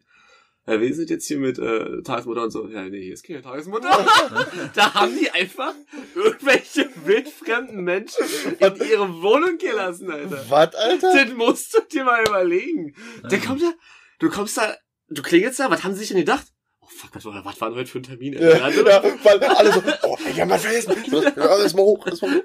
Ja, 0.65 0.81
wie 0.81 0.87
ist 0.87 0.99
das 0.99 1.11
jetzt 1.11 1.27
hier 1.27 1.37
mit 1.37 1.59
äh, 1.59 2.01
Tagesmutter 2.01 2.41
und 2.41 2.49
so? 2.49 2.67
Ja, 2.69 2.89
nee, 2.89 3.03
hier 3.03 3.13
ist 3.13 3.23
keine 3.23 3.43
Tagesmutter. 3.43 3.89
da 4.73 4.95
haben 4.95 5.15
die 5.15 5.29
einfach 5.29 5.75
irgendwelche 6.15 6.89
wildfremden 7.05 7.83
Menschen 7.83 8.25
in 8.57 8.75
ihre 8.77 9.21
Wohnung 9.21 9.59
gelassen, 9.59 10.09
Alter. 10.09 10.43
Was, 10.49 10.73
Alter? 10.73 11.13
Das 11.13 11.33
musst 11.35 11.75
du 11.75 11.81
dir 11.81 12.03
mal 12.03 12.23
überlegen. 12.23 12.95
Der 13.29 13.39
kommt 13.39 13.61
da, 13.61 13.71
du 14.17 14.31
kommst 14.31 14.57
da, 14.57 14.75
du 15.09 15.21
klingelst 15.21 15.59
da, 15.59 15.69
was 15.69 15.83
haben 15.83 15.93
sie 15.93 15.99
sich 15.99 16.07
denn 16.07 16.17
gedacht? 16.17 16.47
Oh 16.91 16.95
fuck, 17.01 17.11
was 17.15 17.23
war, 17.25 17.45
was 17.45 17.61
war 17.61 17.69
denn 17.69 17.77
heute 17.77 17.91
für 17.91 17.99
ein 17.99 18.03
Termin? 18.03 18.33
Ja, 18.33 18.49
Alter? 18.61 18.89
ja, 18.89 19.03
weil 19.23 19.43
alle 19.43 19.71
so, 19.71 19.81
oh, 20.03 20.17
ich 20.27 20.41
hab 20.41 20.49
was 20.49 20.63
vergessen. 20.63 20.93
Ja, 21.11 21.55
lass 21.57 21.73
mal 21.75 21.83
hoch, 21.83 22.03
lass 22.09 22.21
mal 22.23 22.35
hoch. 22.35 22.43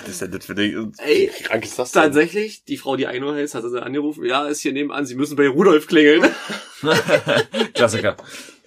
Was 0.00 0.08
ist 0.08 0.20
denn 0.22 0.32
das 0.32 0.44
für 0.46 0.54
Ding? 0.56 0.92
Ey, 0.98 1.30
Wie 1.38 1.42
krank 1.44 1.64
ist 1.64 1.78
das 1.78 1.92
denn? 1.92 2.02
tatsächlich, 2.02 2.64
die 2.64 2.76
Frau, 2.76 2.96
die 2.96 3.06
Eino 3.06 3.32
heißt, 3.32 3.54
hat 3.54 3.62
sie 3.62 3.80
angerufen, 3.82 4.24
ja, 4.24 4.46
ist 4.48 4.60
hier 4.62 4.72
nebenan, 4.72 5.06
sie 5.06 5.14
müssen 5.14 5.36
bei 5.36 5.46
Rudolf 5.48 5.86
klingeln. 5.86 6.24
Klassiker. 7.74 8.16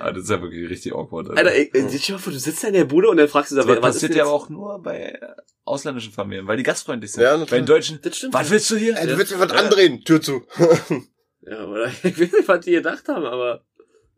ah, 0.00 0.10
das 0.12 0.24
ist 0.24 0.30
ja 0.30 0.42
wirklich 0.42 0.68
richtig 0.68 0.92
awkward. 0.94 1.30
Alter, 1.30 1.52
ey, 1.52 1.70
ey, 1.72 1.98
stell 1.98 2.16
mal 2.16 2.20
vor, 2.20 2.32
du 2.32 2.38
sitzt 2.38 2.62
da 2.64 2.68
in 2.68 2.74
der 2.74 2.84
Bude 2.86 3.08
und 3.08 3.16
dann 3.18 3.28
fragst 3.28 3.52
du 3.52 3.56
da, 3.56 3.62
das 3.62 3.68
wer- 3.68 3.82
was 3.82 3.96
ist 3.96 4.02
passiert 4.02 4.16
ja 4.18 4.24
aber 4.24 4.32
auch 4.32 4.48
nur 4.48 4.82
bei 4.82 5.18
ausländischen 5.64 6.12
Familien, 6.12 6.46
weil 6.46 6.56
die 6.56 6.62
gastfreundlich 6.62 7.12
sind. 7.12 7.22
Ja, 7.22 7.32
natürlich. 7.32 7.50
bei 7.50 7.56
den 7.58 7.66
Deutschen, 7.66 8.00
Das 8.02 8.16
stimmt. 8.16 8.34
was 8.34 8.50
willst 8.50 8.70
du 8.70 8.76
hier? 8.76 8.96
Ey, 8.96 9.06
du 9.06 9.16
willst 9.18 9.32
mir 9.32 9.38
was 9.40 9.52
andrehen, 9.52 10.02
Tür 10.04 10.20
zu. 10.20 10.42
Ja, 11.50 11.64
oder 11.66 11.86
ich 12.02 12.04
weiß 12.20 12.32
nicht, 12.32 12.48
was 12.48 12.60
die 12.64 12.72
gedacht 12.72 13.06
haben, 13.08 13.24
aber 13.24 13.62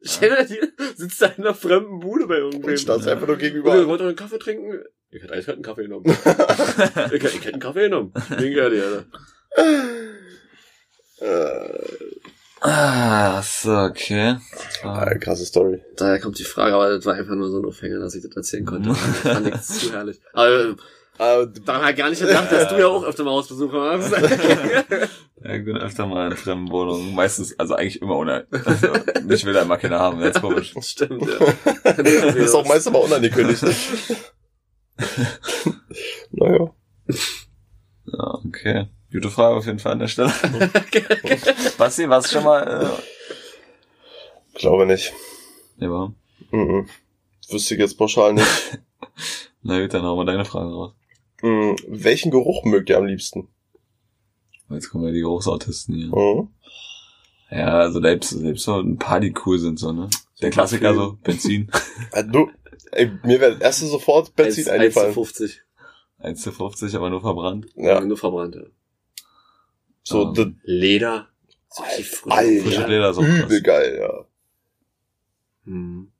stell 0.02 0.30
dir, 0.30 0.44
die 0.44 0.60
sitzt 0.96 1.20
da 1.22 1.26
in 1.26 1.44
einer 1.44 1.54
fremden 1.54 2.00
Bude 2.00 2.26
bei 2.26 2.36
irgendwem. 2.38 2.70
Und 2.72 2.78
standst 2.80 3.06
einfach 3.08 3.26
nur 3.26 3.36
Oder 3.36 3.44
ihr 3.44 3.50
gegenüber. 3.50 3.86
wollt 3.86 4.00
einen 4.00 4.16
Kaffee 4.16 4.38
trinken? 4.38 4.80
Ich 5.10 5.22
hätte 5.22 5.32
eiskalt 5.34 5.56
einen 5.56 5.64
Kaffee 5.64 5.82
genommen. 5.82 6.04
ich, 6.08 6.16
hätte- 6.16 7.16
ich 7.16 7.34
hätte 7.44 7.52
einen 7.54 7.60
Kaffee 7.60 7.82
genommen. 7.88 8.12
Den 8.38 8.52
gerne, 8.54 8.82
Alter. 8.82 9.04
Äh, 11.20 11.84
Ah, 12.62 13.40
so, 13.42 13.70
okay. 13.74 14.36
ah, 14.82 15.14
krasse 15.14 15.46
Story. 15.46 15.80
Daher 15.96 16.20
kommt 16.20 16.38
die 16.38 16.44
Frage, 16.44 16.74
aber 16.74 16.90
das 16.90 17.06
war 17.06 17.14
einfach 17.14 17.34
nur 17.34 17.48
so 17.48 17.58
ein 17.58 17.64
Aufhänger, 17.64 18.00
dass 18.00 18.14
ich 18.14 18.22
das 18.22 18.36
erzählen 18.36 18.66
konnte. 18.66 18.92
fand 18.94 19.46
ich 19.48 19.60
zu 19.62 19.90
herrlich. 19.94 20.20
Aber 20.34 20.76
Aber 21.16 21.46
daran 21.46 21.82
hat 21.86 21.96
gar 21.96 22.10
nicht 22.10 22.20
gedacht, 22.20 22.52
dass 22.52 22.68
du 22.68 22.78
ja 22.78 22.86
auch 22.86 23.02
öfter 23.02 23.24
mal 23.24 23.30
Hausbesuche 23.30 23.74
machst. 23.76 24.12
Ja, 25.42 25.54
ich 25.54 25.64
bin 25.64 25.76
öfter 25.78 26.06
mal 26.06 26.30
in 26.30 26.36
fremden 26.36 26.70
Wohnungen. 26.70 27.14
Meistens, 27.14 27.58
also 27.58 27.74
eigentlich 27.74 28.02
immer 28.02 28.16
ohne. 28.16 28.46
Also, 28.50 28.88
ich 29.28 29.44
will 29.44 29.54
da 29.54 29.62
immer 29.62 29.78
keine 29.78 29.98
haben, 29.98 30.20
jetzt 30.20 30.40
komisch. 30.40 30.74
Stimmt, 30.82 31.26
ja. 31.26 31.92
das 31.94 31.98
ist 32.36 32.54
auch 32.54 32.66
meist 32.66 32.86
aber 32.86 33.02
unangekündigt. 33.02 33.62
naja. 36.30 36.70
Ja, 38.06 38.34
okay. 38.44 38.86
Gute 39.10 39.30
Frage 39.30 39.56
auf 39.56 39.66
jeden 39.66 39.78
Fall 39.78 39.92
an 39.92 39.98
der 40.00 40.08
Stelle. 40.08 40.32
Basti, 41.78 42.08
warst 42.08 42.28
du 42.28 42.34
schon 42.34 42.44
mal, 42.44 42.84
äh, 42.84 44.58
Glaube 44.58 44.84
nicht. 44.84 45.12
ja, 45.78 45.90
warum? 45.90 46.16
Mhm. 46.50 46.86
Wüsste 47.50 47.74
ich 47.74 47.80
jetzt 47.80 47.96
pauschal 47.96 48.34
nicht. 48.34 48.78
Na 49.62 49.80
gut, 49.80 49.94
dann 49.94 50.02
hauen 50.02 50.18
wir 50.18 50.30
deine 50.30 50.44
Frage 50.44 50.70
raus. 50.70 50.92
Mhm. 51.42 51.76
Welchen 51.88 52.30
Geruch 52.30 52.64
mögt 52.64 52.90
ihr 52.90 52.98
am 52.98 53.06
liebsten? 53.06 53.48
Jetzt 54.70 54.90
kommen 54.90 55.04
ja 55.06 55.12
die 55.12 55.22
Großautisten 55.22 55.94
hier. 55.94 56.06
Mhm. 56.08 56.48
Ja, 57.50 57.78
also 57.80 58.00
selbst, 58.00 58.30
selbst 58.30 58.64
so 58.64 58.78
ein 58.78 58.96
paar, 58.96 59.18
die 59.20 59.34
cool 59.44 59.58
sind, 59.58 59.78
so, 59.78 59.92
ne? 59.92 60.08
Der 60.40 60.50
Klassiker 60.50 60.94
so, 60.94 61.18
Benzin. 61.22 61.68
Ah, 62.12 62.22
du, 62.22 62.48
ey, 62.92 63.10
mir 63.24 63.40
wäre 63.40 63.52
das 63.54 63.60
erste 63.60 63.86
sofort 63.86 64.34
Benzin 64.36 64.68
1 64.68 64.68
eingefallen. 64.80 65.12
50. 65.12 65.62
1 66.18 66.40
zu 66.42 66.52
50, 66.52 66.94
aber 66.94 67.10
nur 67.10 67.20
verbrannt. 67.20 67.66
Ja, 67.74 68.00
Nur 68.00 68.16
verbrannt, 68.16 68.54
ja. 68.54 68.62
so, 70.02 70.26
Ah. 70.28 70.32
das, 70.34 70.46
Leder. 70.62 71.28
So 71.70 71.82
richtig 71.82 72.08
frisch. 72.10 72.32
Alter. 72.32 72.62
Frische 72.62 72.86
Leder 72.86 73.14
so. 73.14 73.22
übel 73.22 73.62
geil, 73.62 73.98
ja. 74.00 74.24
Hm. 75.64 76.12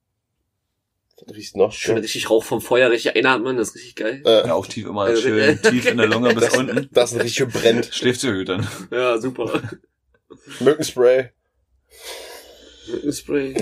Riecht 1.32 1.56
noch 1.56 1.72
Schön 1.72 1.94
schön. 1.96 1.98
richtig 2.02 2.30
Rauch 2.30 2.44
vom 2.44 2.60
Feuer, 2.60 2.90
richtig 2.90 3.16
einatmen, 3.16 3.56
das 3.56 3.68
ist 3.70 3.74
richtig 3.76 3.96
geil. 3.96 4.22
Äh, 4.24 4.46
Ja, 4.48 4.54
auch 4.54 4.66
tief 4.66 4.86
immer 4.86 5.08
Äh, 5.08 5.16
schön 5.16 5.38
äh, 5.38 5.56
tief 5.56 5.86
in 5.86 5.96
der 5.98 6.06
Lunge 6.06 6.34
bis 6.34 6.44
das, 6.46 6.56
unten. 6.56 6.88
das 6.92 7.12
ist 7.12 7.22
richtig 7.22 7.48
brennt. 7.52 7.90
Schläft 7.92 8.20
zu 8.20 8.32
hütern. 8.32 8.66
Ja, 8.90 9.18
super. 9.18 9.60
Mückenspray. 10.60 11.30
Spray. 13.10 13.54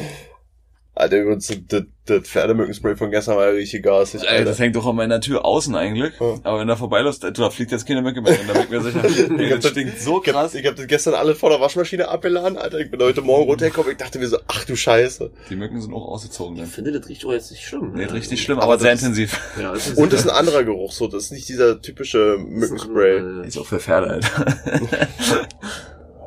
Alter, 0.98 1.18
übrigens, 1.20 1.46
das, 1.68 1.82
das 2.06 2.22
Pferdemückenspray 2.28 2.96
von 2.96 3.10
gestern 3.12 3.36
war 3.36 3.46
ja 3.46 3.52
richtig 3.52 3.84
gasig, 3.84 4.22
Ey, 4.22 4.28
Alter. 4.28 4.44
das 4.46 4.58
hängt 4.58 4.74
doch 4.74 4.84
an 4.84 4.96
meiner 4.96 5.20
Tür 5.20 5.44
außen 5.44 5.74
eigentlich. 5.76 6.12
Ja. 6.18 6.34
Aber 6.42 6.58
wenn 6.58 6.66
da 6.66 6.74
vorbeiläuft, 6.74 7.22
du, 7.22 7.30
da 7.30 7.50
fliegt 7.50 7.70
jetzt 7.70 7.86
keine 7.86 8.02
Mücke 8.02 8.20
mehr 8.20 8.36
da 8.46 8.52
bin 8.54 8.62
ich 8.62 8.68
mir 8.70 8.80
sicher. 8.80 9.04
Ey, 9.38 9.50
das 9.60 9.68
stinkt 9.68 10.00
so 10.00 10.20
Ich 10.20 10.28
hab, 10.28 10.34
krass. 10.34 10.54
ich 10.56 10.66
hab 10.66 10.74
das 10.74 10.88
gestern 10.88 11.14
alle 11.14 11.36
vor 11.36 11.50
der 11.50 11.60
Waschmaschine 11.60 12.08
abgeladen, 12.08 12.58
Alter. 12.58 12.80
Ich 12.80 12.90
bin 12.90 13.00
heute 13.00 13.22
Morgen 13.22 13.44
runtergekommen. 13.48 13.92
Ich 13.92 13.96
dachte 13.98 14.18
mir 14.18 14.26
so, 14.26 14.38
ach 14.48 14.64
du 14.64 14.74
Scheiße. 14.74 15.30
Die 15.50 15.54
Mücken 15.56 15.80
sind 15.80 15.94
auch 15.94 16.08
ausgezogen. 16.08 16.54
Ich 16.56 16.62
Ne? 16.62 16.66
finde, 16.66 16.92
das 16.98 17.08
riecht 17.08 17.24
auch 17.24 17.32
jetzt 17.32 17.52
nicht 17.52 17.64
schlimm. 17.64 17.92
Nee, 17.94 18.02
Ja. 18.02 18.08
richtig 18.08 18.42
schlimm, 18.42 18.58
Aber 18.58 18.72
aber, 18.72 18.80
sehr 18.82 18.92
intensiv. 18.92 19.40
Ja, 19.60 19.72
das 19.72 19.86
ist 19.88 19.98
Und 19.98 20.12
das 20.12 20.20
ist 20.24 20.28
ein 20.28 20.36
anderer 20.36 20.64
Geruch, 20.64 20.90
so. 20.90 21.06
Das 21.06 21.24
ist 21.26 21.30
nicht 21.32 21.48
dieser 21.48 21.80
typische 21.80 22.38
Mückenspray. 22.38 23.46
Ist 23.46 23.56
auch 23.56 23.66
für 23.66 23.78
Pferde, 23.78 24.10
Alter. 24.10 24.46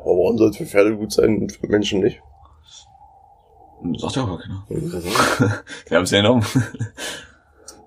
Aber 0.04 0.16
warum 0.16 0.38
soll 0.38 0.48
es 0.50 0.56
für 0.56 0.66
Pferde 0.66 0.96
gut 0.96 1.12
sein 1.12 1.38
und 1.38 1.52
für 1.52 1.66
Menschen 1.68 2.00
nicht? 2.00 2.20
Sagt 3.98 4.16
ja 4.16 4.22
auch 4.22 4.40
keiner. 4.40 4.64
Wir 4.68 5.96
haben 5.96 6.04
es 6.04 6.10
ja 6.10 6.22
genommen. 6.22 6.44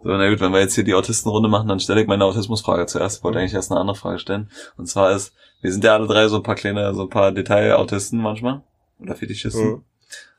So, 0.04 0.12
na 0.12 0.30
gut, 0.30 0.40
wenn 0.40 0.54
wir 0.54 0.60
jetzt 0.60 0.76
hier 0.76 0.84
die 0.84 0.94
Autistenrunde 0.94 1.50
machen, 1.50 1.68
dann 1.68 1.80
stelle 1.80 2.00
ich 2.00 2.08
meine 2.08 2.26
Autismusfrage 2.26 2.86
zuerst. 2.86 3.18
Ich 3.18 3.24
wollte 3.24 3.40
eigentlich 3.40 3.56
erst 3.56 3.72
eine 3.72 3.80
andere 3.80 3.98
Frage 3.98 4.20
stellen. 4.20 4.52
Und 4.78 4.86
zwar 4.86 5.12
ist, 5.12 5.34
wir 5.62 5.72
sind 5.72 5.84
ja 5.84 5.96
alle 5.96 6.06
drei 6.06 6.28
so 6.28 6.36
ein 6.36 6.44
paar 6.44 6.54
kleine, 6.54 6.94
so 6.94 7.04
ein 7.04 7.10
paar 7.10 7.32
Detailautisten 7.32 8.22
manchmal. 8.22 8.62
Oder 9.00 9.16
Fetischisten. 9.16 9.68
Mhm. 9.68 9.84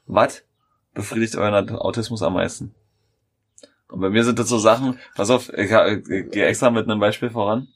Was 0.06 0.44
befriedigt 0.94 1.34
euren 1.34 1.68
Autismus 1.70 2.22
am 2.22 2.34
meisten? 2.34 2.76
Und 3.88 4.00
bei 4.00 4.08
mir 4.08 4.22
sind 4.22 4.38
das 4.38 4.48
so 4.48 4.58
Sachen, 4.58 5.00
pass 5.16 5.30
auf, 5.30 5.52
ich, 5.52 5.72
ich 5.72 6.30
gehe 6.30 6.46
extra 6.46 6.70
mit 6.70 6.88
einem 6.88 7.00
Beispiel 7.00 7.30
voran. 7.30 7.66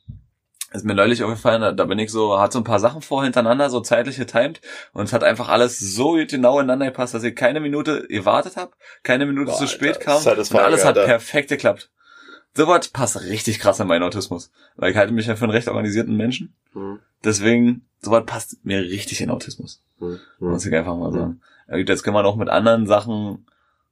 Ist 0.73 0.85
mir 0.85 0.95
neulich 0.95 1.23
aufgefallen, 1.25 1.77
da- 1.77 1.85
bin 1.85 1.99
ich 1.99 2.11
so, 2.11 2.39
hat 2.39 2.53
so 2.53 2.61
ein 2.61 2.65
paar 2.65 2.79
Sachen 2.81 3.03
vor 3.03 3.25
hintereinander, 3.25 3.71
so 3.71 3.81
zeitlich 3.81 4.17
getimed 4.17 4.61
und 4.93 5.05
es 5.05 5.13
hat 5.13 5.25
einfach 5.25 5.49
alles 5.49 5.79
so 5.79 6.13
genau 6.29 6.59
ineinander 6.59 6.87
gepasst, 6.87 7.15
dass 7.15 7.25
ich 7.25 7.35
keine 7.35 7.61
Minute 7.61 8.07
gewartet 8.09 8.57
habe, 8.57 8.73
keine 9.03 9.27
Minute 9.27 9.51
Boah, 9.51 9.59
zu 9.59 9.67
spät 9.67 9.97
Alter, 10.07 10.23
kam 10.23 10.39
und 10.41 10.55
alles 10.61 10.85
hat 10.85 10.97
Alter. 10.97 11.05
perfekt 11.09 11.49
geklappt. 11.49 11.91
Sowas 12.55 12.89
passt 12.89 13.21
richtig 13.23 13.59
krass 13.61 13.79
in 13.81 13.87
meinen 13.87 14.03
Autismus, 14.03 14.51
weil 14.77 14.91
ich 14.91 14.97
halte 14.97 15.13
mich 15.13 15.27
ja 15.27 15.37
für 15.37 15.45
einen 15.45 15.53
recht 15.53 15.69
organisierten 15.69 16.17
Menschen. 16.17 16.55
Hm, 16.73 16.99
Deswegen, 17.25 17.87
sowas 18.01 18.25
passt 18.27 18.65
mir 18.65 18.81
richtig 18.81 19.21
in 19.21 19.31
Autismus. 19.31 19.83
hm, 19.99 20.19
hm. 20.39 20.49
Muss 20.51 20.67
ich 20.67 20.75
einfach 20.75 20.97
mal 20.97 21.13
sagen. 21.13 21.41
Ja, 21.69 21.77
gut, 21.77 21.89
jetzt 21.89 22.03
kann 22.03 22.15
man 22.15 22.27
auch 22.27 22.35
mit 22.37 22.49
anderen 22.49 22.87
Sachen, 22.87 23.47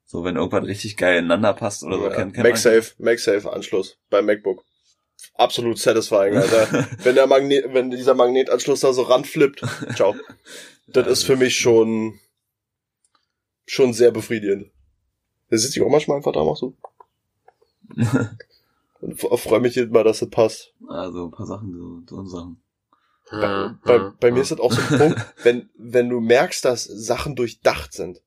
so 0.04 0.24
wenn 0.24 0.34
irgendwas 0.36 0.64
richtig 0.64 0.96
geil 0.96 1.18
ineinander 1.18 1.52
passt 1.54 1.84
oder 1.84 1.98
so, 1.98 2.04
Ja, 2.04 2.10
kennt, 2.10 2.34
kennt 2.34 2.44
man. 2.44 2.50
MagSafe, 2.52 2.94
MagSafe 2.98 3.52
Anschluss 3.52 3.96
beim 4.10 4.26
MacBook. 4.26 4.64
Absolut 5.35 5.78
satisfying, 5.78 6.37
Alter. 6.37 6.88
wenn 7.02 7.14
der 7.14 7.26
Magnet, 7.26 7.72
wenn 7.72 7.90
dieser 7.90 8.14
Magnetanschluss 8.14 8.81
da 8.81 8.92
so 8.92 9.02
ranflippt, 9.02 9.62
ciao. 9.94 10.14
Das 10.90 11.07
ist 11.07 11.24
für 11.24 11.37
mich 11.37 11.54
schon, 11.54 12.18
schon 13.66 13.92
sehr 13.92 14.11
befriedigend. 14.11 14.70
Da 15.50 15.59
sitze 15.59 15.78
ich 15.78 15.85
auch 15.85 15.90
manchmal 15.90 16.16
einfach 16.16 16.33
da, 16.33 16.42
mach 16.42 16.57
so. 16.57 16.78
Und 19.00 19.20
freue 19.20 19.61
mich 19.61 19.74
jedes 19.74 19.92
Mal, 19.92 20.02
dass 20.02 20.20
das 20.20 20.31
passt. 20.31 20.72
Also 20.88 21.26
ein 21.26 21.31
paar 21.31 21.46
Sachen, 21.46 22.04
so, 22.07 22.22
so 22.22 22.24
Sachen. 22.24 22.62
Bei, 23.31 23.37
Ja, 23.38 23.78
bei, 23.85 23.96
ja, 23.96 24.14
bei 24.18 24.28
ja. 24.28 24.35
mir 24.35 24.40
ist 24.40 24.50
das 24.50 24.61
auch 24.61 24.72
so 24.72 24.81
ein 24.81 24.98
Punkt, 24.98 25.35
wenn, 25.42 25.68
wenn 25.76 26.09
du 26.09 26.20
merkst, 26.20 26.64
dass 26.64 26.85
Sachen 26.85 27.37
durchdacht 27.37 27.92
sind, 27.92 28.22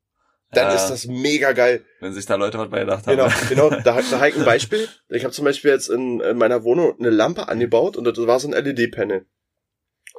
dann 0.51 0.67
Ja. 0.67 0.75
ist 0.75 0.89
das 0.89 1.05
mega 1.07 1.53
geil. 1.53 1.83
Wenn 1.99 2.13
sich 2.13 2.25
da 2.25 2.35
Leute 2.35 2.57
was 2.57 2.69
bei 2.69 2.81
gedacht 2.81 3.07
haben. 3.07 3.17
Genau, 3.17 3.29
genau. 3.49 3.69
Da, 3.69 4.01
da 4.01 4.19
habe 4.19 4.29
ich 4.29 4.35
ein 4.35 4.45
Beispiel. 4.45 4.87
Ich 5.09 5.23
habe 5.23 5.33
zum 5.33 5.45
Beispiel 5.45 5.71
jetzt 5.71 5.89
in, 5.89 6.19
in 6.19 6.37
meiner 6.37 6.63
Wohnung 6.63 6.95
eine 6.99 7.09
Lampe 7.09 7.47
angebaut 7.47 7.97
und 7.97 8.03
das 8.05 8.17
war 8.17 8.39
so 8.39 8.49
ein 8.49 8.53
LED-Panel. 8.65 9.25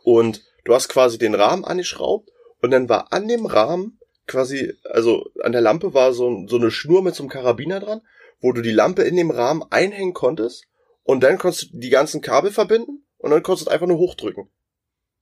Und 0.05 0.43
du 0.65 0.75
hast 0.75 0.89
quasi 0.89 1.19
den 1.19 1.35
Rahmen 1.35 1.65
angeschraubt 1.65 2.31
und 2.61 2.71
dann 2.71 2.89
war 2.89 3.13
an 3.13 3.29
dem 3.29 3.47
Rahmen 3.47 3.99
quasi, 4.27 4.75
also 4.85 5.27
an 5.43 5.53
der 5.53 5.61
Lampe 5.61 5.95
war 5.95 6.13
so, 6.13 6.47
so 6.49 6.57
eine 6.57 6.71
Schnur 6.71 7.03
mit 7.03 7.15
so 7.15 7.23
einem 7.23 7.31
Karabiner 7.31 7.81
dran, 7.81 8.01
wo 8.41 8.53
du 8.53 8.63
die 8.63 8.73
Lampe 8.73 9.03
in 9.03 9.17
dem 9.17 9.31
Rahmen 9.31 9.63
einhängen 9.71 10.15
konntest 10.15 10.65
und 11.03 11.23
dann 11.23 11.39
konntest 11.39 11.73
du 11.73 11.79
die 11.79 11.91
ganzen 11.91 12.21
Kabel 12.21 12.51
verbinden 12.51 13.05
und 13.19 13.31
dann 13.31 13.43
konntest 13.43 13.67
du 13.67 13.71
es 13.71 13.75
einfach 13.75 13.87
nur 13.87 13.99
hochdrücken. 13.99 14.49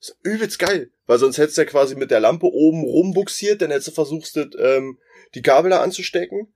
Ist 0.00 0.16
übelst 0.22 0.58
geil, 0.58 0.90
weil 1.06 1.18
sonst 1.18 1.38
hättest 1.38 1.58
du 1.58 1.62
ja 1.62 1.66
quasi 1.66 1.94
mit 1.94 2.10
der 2.10 2.20
Lampe 2.20 2.46
oben 2.46 2.82
rumbuxiert, 2.84 3.60
dann 3.62 3.70
hättest 3.70 3.88
du 3.88 3.92
versucht, 3.92 4.34
das, 4.36 4.46
ähm, 4.58 4.98
die 5.34 5.42
Kabel 5.42 5.70
da 5.70 5.82
anzustecken 5.82 6.52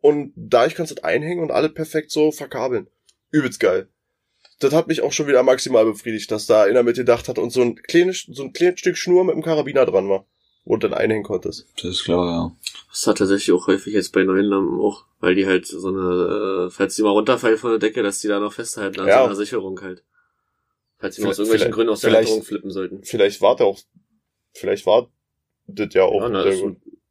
und 0.00 0.32
dadurch 0.36 0.74
kannst 0.74 0.90
du 0.90 0.94
das 0.96 1.04
einhängen 1.04 1.42
und 1.42 1.50
alle 1.50 1.68
perfekt 1.68 2.10
so 2.10 2.32
verkabeln. 2.32 2.88
Übelst 3.30 3.60
geil. 3.60 3.88
Das 4.58 4.72
hat 4.72 4.88
mich 4.88 5.02
auch 5.02 5.12
schon 5.12 5.26
wieder 5.26 5.42
maximal 5.42 5.84
befriedigt, 5.84 6.30
dass 6.30 6.46
da 6.46 6.62
einer 6.62 6.82
mit 6.82 6.96
gedacht 6.96 7.28
hat 7.28 7.38
und 7.38 7.50
so 7.50 7.60
ein 7.60 7.76
kleines, 7.76 8.24
so 8.30 8.42
ein 8.44 8.52
kleines 8.54 8.80
Stück 8.80 8.96
Schnur 8.96 9.24
mit 9.24 9.34
einem 9.34 9.42
Karabiner 9.42 9.84
dran 9.84 10.08
war, 10.08 10.26
wo 10.64 10.76
du 10.76 10.88
dann 10.88 10.98
einhängen 10.98 11.24
konntest. 11.24 11.66
Das 11.76 11.90
ist 11.90 12.04
klar, 12.04 12.26
ja. 12.26 12.56
Das 12.90 13.06
hat 13.06 13.18
tatsächlich 13.18 13.52
auch 13.52 13.66
häufig 13.66 13.92
jetzt 13.92 14.12
bei 14.12 14.24
neuen 14.24 14.46
Lampen 14.46 14.80
auch, 14.80 15.04
weil 15.20 15.34
die 15.34 15.44
halt 15.46 15.66
so 15.66 15.88
eine, 15.88 16.68
äh, 16.68 16.70
falls 16.70 16.96
die 16.96 17.02
mal 17.02 17.10
runterfallen 17.10 17.58
von 17.58 17.70
der 17.72 17.78
Decke, 17.78 18.02
dass 18.02 18.20
die 18.20 18.28
da 18.28 18.40
noch 18.40 18.54
festhalten 18.54 19.00
an 19.00 19.08
Ja. 19.08 19.18
so 19.18 19.24
einer 19.26 19.36
Sicherung 19.36 19.78
halt. 19.82 20.02
Falls 20.98 21.16
die 21.16 21.22
mal 21.22 21.28
aus 21.30 21.36
Vielleicht- 21.36 21.48
irgendwelchen 21.50 21.72
Gründen 21.72 21.92
aus 21.92 22.00
der 22.00 22.10
vielleicht- 22.10 22.28
Halterung 22.28 22.42
flippen 22.46 22.70
sollten. 22.70 23.04
Vielleicht 23.04 23.40
war 23.42 23.56
der 23.56 23.66
auch, 23.66 23.78
vielleicht 24.54 24.86
war 24.86 25.08
das 25.66 25.88
ja 25.94 26.04
auch 26.04 26.22
Ja, 26.22 26.28
na, 26.28 26.42
ist 26.44 26.62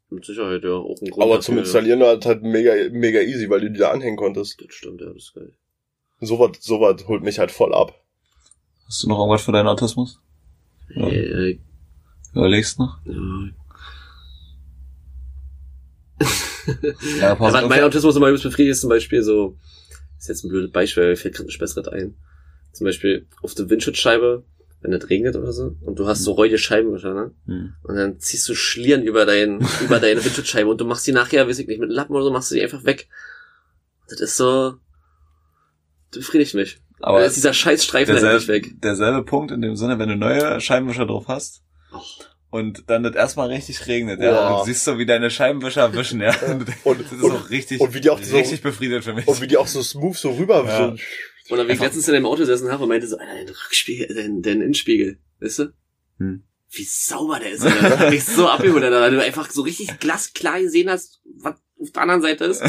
mit 0.09 0.25
Sicherheit 0.25 0.63
ja 0.63 0.71
auch 0.73 0.95
ein 1.01 1.09
Grund. 1.09 1.23
Aber 1.23 1.41
zum 1.41 1.55
ja. 1.55 1.61
Installieren 1.61 1.99
war 1.99 2.15
das 2.17 2.25
halt 2.25 2.41
mega, 2.43 2.73
mega 2.91 3.19
easy, 3.21 3.49
weil 3.49 3.61
du 3.61 3.71
die 3.71 3.79
da 3.79 3.91
anhängen 3.91 4.17
konntest. 4.17 4.59
Das 4.61 4.73
stimmt, 4.73 5.01
ja, 5.01 5.07
das 5.07 5.17
ist 5.23 5.33
geil. 5.33 5.51
Sowas, 6.21 6.51
sowas 6.61 7.05
holt 7.07 7.23
mich 7.23 7.37
halt 7.39 7.51
voll 7.51 7.73
ab. 7.75 8.01
Hast 8.87 9.03
du 9.03 9.09
noch 9.09 9.19
irgendwas 9.19 9.41
für 9.43 9.51
deinen 9.51 9.67
Autismus? 9.67 10.19
Ja. 10.95 11.07
Äh, 11.07 11.59
Überlegst 12.33 12.79
noch? 12.79 12.97
ja. 13.05 13.13
Ja, 13.13 13.49
Ja, 17.19 17.39
was 17.39 17.53
mein 17.67 17.83
Autismus 17.83 18.15
immer 18.15 18.27
übelst 18.27 18.43
befriedigt 18.43 18.71
ist 18.73 18.81
zum 18.81 18.89
Beispiel 18.89 19.21
so, 19.21 19.55
ist 20.17 20.29
jetzt 20.29 20.43
ein 20.43 20.49
blödes 20.49 20.71
Beispiel, 20.71 21.09
mir 21.09 21.17
fällt 21.17 21.35
gerade 21.35 21.49
ein 21.49 21.59
besseres 21.59 21.87
ein. 21.89 22.15
Zum 22.75 22.85
Beispiel 22.85 23.25
auf 23.41 23.53
der 23.55 23.69
Windschutzscheibe, 23.69 24.43
wenn 24.81 24.93
es 24.93 25.09
regnet 25.09 25.35
oder 25.35 25.51
so, 25.53 25.75
und 25.81 25.97
du 25.97 26.07
hast 26.07 26.23
so 26.23 26.33
räudige 26.33 26.57
Scheibenwischer, 26.57 27.13
ne? 27.13 27.31
Hm. 27.47 27.73
Und 27.83 27.95
dann 27.95 28.19
ziehst 28.19 28.47
du 28.49 28.53
Schlieren 28.53 29.01
über 29.03 29.25
dein, 29.25 29.65
über 29.83 29.99
deine 29.99 30.23
Windschutzscheibe 30.23 30.69
und 30.69 30.79
du 30.81 30.85
machst 30.85 31.07
die 31.07 31.11
nachher, 31.13 31.47
weiß 31.47 31.59
ich 31.59 31.67
nicht, 31.67 31.79
mit 31.79 31.89
Lappen 31.89 32.13
oder 32.15 32.25
so, 32.25 32.31
machst 32.31 32.51
du 32.51 32.55
die 32.55 32.61
einfach 32.61 32.83
weg. 32.83 33.07
Das 34.09 34.19
ist 34.19 34.35
so, 34.37 34.75
das 36.11 36.19
befriedigt 36.19 36.53
mich. 36.53 36.79
Aber 36.99 37.25
ist 37.25 37.35
dieser 37.35 37.53
Scheißstreifen 37.53 38.13
halt 38.15 38.23
nicht 38.33 38.47
weg. 38.47 38.63
derselbe, 38.63 38.79
derselbe 38.81 39.23
Punkt 39.25 39.51
in 39.51 39.61
dem 39.61 39.75
Sinne, 39.75 39.99
wenn 39.99 40.09
du 40.09 40.15
neue 40.15 40.59
Scheibenwischer 40.61 41.05
drauf 41.05 41.27
hast 41.27 41.61
und 42.51 42.89
dann 42.89 43.03
das 43.03 43.15
erstmal 43.15 43.49
richtig 43.49 43.85
regnet, 43.87 44.21
ja, 44.21 44.31
Boah. 44.31 44.51
und 44.53 44.59
du 44.61 44.65
siehst 44.71 44.85
so, 44.85 44.97
wie 44.97 45.05
deine 45.05 45.29
Scheibenwischer 45.29 45.93
wischen, 45.93 46.21
ja. 46.21 46.33
Und- 46.83 47.01
das 47.01 47.11
ist 47.11 47.21
und- 47.23 47.31
auch 47.31 47.49
richtig, 47.49 47.81
und 47.81 47.93
wie 47.93 48.01
die 48.01 48.09
auch 48.09 48.21
so- 48.21 48.35
richtig 48.37 48.61
befriedet 48.61 49.03
für 49.03 49.13
mich. 49.13 49.27
Und 49.27 49.41
wie 49.41 49.47
die 49.47 49.57
auch 49.57 49.67
so 49.67 49.81
smooth 49.81 50.15
so 50.15 50.31
rüber, 50.31 50.63
Ja. 50.65 50.91
so, 50.91 50.95
Oder 51.49 51.67
wie 51.67 51.73
ich 51.73 51.79
letztens 51.79 52.07
in 52.07 52.13
dem 52.15 52.25
Auto 52.25 52.39
gesessen 52.39 52.71
habe 52.71 52.83
und 52.83 52.89
meinte 52.89 53.07
so, 53.07 53.17
Alter, 53.17 53.33
dein 53.33 53.47
Rückspiegel, 53.49 54.15
dein, 54.15 54.41
dein 54.41 54.61
Innenspiegel, 54.61 55.19
weißt 55.39 55.59
du? 55.59 55.73
Hm. 56.17 56.43
Wie 56.71 56.83
sauber 56.83 57.39
der 57.39 57.51
ist, 57.51 57.63
Alter. 57.63 57.89
Das 57.89 57.99
hat 57.99 58.09
mich 58.09 58.23
so 58.25 58.47
abgeholt, 58.49 58.83
Alter, 58.83 59.01
weil 59.01 59.11
du 59.11 59.23
einfach 59.23 59.49
so 59.51 59.61
richtig 59.61 59.99
glasklar 59.99 60.59
gesehen 60.59 60.89
hast, 60.89 61.21
was 61.37 61.55
auf 61.79 61.91
der 61.91 62.01
anderen 62.01 62.21
Seite 62.21 62.45
ist. 62.45 62.63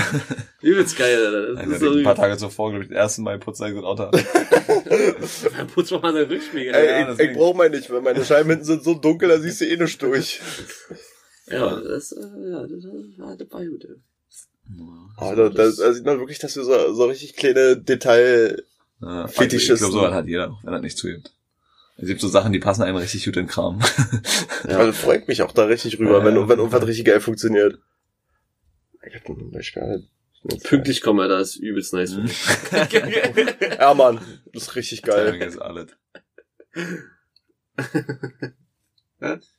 Übelst 0.60 0.96
geil, 0.98 1.24
Alter. 1.24 1.54
Das 1.54 1.66
ist 1.68 1.80
so, 1.80 1.92
ein 1.92 2.02
paar 2.02 2.14
Tage 2.14 2.36
zuvor, 2.36 2.70
glaube 2.70 2.84
ich, 2.84 2.90
das 2.90 2.96
erste 2.96 3.22
Mal 3.22 3.38
putzt 3.38 3.60
er 3.60 3.72
das 3.72 3.84
Auto. 3.84 4.10
dann 5.56 5.66
putzt 5.68 5.92
man 5.92 6.02
mal 6.02 6.12
seinen 6.12 6.28
Rückspiegel. 6.28 6.74
ey, 6.74 7.02
Ja, 7.02 7.12
ich, 7.12 7.18
ich 7.18 7.36
brauch 7.36 7.54
mal 7.54 7.70
nicht, 7.70 7.88
weil 7.90 8.02
meine 8.02 8.24
Scheiben 8.24 8.50
hinten 8.50 8.64
sind 8.64 8.84
so 8.84 8.94
dunkel, 8.94 9.28
da 9.28 9.38
siehst 9.38 9.60
du 9.60 9.64
eh 9.64 9.76
nicht 9.76 10.02
durch. 10.02 10.40
Ja, 11.48 11.80
das, 11.80 12.12
äh, 12.12 12.50
ja, 12.50 12.62
das, 12.62 12.82
das, 12.82 13.38
das 13.38 13.50
war 13.50 13.64
gut, 13.64 13.84
ey. 13.84 13.96
Also, 15.16 15.48
da, 15.48 15.70
da 15.70 15.92
sieht 15.92 16.05
man 16.05 16.18
wirklich, 16.18 16.38
dass 16.38 16.57
wir 16.57 16.64
so, 16.64 16.92
so 16.94 17.05
richtig 17.07 17.37
kleine 17.37 17.76
Detail, 17.76 18.62
Ja, 19.00 19.26
Fetischisten. 19.29 19.87
Ich 19.88 19.92
glaube, 19.92 20.09
so 20.09 20.14
hat 20.14 20.26
jeder, 20.26 20.57
wenn 20.62 20.74
er 20.74 20.81
nicht 20.81 20.98
zugibt. 20.98 21.33
Es 21.96 22.07
gibt 22.09 22.20
so 22.20 22.29
Sachen, 22.29 22.52
die 22.52 22.59
passen 22.59 22.83
einem 22.83 22.96
richtig 22.96 23.24
gut 23.24 23.37
in 23.37 23.44
den 23.44 23.48
Kram. 23.50 23.81
Ja. 24.68 24.79
also 24.79 24.92
freut 24.92 25.29
mich 25.29 25.40
auch 25.42 25.52
da 25.52 25.64
richtig 25.64 25.98
rüber, 25.98 26.18
Ja, 26.18 26.24
wenn, 26.24 26.35
ja. 26.37 26.48
wenn 26.48 26.59
irgendwas 26.59 26.87
richtig 26.87 27.07
geil 27.07 27.20
funktioniert. 27.20 27.79
Ich 29.61 29.72
kann 29.72 30.07
Pünktlich 30.62 31.00
kommen, 31.00 31.20
Alter, 31.20 31.40
ist 31.40 31.57
übelst 31.57 31.92
nice 31.94 32.12
für 32.14 32.20
mich. 32.22 32.38
Ja, 33.79 33.94
Mann, 33.94 34.20
das 34.52 34.64
ist 34.64 34.76
richtig 34.76 35.02
Timing 35.02 35.40
geil. 35.40 35.48
ist 35.48 35.59
alles. 35.59 35.87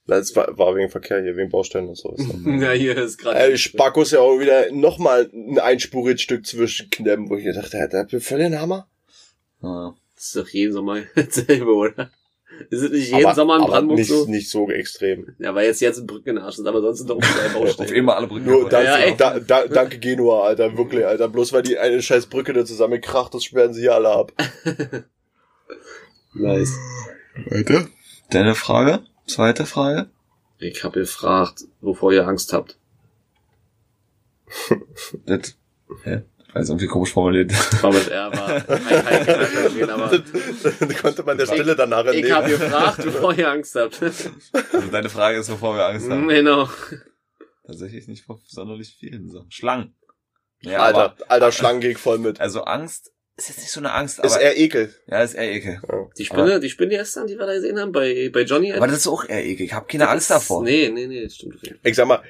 Das 0.06 0.36
war, 0.36 0.58
war 0.58 0.76
wegen 0.76 0.90
Verkehr 0.90 1.22
hier, 1.22 1.36
wegen 1.36 1.50
Baustellen 1.50 1.88
und 1.88 1.98
so. 1.98 2.16
ja, 2.46 2.72
hier 2.72 2.98
ist 2.98 3.18
gerade. 3.18 3.40
Ey, 3.40 3.58
Spackos 3.58 4.12
ja 4.12 4.20
auch 4.20 4.40
wieder 4.40 4.72
nochmal 4.72 5.30
ein 5.34 5.60
einspuriges 5.60 6.22
Stück 6.22 6.46
zwischenklemmen, 6.46 7.30
wo 7.30 7.36
ich 7.36 7.44
gedacht 7.44 7.74
habe, 7.74 7.90
der 7.90 8.00
hat 8.02 8.24
voll 8.24 8.38
den 8.40 8.60
Hammer. 8.60 8.88
Ja. 9.62 9.96
Das 10.16 10.26
ist 10.26 10.36
doch 10.36 10.50
jeden 10.50 10.74
Sommer 10.74 11.02
dasselbe, 11.16 11.74
oder? 11.74 12.12
Ist 12.72 12.82
es 12.82 12.92
nicht 12.92 13.12
jeden 13.12 13.26
aber, 13.26 13.36
Sommer 13.36 13.56
in 13.58 13.62
aber 13.64 13.72
Brandenburg 13.72 14.00
nicht, 14.00 14.08
so? 14.08 14.26
nicht 14.26 14.50
so 14.50 14.70
extrem. 14.70 15.36
Ja, 15.38 15.54
weil 15.54 15.68
jetzt 15.68 15.80
jetzt 15.80 16.00
ein 16.00 16.08
Brücken 16.08 16.30
in 16.30 16.36
den 16.38 16.44
Arsch 16.44 16.56
sind, 16.56 16.68
aber 16.68 16.82
sonst 16.82 17.00
sind 17.00 17.10
doch 17.10 17.18
überall 17.18 17.48
Auf 17.56 17.78
Baustellen. 17.78 17.94
immer 17.94 18.16
alle 18.16 18.28
Brücken. 18.28 18.46
Nur 18.46 18.70
danke, 18.70 18.88
Ja, 18.88 19.12
da, 19.16 19.40
da, 19.40 19.68
danke 19.68 20.00
Genua, 20.00 20.46
Alter, 20.48 20.76
wirklich, 20.78 21.06
Alter. 21.06 21.30
Bloß 21.30 21.54
weil 21.54 21.62
die 21.62 21.78
eine 21.78 22.02
scheiß 22.02 22.28
Brücke 22.28 22.54
da 22.54 22.66
zusammenkracht, 22.66 23.34
das 23.34 23.44
sperren 23.44 23.74
sie 23.74 23.82
hier 23.82 23.94
alle 23.94 24.10
ab. 24.10 24.32
Nice. 26.34 26.74
Weiter? 27.50 27.88
Deine 28.32 28.56
Frage? 28.56 29.02
Zweite 29.28 29.66
Frage? 29.66 30.10
Ich 30.60 30.84
habe 30.84 31.00
gefragt, 31.00 31.66
wovor 31.82 32.12
ihr 32.14 32.28
Angst 32.28 32.54
habt. 32.54 32.78
Das, 35.26 35.58
hä? 36.04 36.24
Ich 36.48 36.56
weiß 36.56 36.70
irgendwie 36.70 36.88
komisch 36.88 37.12
formuliert. 37.12 37.52
War 37.84 37.92
mit 37.94 38.08
R, 38.08 38.32
war 38.32 38.48
ein 38.48 38.66
kein 38.66 39.26
Fehler 39.26 39.46
verstehen, 39.46 39.90
aber 39.90 40.18
Da 40.18 40.94
konnte 41.02 41.24
man 41.24 41.38
der 41.38 41.46
Stille 41.46 41.76
danach 41.76 42.06
ich 42.06 42.32
habe 42.32 42.46
entnehmen. 42.52 42.72
gefragt, 42.72 43.06
wovor 43.06 43.34
ihr 43.38 43.52
Angst 43.52 43.76
habt. 43.76 44.02
Also 44.02 44.32
deine 44.92 45.10
Frage 45.10 45.38
ist, 45.40 45.52
wovor 45.52 45.76
wir 45.76 45.86
Angst 45.86 46.10
haben. 46.10 46.28
genau. 46.30 46.70
Tatsächlich 47.66 48.08
nicht 48.08 48.24
vor 48.26 48.40
sonderlich 48.48 48.96
vielen 48.98 49.30
Sachen. 49.30 49.52
Schlangen. 49.52 49.94
Ja, 50.62 50.80
Alter, 50.80 51.00
aber, 51.00 51.16
alter 51.28 51.52
Schlangen 51.52 51.82
geht 51.82 52.00
voll 52.00 52.18
mit. 52.18 52.40
also 52.40 52.64
Angst 52.64 53.12
ist 53.38 53.50
jetzt 53.50 53.60
nicht 53.60 53.72
so 53.72 53.80
eine 53.80 53.94
Angst, 53.94 54.20
aber, 54.20 54.28
Ist 54.28 54.38
eher 54.38 54.58
Ekel. 54.58 54.94
ja, 55.08 55.22
ist 55.22 55.36
eher 55.36 55.52
ekel. 55.54 55.80
Die 56.18 56.26
Spinne, 56.26 56.60
die 56.60 56.70
Spinne 56.70 56.90
gestern, 56.98 57.28
die 57.28 57.38
wir 57.38 57.46
da 57.46 57.54
gesehen 57.54 57.80
haben, 57.80 57.92
bei, 57.92 58.30
bei 58.34 58.42
Johnny. 58.42 58.74
Aber 58.74 58.88
das 58.88 58.98
ist 58.98 59.08
auch 59.08 59.24
eher 59.30 59.46
ekel. 59.46 59.66
Ich 59.66 59.74
habe 59.74 59.86
keine 59.88 60.10
Angst 60.10 60.30
davor. 60.32 60.64
Nee, 60.64 60.90
nee, 60.90 61.08
nee, 61.08 61.24
das 61.24 61.36
stimmt. 61.36 61.56
Ich 61.84 61.96
sag 61.96 62.08
mal, 62.08 62.22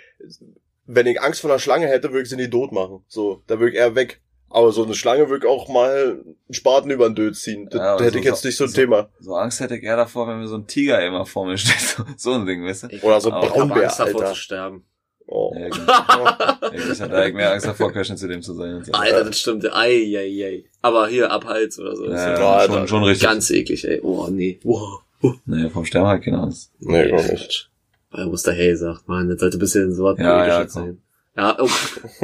wenn 0.85 1.07
ich 1.07 1.21
Angst 1.21 1.41
vor 1.41 1.49
einer 1.49 1.59
Schlange 1.59 1.87
hätte, 1.87 2.11
würde 2.11 2.23
ich 2.23 2.29
sie 2.29 2.35
nie 2.35 2.49
tot 2.49 2.71
machen. 2.71 3.03
So, 3.07 3.41
da 3.47 3.59
würde 3.59 3.71
ich 3.71 3.77
eher 3.77 3.95
weg. 3.95 4.21
Aber 4.49 4.71
so 4.71 4.83
eine 4.85 4.95
Schlange 4.95 5.29
würde 5.29 5.45
ich 5.45 5.51
auch 5.51 5.67
mal 5.67 6.21
einen 6.21 6.53
Spaten 6.53 6.89
über 6.89 7.09
den 7.09 7.15
Död 7.15 7.35
ziehen. 7.35 7.67
Das 7.69 7.79
Ja, 7.79 7.93
aber 7.95 8.03
hätte 8.05 8.13
so- 8.13 8.19
ich 8.19 8.25
jetzt 8.25 8.45
nicht 8.45 8.55
so 8.55 8.63
ein 8.63 8.69
so- 8.69 8.75
Thema. 8.75 9.09
So 9.19 9.35
Angst 9.35 9.59
hätte 9.59 9.75
ich 9.75 9.83
eher 9.83 9.97
davor, 9.97 10.27
wenn 10.29 10.39
mir 10.39 10.47
so 10.47 10.55
ein 10.55 10.67
Tiger 10.67 11.05
immer 11.05 11.25
vor 11.25 11.45
mir 11.45 11.57
steht. 11.57 11.75
So, 11.97 12.05
so 12.17 12.33
ein 12.33 12.45
Ding, 12.45 12.63
weißt 12.65 12.83
du? 12.83 12.87
Ich 12.91 13.03
Oder 13.03 13.19
so 13.19 13.29
ein 13.29 13.35
hab- 13.35 13.43
ich 13.43 13.49
hab 13.49 13.55
Braunbär, 13.57 13.83
Angst 13.83 13.99
davor 13.99 14.21
Alter. 14.21 14.33
zu 14.33 14.39
sterben. 14.39 14.85
Oh. 15.29 15.53
Ja, 15.57 15.67
genau. 15.69 16.71
ich 16.93 17.01
hatte 17.01 17.15
eigentlich 17.15 17.33
mehr 17.35 17.51
Angst 17.51 17.67
davor, 17.67 17.91
Querschnittssystem 17.91 18.41
zu 18.41 18.53
sein. 18.53 18.75
Und 18.75 18.85
so. 18.85 18.93
Alter, 18.93 19.25
das 19.25 19.39
stimmt. 19.39 19.65
Ei, 19.73 20.15
ei, 20.17 20.45
ei. 20.45 20.63
Aber 20.81 21.07
hier 21.07 21.29
ab 21.29 21.43
Hals 21.45 21.77
oder 21.79 21.95
so. 21.97 22.05
Das 22.07 22.19
ist 22.21 22.25
Ja, 22.25 22.33
ja 22.33 22.39
Ja, 22.39 22.65
schon, 22.65 22.73
Alter. 22.75 22.87
schon 22.87 23.03
richtig. 23.03 23.27
ganz 23.27 23.49
eklig, 23.51 23.85
ey. 23.87 23.99
Oh, 24.01 24.27
nee. 24.29 24.59
Wow. 24.63 25.01
Nee, 25.45 25.69
vom 25.69 25.83
Sterben 25.85 26.07
halt 26.07 26.23
keine 26.23 26.39
Angst. 26.39 26.71
Nee, 26.79 27.09
gar 27.09 27.21
nicht. 27.23 27.69
Weil 28.11 28.21
er 28.21 28.27
Muster 28.27 28.53
Hey 28.53 28.75
sagt, 28.75 29.07
man, 29.07 29.27
das 29.27 29.39
sollte 29.39 29.57
ein 29.57 29.59
bisschen 29.59 29.93
so 29.93 30.05
was 30.05 30.17
Ja, 30.17 30.45
ja, 30.47 30.67
sein. 30.67 31.01
Ja, 31.35 31.57
oh, 31.59 31.67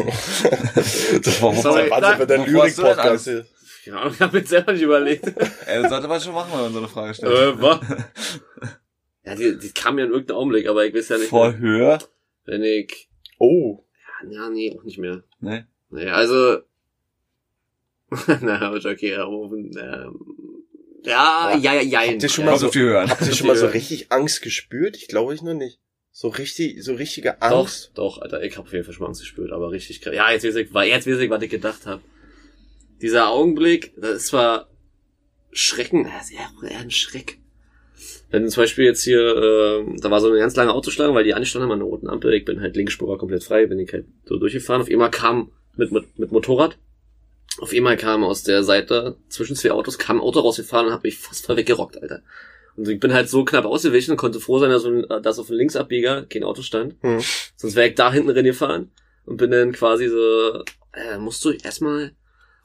Das 1.23 1.41
war- 1.41 1.53
Sorry, 1.55 1.89
Wahnsinn, 1.91 2.19
du 2.19 2.27
denn 2.27 2.45
Lyrik-Podcast 2.45 3.27
ist. 3.27 3.45
keine 3.83 3.99
Ahnung, 3.99 4.13
ich 4.13 4.21
hab 4.21 4.33
mir 4.33 4.45
selber 4.45 4.71
nicht 4.73 4.81
überlegt. 4.81 5.25
Ey, 5.67 5.81
das 5.81 5.89
sollte 5.91 6.07
man 6.07 6.21
schon 6.21 6.33
machen, 6.33 6.49
wenn 6.53 6.61
man 6.61 6.71
so 6.73 6.79
eine 6.79 6.87
Frage 6.87 7.13
stellt. 7.13 7.33
äh, 7.33 7.61
was? 7.61 7.79
Ja, 9.25 9.35
die, 9.35 9.57
die 9.57 9.71
kam 9.71 9.97
ja 9.99 10.05
in 10.05 10.11
irgendeinem 10.11 10.37
Augenblick, 10.37 10.67
aber 10.67 10.85
ich 10.85 10.93
weiß 10.93 11.09
ja 11.09 11.17
nicht 11.17 11.29
Vor 11.29 11.51
mehr? 11.51 11.99
Wenn 12.45 12.63
ich, 12.63 13.09
Oh. 13.39 13.83
ja, 14.29 14.49
nee, 14.49 14.75
auch 14.77 14.83
nicht 14.83 14.97
mehr. 14.99 15.23
Nee. 15.39 15.63
Nee, 15.89 16.07
also, 16.09 16.59
na, 18.41 18.71
okay, 18.73 19.11
ja, 19.11 19.25
ähm, 19.27 20.19
ja, 21.03 21.55
ja, 21.57 21.73
ja, 21.73 21.81
ja, 21.81 21.99
Habt 22.11 22.23
ihr 22.23 22.29
schon 22.29 22.45
mal 22.45 22.57
so- 22.57 22.71
Höhe 22.73 22.99
an. 22.99 23.09
Habt 23.09 23.21
ihr 23.25 23.33
schon 23.33 23.47
mal 23.47 23.55
so 23.57 23.67
richtig 23.67 24.11
Angst 24.11 24.41
gespürt? 24.41 24.95
Ich 24.95 25.07
glaube 25.07 25.33
ich 25.33 25.41
noch 25.41 25.53
nicht. 25.53 25.79
So 26.11 26.27
richtig, 26.27 26.83
so 26.83 26.93
richtige 26.93 27.35
Doch, 27.41 27.59
Angst. 27.61 27.91
doch, 27.95 28.19
Alter, 28.21 28.43
ich 28.43 28.55
hab 28.57 28.65
auf 28.65 28.71
jeden 28.71 28.85
Fall 28.85 28.93
schon 28.93 29.01
mal 29.03 29.07
Angst 29.07 29.21
gespürt, 29.21 29.51
aber 29.51 29.71
richtig 29.71 29.99
krass. 30.01 30.13
Ja, 30.13 30.31
jetzt 30.31 30.43
weiß 30.45 30.55
ich, 30.55 30.69
jetzt 30.71 31.07
weiß 31.07 31.19
ich, 31.19 31.29
was 31.29 31.41
ich 31.43 31.49
gedacht 31.49 31.85
habe. 31.87 32.03
Dieser 33.01 33.29
Augenblick, 33.29 33.93
das 33.97 34.11
ist 34.17 34.27
zwar 34.27 34.69
Schrecken, 35.51 36.03
das 36.05 36.29
ist 36.29 36.33
eher, 36.37 36.51
eher 36.69 36.79
ein 36.79 36.91
Schreck. 36.91 37.39
Wenn 38.33 38.49
zum 38.49 38.63
Beispiel 38.63 38.85
jetzt 38.85 39.03
hier, 39.03 39.19
ähm, 39.85 39.97
da 40.01 40.09
war 40.09 40.19
so 40.19 40.27
eine 40.27 40.39
ganz 40.39 40.55
lange 40.55 40.73
Autoschlange, 40.73 41.13
weil 41.13 41.23
die 41.23 41.35
anstanden 41.35 41.71
an 41.71 41.77
der 41.77 41.87
roten 41.87 42.09
Ampel, 42.09 42.33
ich 42.33 42.45
bin 42.45 42.61
halt 42.61 42.75
Linksspur 42.75 43.07
war 43.07 43.19
komplett 43.19 43.43
frei, 43.43 43.67
bin 43.67 43.77
ich 43.77 43.93
halt 43.93 44.05
so 44.25 44.37
durchgefahren. 44.37 44.81
Auf 44.81 44.89
einmal 44.89 45.11
kam 45.11 45.51
mit, 45.75 45.91
mit, 45.91 46.17
mit 46.17 46.31
Motorrad, 46.31 46.77
auf 47.59 47.71
einmal 47.71 47.95
kam 47.95 48.23
aus 48.23 48.41
der 48.41 48.63
Seite 48.63 49.17
zwischen 49.29 49.55
zwei 49.55 49.69
Autos, 49.71 49.99
kam 49.99 50.17
ein 50.17 50.21
Auto 50.23 50.39
rausgefahren 50.39 50.87
und 50.87 50.93
hab 50.93 51.03
mich 51.03 51.17
fast 51.19 51.45
voll 51.45 51.57
weggerockt, 51.57 52.01
Alter. 52.01 52.21
Und 52.75 52.87
ich 52.89 52.99
bin 52.99 53.13
halt 53.13 53.29
so 53.29 53.45
knapp 53.45 53.65
ausgewichen 53.65 54.11
und 54.11 54.17
konnte 54.17 54.39
froh 54.39 54.57
sein, 54.57 54.71
dass, 54.71 54.83
ein- 54.83 55.05
dass 55.21 55.37
auf 55.37 55.45
dem 55.47 55.57
Linksabbieger 55.57 56.23
kein 56.25 56.43
Auto 56.43 56.63
stand. 56.63 56.95
Hm. 57.01 57.19
Sonst 57.55 57.75
wäre 57.75 57.89
ich 57.89 57.95
da 57.95 58.11
hinten 58.11 58.29
drin 58.29 58.45
gefahren 58.45 58.89
und 59.25 59.37
bin 59.37 59.51
dann 59.51 59.73
quasi 59.73 60.07
so, 60.09 60.63
äh, 60.93 61.19
musst 61.19 61.45
du 61.45 61.51
erstmal 61.51 62.13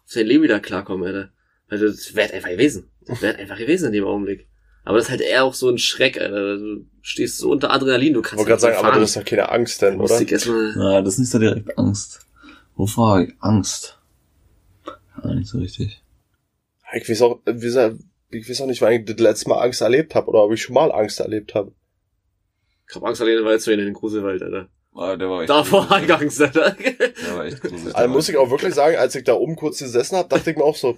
auf 0.07 0.15
dein 0.15 0.27
Leben 0.27 0.43
wieder 0.45 0.61
klarkommen, 0.61 1.07
Alter. 1.07 1.31
Weil 1.69 1.79
das 1.81 2.15
wäre 2.17 2.33
einfach 2.33 2.49
gewesen. 2.49 2.91
Das 3.07 3.21
wäre 3.21 3.37
einfach 3.37 3.59
gewesen 3.59 3.89
in 3.89 3.93
dem 3.93 4.05
Augenblick. 4.07 4.48
Aber 4.89 4.97
das 4.97 5.09
ist 5.09 5.11
halt 5.11 5.21
eher 5.21 5.45
auch 5.45 5.53
so 5.53 5.69
ein 5.69 5.77
Schreck, 5.77 6.19
Alter. 6.19 6.57
Du 6.57 6.87
stehst 7.03 7.37
so 7.37 7.51
unter 7.51 7.71
Adrenalin, 7.71 8.15
du 8.15 8.21
Ich 8.21 8.25
kannst 8.25 8.39
wollte 8.39 8.49
gerade 8.49 8.61
sagen, 8.63 8.73
nicht 8.73 8.79
aber 8.79 8.89
fahren. 8.93 9.01
das 9.03 9.11
ist 9.11 9.17
doch 9.19 9.25
keine 9.27 9.49
Angst 9.51 9.83
denn, 9.83 10.01
oder? 10.01 10.21
Na, 10.77 11.03
das 11.03 11.13
ist 11.13 11.19
nicht 11.19 11.31
so 11.31 11.39
direkt 11.39 11.77
Angst. 11.79 12.21
Wovor 12.75 13.11
habe 13.11 13.25
ich 13.25 13.35
Angst? 13.41 13.99
Ja, 15.23 15.35
nicht 15.35 15.47
so 15.47 15.59
richtig. 15.59 16.03
Ich 16.95 17.07
weiß 17.07 17.21
auch, 17.21 17.41
wie 17.45 17.61
gesagt, 17.61 17.97
ich 18.31 18.49
weiß 18.49 18.63
auch 18.63 18.67
nicht, 18.67 18.81
wann 18.81 18.95
ich 18.95 19.05
das 19.05 19.19
letzte 19.19 19.51
Mal 19.51 19.61
Angst 19.63 19.83
erlebt 19.83 20.15
habe 20.15 20.29
oder 20.29 20.43
ob 20.45 20.55
ich 20.55 20.63
schon 20.63 20.73
mal 20.73 20.91
Angst 20.91 21.21
erlebt 21.21 21.55
habe. 21.55 21.73
ich 22.89 22.97
hab 22.97 23.05
Angst 23.05 23.21
alleine, 23.21 23.45
weil 23.45 23.61
zu 23.61 23.71
in 23.71 23.81
den 23.81 23.93
Gruselwald, 23.93 24.43
Alter. 24.43 24.69
Aber 24.95 25.19
der 25.19 25.29
war 25.29 25.43
echt 25.43 25.51
Davor 25.51 25.87
ich 26.03 26.11
Angst, 26.11 26.41
Alter. 26.41 26.71
Der 26.71 27.37
war 27.37 27.45
echt 27.45 27.61
gruselig. 27.61 27.95
Also 27.95 28.09
muss 28.09 28.31
ich 28.31 28.39
auch 28.39 28.51
wirklich 28.51 28.73
sagen, 28.73 28.97
als 28.97 29.15
ich 29.15 29.25
da 29.25 29.35
oben 29.35 29.55
kurz 29.55 29.81
gesessen 29.81 30.17
habe, 30.17 30.31
dachte 30.31 30.51
ich 30.51 30.57
mir 30.57 30.65
auch 30.65 30.77
so, 30.77 30.97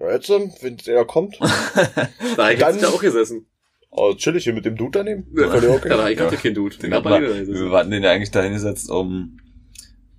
ja 0.00 0.12
jetzt, 0.12 0.30
ähm, 0.30 0.52
wenn 0.60 0.76
der 0.86 1.04
kommt, 1.04 1.38
Da 1.40 2.46
hab 2.46 2.52
ich 2.52 2.60
ja 2.60 2.88
auch 2.88 3.00
gesessen. 3.00 3.46
oh, 3.90 4.14
chillig 4.14 4.44
hier 4.44 4.52
mit 4.52 4.64
dem 4.64 4.76
Dude 4.76 4.98
daneben. 4.98 5.26
Ja, 5.36 5.48
okay. 5.48 5.88
ja, 5.88 6.08
ich 6.08 6.20
hatte 6.20 6.36
kein 6.36 6.54
Dude. 6.54 6.76
Den 6.76 6.90
Ich 6.90 6.96
hab 6.96 7.04
hat 7.04 7.20
man, 7.20 7.22
wir 7.22 7.70
hatten 7.72 7.90
den 7.90 8.02
ja 8.02 8.10
eigentlich 8.10 8.30
da 8.30 8.42
hingesetzt, 8.42 8.90
um 8.90 9.38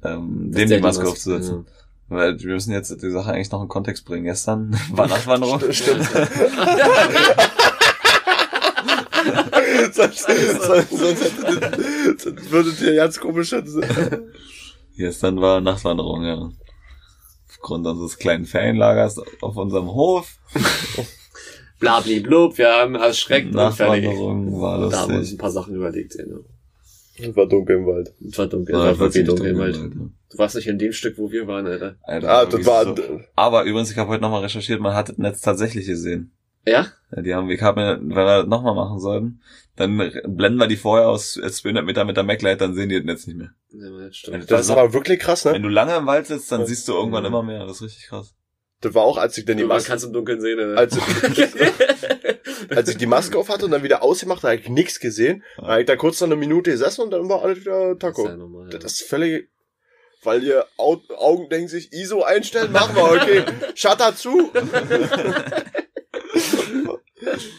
ähm, 0.03 0.51
dem 0.51 0.69
die 0.69 0.79
Maske 0.79 1.07
aufzusetzen. 1.07 1.65
Weil 2.07 2.39
wir 2.39 2.53
müssen 2.53 2.73
jetzt 2.73 2.89
die 3.03 3.11
Sache 3.11 3.31
eigentlich 3.31 3.51
noch 3.51 3.61
in 3.61 3.67
Kontext 3.67 4.03
bringen. 4.05 4.25
Gestern 4.25 4.75
war 4.91 5.07
Nachtwanderung. 5.07 5.61
Stimmt. 5.71 6.09
sonst, 9.93 10.25
sonst, 10.25 10.89
sonst, 10.91 11.23
hätte 11.23 11.59
das, 11.59 12.23
sonst 12.23 12.51
würdet 12.51 12.81
ihr 12.81 12.95
ganz 12.95 13.19
komisch 13.19 13.49
sein. 13.49 14.31
Gestern 14.97 15.39
war 15.39 15.61
Nachtwanderung, 15.61 16.23
ja. 16.23 16.49
Aufgrund 17.61 17.85
unseres 17.87 18.17
kleinen 18.17 18.45
Ferienlagers 18.45 19.19
auf 19.41 19.57
unserem 19.57 19.87
Hof. 19.93 20.37
Blabli-blub, 21.79 22.57
wir 22.57 22.69
haben 22.73 22.95
erschreckt 22.95 23.55
und 23.55 23.71
fertig. 23.73 24.05
War 24.07 24.89
Da 24.89 24.97
haben 25.01 25.09
wir 25.09 25.17
uns 25.17 25.17
lustig. 25.17 25.33
ein 25.33 25.37
paar 25.37 25.51
Sachen 25.51 25.75
überlegt, 25.75 26.15
ja. 26.15 26.25
ne? 26.25 26.39
Es 27.21 27.35
war 27.35 27.47
dunkel 27.47 27.77
im 27.77 27.85
Wald. 27.85 28.13
Es 28.25 28.37
war 28.37 28.47
dunkel, 28.47 28.75
Ja, 28.75 28.91
es 28.91 28.99
war 28.99 28.99
wirklich 28.99 29.13
ziemlich 29.13 29.29
dunkel 29.29 29.51
im 29.51 29.57
Wald. 29.59 29.75
Alter. 29.75 29.95
Du 30.31 30.37
warst 30.37 30.55
nicht 30.55 30.67
in 30.67 30.77
dem 30.77 30.91
Stück, 30.93 31.17
wo 31.17 31.31
wir 31.31 31.47
waren, 31.47 31.67
Alter. 31.67 31.95
Alter, 32.03 32.29
Ah, 32.29 32.41
wirklich 32.43 32.65
das 32.65 32.73
war, 32.73 32.95
so. 32.95 33.21
Aber 33.35 33.63
übrigens, 33.63 33.91
ich 33.91 33.97
habe 33.97 34.09
heute 34.09 34.21
nochmal 34.21 34.41
recherchiert, 34.41 34.79
man 34.79 34.93
hat 34.93 35.09
das 35.09 35.17
Netz 35.17 35.41
tatsächlich 35.41 35.85
gesehen. 35.85 36.31
Ja? 36.65 36.87
Ja, 37.15 37.21
die 37.21 37.33
haben, 37.33 37.49
ich 37.49 37.61
habe, 37.61 37.81
wenn 38.01 38.09
wir 38.09 38.25
das 38.25 38.45
nochmal 38.47 38.75
machen 38.75 38.99
sollten, 38.99 39.41
dann 39.75 39.97
blenden 39.97 40.59
wir 40.59 40.67
die 40.67 40.75
vorher 40.77 41.07
aus 41.07 41.33
200 41.33 41.85
Meter 41.85 42.03
mit 42.05 42.17
der 42.17 42.23
MacLight, 42.25 42.59
dann 42.61 42.75
sehen 42.75 42.89
die 42.89 42.95
das 42.97 43.05
Netz 43.05 43.27
nicht 43.27 43.37
mehr. 43.37 43.51
Ja, 43.71 44.05
das 44.07 44.15
stimmt. 44.17 44.51
das 44.51 44.61
ist 44.61 44.69
aber 44.69 44.93
wirklich 44.93 45.19
krass, 45.19 45.45
Wenn 45.45 45.53
ne? 45.53 45.61
du 45.61 45.67
lange 45.69 45.95
im 45.95 46.05
Wald 46.05 46.27
sitzt, 46.27 46.51
dann 46.51 46.61
Ja. 46.61 46.65
siehst 46.67 46.87
du 46.87 46.93
irgendwann 46.93 47.23
Mhm. 47.23 47.27
immer 47.27 47.43
mehr. 47.43 47.59
Das 47.65 47.77
ist 47.77 47.81
richtig 47.83 48.07
krass. 48.07 48.33
Das 48.81 48.93
war 48.93 49.03
auch, 49.03 49.17
als 49.17 49.37
ich 49.37 49.43
dann 49.45 49.57
die 49.57 49.63
Maske, 49.65 49.89
kann 49.89 49.97
es 49.97 50.03
im 50.05 50.13
Dunkeln 50.13 50.39
sehen, 50.39 50.57
Alter. 50.59 50.77
als, 50.77 50.97
als 52.69 52.89
ich 52.89 52.97
die 52.97 53.05
Maske 53.07 53.37
auf 53.37 53.49
hatte 53.49 53.65
und 53.65 53.71
dann 53.71 53.83
wieder 53.83 54.03
ausgemacht, 54.03 54.43
da 54.43 54.49
habe 54.49 54.59
ich 54.59 54.69
nichts 54.69 54.99
gesehen. 54.99 55.43
Da 55.57 55.67
habe 55.67 55.81
ich 55.81 55.85
da 55.87 55.95
kurz 55.97 56.21
noch 56.21 56.27
eine 56.27 56.35
Minute 56.37 56.71
gesessen 56.71 57.01
und 57.01 57.11
dann 57.11 57.27
war 57.27 57.41
alles 57.41 57.59
wieder 57.59 57.87
das 57.87 57.93
ist 57.95 57.99
Taco. 57.99 58.27
ja 58.27 58.37
normal. 58.37 58.69
Das 58.69 58.83
ist 58.93 59.03
völlig, 59.03 59.49
weil 60.23 60.43
ihr 60.43 60.65
Au 60.77 61.01
Augen 61.17 61.49
denken 61.49 61.67
sich, 61.67 61.91
ISO 61.91 62.23
einstellen, 62.23 62.71
machen 62.71 62.95
wir, 62.95 63.03
okay. 63.03 63.43
Shutter 63.75 64.15
zu. 64.15 64.49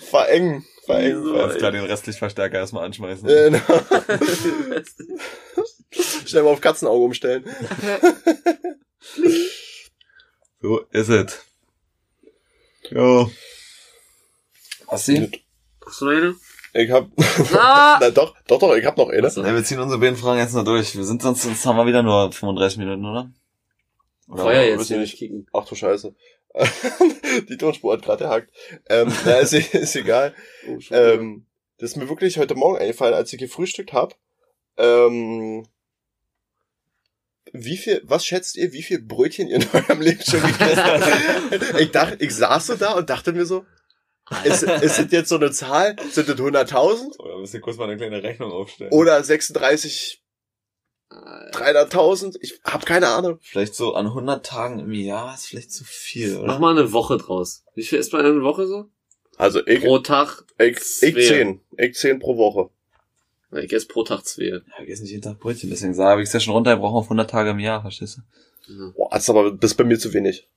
verengen, 0.08 0.64
verengen. 0.84 1.22
ISO, 1.22 1.34
Alles 1.34 1.56
klar, 1.58 1.72
den 1.72 1.84
restlich 1.84 2.16
Verstärker 2.16 2.58
erstmal 2.58 2.84
anschmeißen. 2.84 3.28
Äh, 3.28 3.50
na. 3.50 3.60
Schnell 6.26 6.42
mal 6.42 6.50
auf 6.50 6.60
Katzenauge 6.60 7.04
umstellen. 7.04 7.44
So 10.62 10.80
ist 10.90 11.08
es. 11.08 11.40
Sie? 15.06 15.30
Hast 15.86 16.00
du 16.00 16.04
noch 16.04 16.12
eine? 16.12 16.36
Ich 16.72 16.90
hab, 16.90 17.08
Ah! 17.56 17.98
na 18.00 18.10
doch, 18.10 18.36
doch, 18.46 18.58
doch, 18.58 18.74
ich 18.76 18.84
hab 18.84 18.96
noch 18.96 19.08
eine. 19.08 19.26
Achso. 19.26 19.42
Ne, 19.42 19.54
wir 19.54 19.64
ziehen 19.64 19.80
unsere 19.80 19.98
beiden 19.98 20.16
Fragen 20.16 20.38
jetzt 20.38 20.54
noch 20.54 20.64
durch. 20.64 20.94
Wir 20.96 21.04
sind 21.04 21.22
sonst, 21.22 21.42
sonst 21.42 21.64
haben 21.66 21.76
wir 21.76 21.86
wieder 21.86 22.02
nur 22.02 22.30
35 22.30 22.78
Minuten, 22.78 23.04
oder? 23.06 23.32
Oder 24.28 24.42
Feuer 24.42 24.62
jetzt 24.62 24.86
hier 24.88 24.98
nicht 24.98 25.16
kicken. 25.16 25.46
Ach 25.52 25.66
du 25.66 25.74
Scheiße. 25.74 26.14
Die 27.48 27.56
Tonspur 27.56 27.92
hat 27.92 28.02
gerade 28.02 28.24
gehackt. 28.24 28.50
Ähm, 28.88 29.12
na, 29.24 29.38
ist, 29.38 29.52
ist 29.52 29.96
egal. 29.96 30.34
Oh, 30.68 30.78
Ähm, 30.90 31.46
das 31.78 31.90
ist 31.90 31.96
mir 31.96 32.08
wirklich 32.08 32.38
heute 32.38 32.54
Morgen 32.54 32.78
eingefallen, 32.78 33.14
als 33.14 33.32
ich 33.32 33.38
gefrühstückt 33.38 33.92
habe. 33.92 34.14
Ähm, 34.76 35.66
wie 37.52 37.76
viel, 37.78 38.02
was 38.04 38.26
schätzt 38.26 38.56
ihr, 38.56 38.72
wie 38.72 38.82
viel 38.82 39.00
Brötchen 39.00 39.48
ihr 39.48 39.56
in 39.56 39.66
eurem 39.72 40.00
Leben 40.00 40.22
schon 40.22 40.42
gegessen 40.42 40.84
habt? 40.84 41.74
ich 41.80 41.90
dachte, 41.90 42.16
ich 42.24 42.34
saß 42.34 42.66
so 42.66 42.74
da 42.76 42.92
und 42.92 43.10
dachte 43.10 43.32
mir 43.32 43.46
so, 43.46 43.64
ist, 44.44 44.62
ist 44.62 44.98
das 44.98 45.10
jetzt 45.10 45.28
so 45.28 45.36
eine 45.36 45.50
Zahl? 45.50 45.96
Sind 46.10 46.28
das 46.28 46.36
100.000? 46.36 47.18
Oder 47.18 47.38
müsst 47.38 47.54
ihr 47.54 47.60
kurz 47.60 47.76
mal 47.78 47.84
eine 47.84 47.96
kleine 47.96 48.22
Rechnung 48.22 48.52
aufstellen? 48.52 48.92
Oder 48.92 49.22
36, 49.24 50.22
Äh, 50.22 50.29
300.000? 51.10 52.36
Ich 52.40 52.60
hab 52.64 52.86
keine 52.86 53.08
Ahnung. 53.08 53.38
Vielleicht 53.42 53.74
so 53.74 53.94
an 53.94 54.06
100 54.06 54.46
Tagen 54.46 54.78
im 54.78 54.92
Jahr 54.92 55.34
ist 55.34 55.46
vielleicht 55.46 55.72
zu 55.72 55.84
viel, 55.84 56.36
oder? 56.36 56.46
Mach 56.46 56.58
mal 56.60 56.76
eine 56.78 56.92
Woche 56.92 57.16
draus. 57.18 57.64
Wie 57.74 57.82
viel 57.82 57.98
ist 57.98 58.12
man 58.12 58.24
in 58.24 58.32
einer 58.32 58.42
Woche 58.42 58.66
so? 58.66 58.86
Also 59.36 59.66
ich, 59.66 59.80
Pro 59.80 59.98
Tag? 59.98 60.44
ich, 60.58 60.76
ich 60.76 61.14
zehn. 61.14 61.60
Ich 61.76 61.94
zehn 61.96 62.18
pro 62.18 62.36
Woche. 62.36 62.70
Ich 63.52 63.72
esse 63.72 63.88
pro 63.88 64.04
Tag 64.04 64.24
zwei. 64.24 64.44
Ja, 64.44 64.60
wir 64.78 64.88
essen 64.88 65.02
nicht 65.02 65.10
jeden 65.12 65.22
Tag 65.22 65.40
Brötchen, 65.40 65.70
deswegen 65.70 65.94
sage 65.94 66.22
ich 66.22 66.28
es 66.28 66.32
ja 66.32 66.40
schon 66.40 66.54
runtergebrochen 66.54 66.96
auf 66.98 67.04
100 67.06 67.28
Tage 67.28 67.50
im 67.50 67.58
Jahr, 67.58 67.80
verstehst 67.80 68.18
du? 68.18 68.72
Ja. 68.72 68.90
Boah, 68.94 69.08
das 69.10 69.22
ist 69.24 69.30
aber, 69.30 69.50
das 69.50 69.72
ist 69.72 69.76
bei 69.76 69.84
mir 69.84 69.98
zu 69.98 70.12
wenig. 70.12 70.48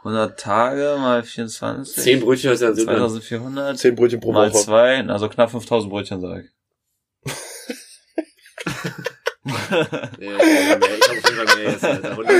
100 0.00 0.38
Tage 0.38 0.96
mal 0.98 1.22
24. 1.24 1.96
Zehn 1.96 2.20
Brötchen 2.20 2.52
ist 2.52 2.60
ja 2.60 2.74
super. 2.74 2.94
2400 2.96 3.78
Zehn 3.78 3.96
Brötchen 3.96 4.20
pro 4.20 4.32
mal 4.32 4.52
Woche. 4.52 4.62
zwei, 4.62 5.04
also 5.06 5.28
knapp 5.28 5.50
5000 5.50 5.90
Brötchen, 5.90 6.20
sag 6.20 6.44
ich. 6.44 7.32
Ja, 9.44 9.52
ich 9.58 10.70
hab 10.70 10.80
mehr- 10.80 10.98
ich 10.98 11.08
hab 11.08 11.10
auf 11.10 11.30
jeden 11.30 11.46
Fall 11.46 11.56
mehr 11.56 11.70
jetzt, 11.72 11.84
Alter. 11.84 12.10
100. 12.12 12.34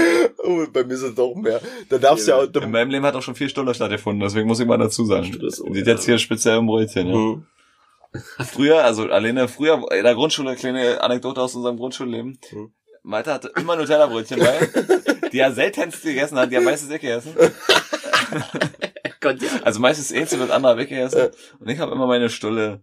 Oh, 0.45 0.67
bei 0.73 0.85
mir 0.85 0.97
sind 0.97 1.11
es 1.11 1.15
doch 1.15 1.35
mehr. 1.35 1.61
Da 1.89 1.99
darfst 1.99 2.27
du 2.27 2.33
ja, 2.33 2.43
In 2.63 2.71
meinem 2.71 2.91
Leben 2.91 3.05
hat 3.05 3.15
auch 3.15 3.23
schon 3.23 3.35
viel 3.35 3.49
Stulle 3.49 3.75
stattgefunden, 3.75 4.21
deswegen 4.21 4.47
muss 4.49 4.61
ich 4.61 4.67
mal 4.67 4.79
dazu 4.79 5.05
sagen. 5.05 5.27
Auch, 5.27 5.73
Die 5.73 5.81
ja. 5.81 5.87
jetzt 5.87 6.05
hier 6.05 6.19
speziell 6.19 6.59
im 6.59 6.67
Brötchen, 6.67 7.07
ja. 7.09 7.15
Mhm. 7.15 7.47
Früher, 8.53 8.85
also 8.85 9.03
alleine 9.11 9.49
früher 9.49 9.85
in 9.93 10.05
der 10.05 10.15
Grundschule, 10.15 10.55
kleine 10.55 11.03
Anekdote 11.03 11.41
aus 11.41 11.55
unserem 11.57 11.77
Grundschulleben. 11.77 12.39
Mhm. 12.53 12.73
Malte 13.03 13.33
hatte 13.35 13.53
immer 13.57 13.77
Nutella-Brötchen 13.77 14.39
bei, 14.39 14.69
die 15.33 15.39
er 15.41 15.53
seltenst 15.53 16.03
gegessen 16.03 16.39
hat, 16.39 16.51
die 16.51 16.55
er 16.55 16.63
meistens 16.63 16.91
weggegessen. 16.91 17.33
Ja. 17.37 19.35
Also 19.63 19.81
meistens 19.81 20.13
eins 20.13 20.33
und 20.33 20.41
das 20.41 20.51
andere 20.51 20.77
weggegessen. 20.77 21.29
Und 21.59 21.69
ich 21.69 21.79
habe 21.79 21.93
immer 21.93 22.07
meine 22.07 22.29
Stulle 22.31 22.81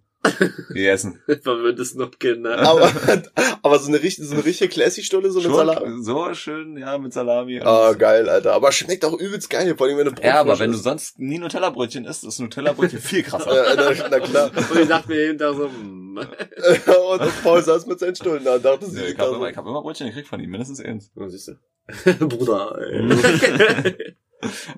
gegessen. 0.69 1.21
Verwöhntes 1.41 1.95
noch 1.95 2.11
Kinder. 2.19 2.59
Aber, 2.59 2.91
aber 3.63 3.79
so 3.79 3.87
eine 3.87 4.01
richtige, 4.01 4.27
so 4.27 4.35
eine 4.35 4.45
richtige 4.45 4.69
Classy-Stulle, 4.69 5.31
so 5.31 5.39
mit 5.39 5.47
Schon 5.47 5.55
Salat. 5.55 5.83
so 6.01 6.33
schön, 6.33 6.77
ja, 6.77 6.97
mit 6.97 7.13
Salami. 7.13 7.59
Ah, 7.61 7.93
geil, 7.93 8.29
Alter. 8.29 8.53
Aber 8.53 8.71
schmeckt 8.71 9.03
auch 9.05 9.17
übelst 9.19 9.49
geil, 9.49 9.75
vor 9.75 9.87
allem 9.87 9.97
wenn 9.97 10.05
du 10.05 10.11
Brot 10.11 10.25
ja, 10.25 10.39
aber 10.39 10.59
wenn 10.59 10.71
du 10.71 10.77
sonst 10.77 11.19
nie 11.19 11.39
Nutella-Brötchen 11.39 12.05
isst, 12.05 12.23
ist 12.23 12.39
Nutella-Brötchen 12.39 12.99
viel 12.99 13.23
krasser. 13.23 13.53
Ja, 13.53 13.75
na, 13.75 14.07
na 14.09 14.19
klar. 14.19 14.51
Und 14.55 14.79
ich 14.79 14.87
dachte 14.87 15.09
mir 15.09 15.27
hinterher 15.27 15.55
so, 15.55 15.65
hm. 15.65 16.17
und 16.17 17.43
Paul 17.43 17.63
saß 17.63 17.85
mit 17.87 17.99
seinen 17.99 18.15
Stullen 18.15 18.43
da 18.43 18.55
und 18.55 18.65
dachte 18.65 18.85
Ja, 18.85 18.91
sich, 18.91 19.09
ich 19.09 19.17
habe 19.17 19.35
immer, 19.35 19.49
ich 19.49 19.57
hab 19.57 19.65
immer 19.65 19.81
Brötchen 19.81 20.07
gekriegt 20.07 20.27
von 20.27 20.39
ihm, 20.39 20.51
mindestens 20.51 20.79
eins. 20.81 21.11
Ja, 21.15 21.29
siehst 21.29 21.47
du. 21.47 22.27
Bruder, 22.27 22.77
ey. 22.79 24.15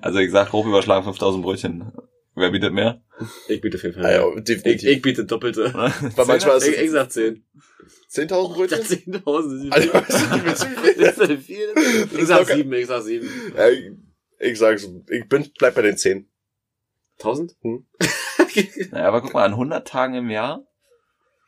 Also 0.00 0.18
ich 0.18 0.30
sag 0.30 0.50
grob 0.50 0.66
überschlagen 0.66 1.04
5000 1.04 1.44
Brötchen. 1.44 1.92
Wer 2.36 2.50
bietet 2.50 2.72
mehr? 2.72 3.00
Ich 3.48 3.60
biete 3.60 3.76
auf 3.76 3.82
jeden 3.84 3.94
Fall. 3.94 4.04
ah, 4.06 4.12
ja, 4.12 4.36
Ich, 4.36 4.44
definitiv. 4.44 4.88
ich 4.88 5.02
biete 5.02 5.24
doppelte. 5.24 5.72
Weil 6.16 6.26
manchmal 6.26 6.56
ist 6.58 6.66
Ich, 6.68 6.78
ich 6.78 6.90
sag 6.90 7.10
10. 7.12 7.44
10.000 8.10 8.54
Brötchen? 8.54 8.78
10.000 8.80 9.70
Alter, 9.70 9.94
weißt 10.46 10.62
du, 10.62 10.68
wie 10.70 10.76
viel? 10.76 10.94
Das 11.04 11.18
ist 11.18 11.42
viel. 11.46 11.68
Ich 12.12 12.18
ist 12.18 12.28
sag 12.28 12.40
locker. 12.40 12.56
7, 12.56 12.72
ich 12.72 12.86
sag 12.86 13.02
7. 13.02 13.28
Ja, 13.56 13.68
ich, 13.68 13.90
ich 14.40 14.58
sag's, 14.58 14.88
ich 15.10 15.28
bin, 15.28 15.48
bleib 15.58 15.74
bei 15.74 15.82
den 15.82 15.96
10. 15.96 16.28
1000? 17.18 17.56
Naja, 18.92 19.08
aber 19.08 19.20
guck 19.22 19.34
mal, 19.34 19.44
an 19.44 19.52
100 19.52 19.86
Tagen 19.86 20.14
im 20.14 20.30
Jahr, 20.30 20.64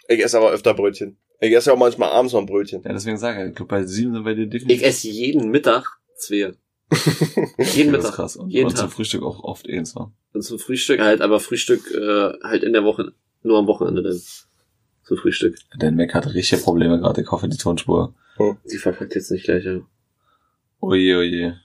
Ich 0.09 0.22
esse 0.24 0.37
aber 0.39 0.51
öfter 0.51 0.74
Brötchen. 0.74 1.18
Ich 1.41 1.53
esse 1.53 1.70
ja 1.70 1.74
auch 1.74 1.78
manchmal 1.78 2.11
abends 2.11 2.32
noch 2.32 2.41
ein 2.41 2.47
Brötchen. 2.47 2.82
ja 2.82 2.93
deswegen 2.93 3.16
sage 3.18 3.43
ich, 3.45 3.51
ich 3.51 3.55
glaube 3.57 3.68
bei 3.68 3.84
7 3.84 4.12
sind 4.14 4.24
bei 4.24 4.34
dir 4.34 4.45
Ich 4.45 4.51
definitiv. 4.51 4.82
esse 4.82 5.09
jeden 5.09 5.51
Mittag 5.51 5.84
zwei. 6.16 6.55
Jeden 6.91 7.57
das 7.57 7.66
ist 7.76 7.87
Mittag. 7.91 8.12
krass. 8.14 8.37
Und, 8.37 8.51
Jeden 8.51 8.66
und 8.68 8.76
zum 8.76 8.87
Tag. 8.89 8.95
Frühstück 8.97 9.22
auch 9.22 9.43
oft 9.43 9.68
eins 9.68 9.97
war. 9.97 10.12
Und 10.32 10.43
zum 10.43 10.59
Frühstück 10.59 11.01
halt, 11.01 11.20
aber 11.20 11.41
Frühstück 11.41 11.91
äh, 11.93 12.32
halt 12.43 12.62
in 12.62 12.72
der 12.72 12.84
Woche, 12.84 13.12
nur 13.43 13.59
am 13.59 13.66
Wochenende 13.66 14.03
dann. 14.03 14.20
Zum 15.05 15.16
Frühstück. 15.18 15.57
Dein 15.78 15.95
Mac 15.97 16.14
hat 16.14 16.26
richtige 16.34 16.61
Probleme 16.62 16.99
gerade, 16.99 17.22
ich 17.22 17.30
hoffe 17.30 17.49
die 17.49 17.57
Tonspur. 17.57 18.14
Die 18.70 18.76
verkackt 18.78 19.14
jetzt 19.14 19.30
nicht 19.30 19.45
gleich, 19.45 19.64
ja. 19.64 19.80
Oje, 20.80 21.16
oje. 21.16 21.61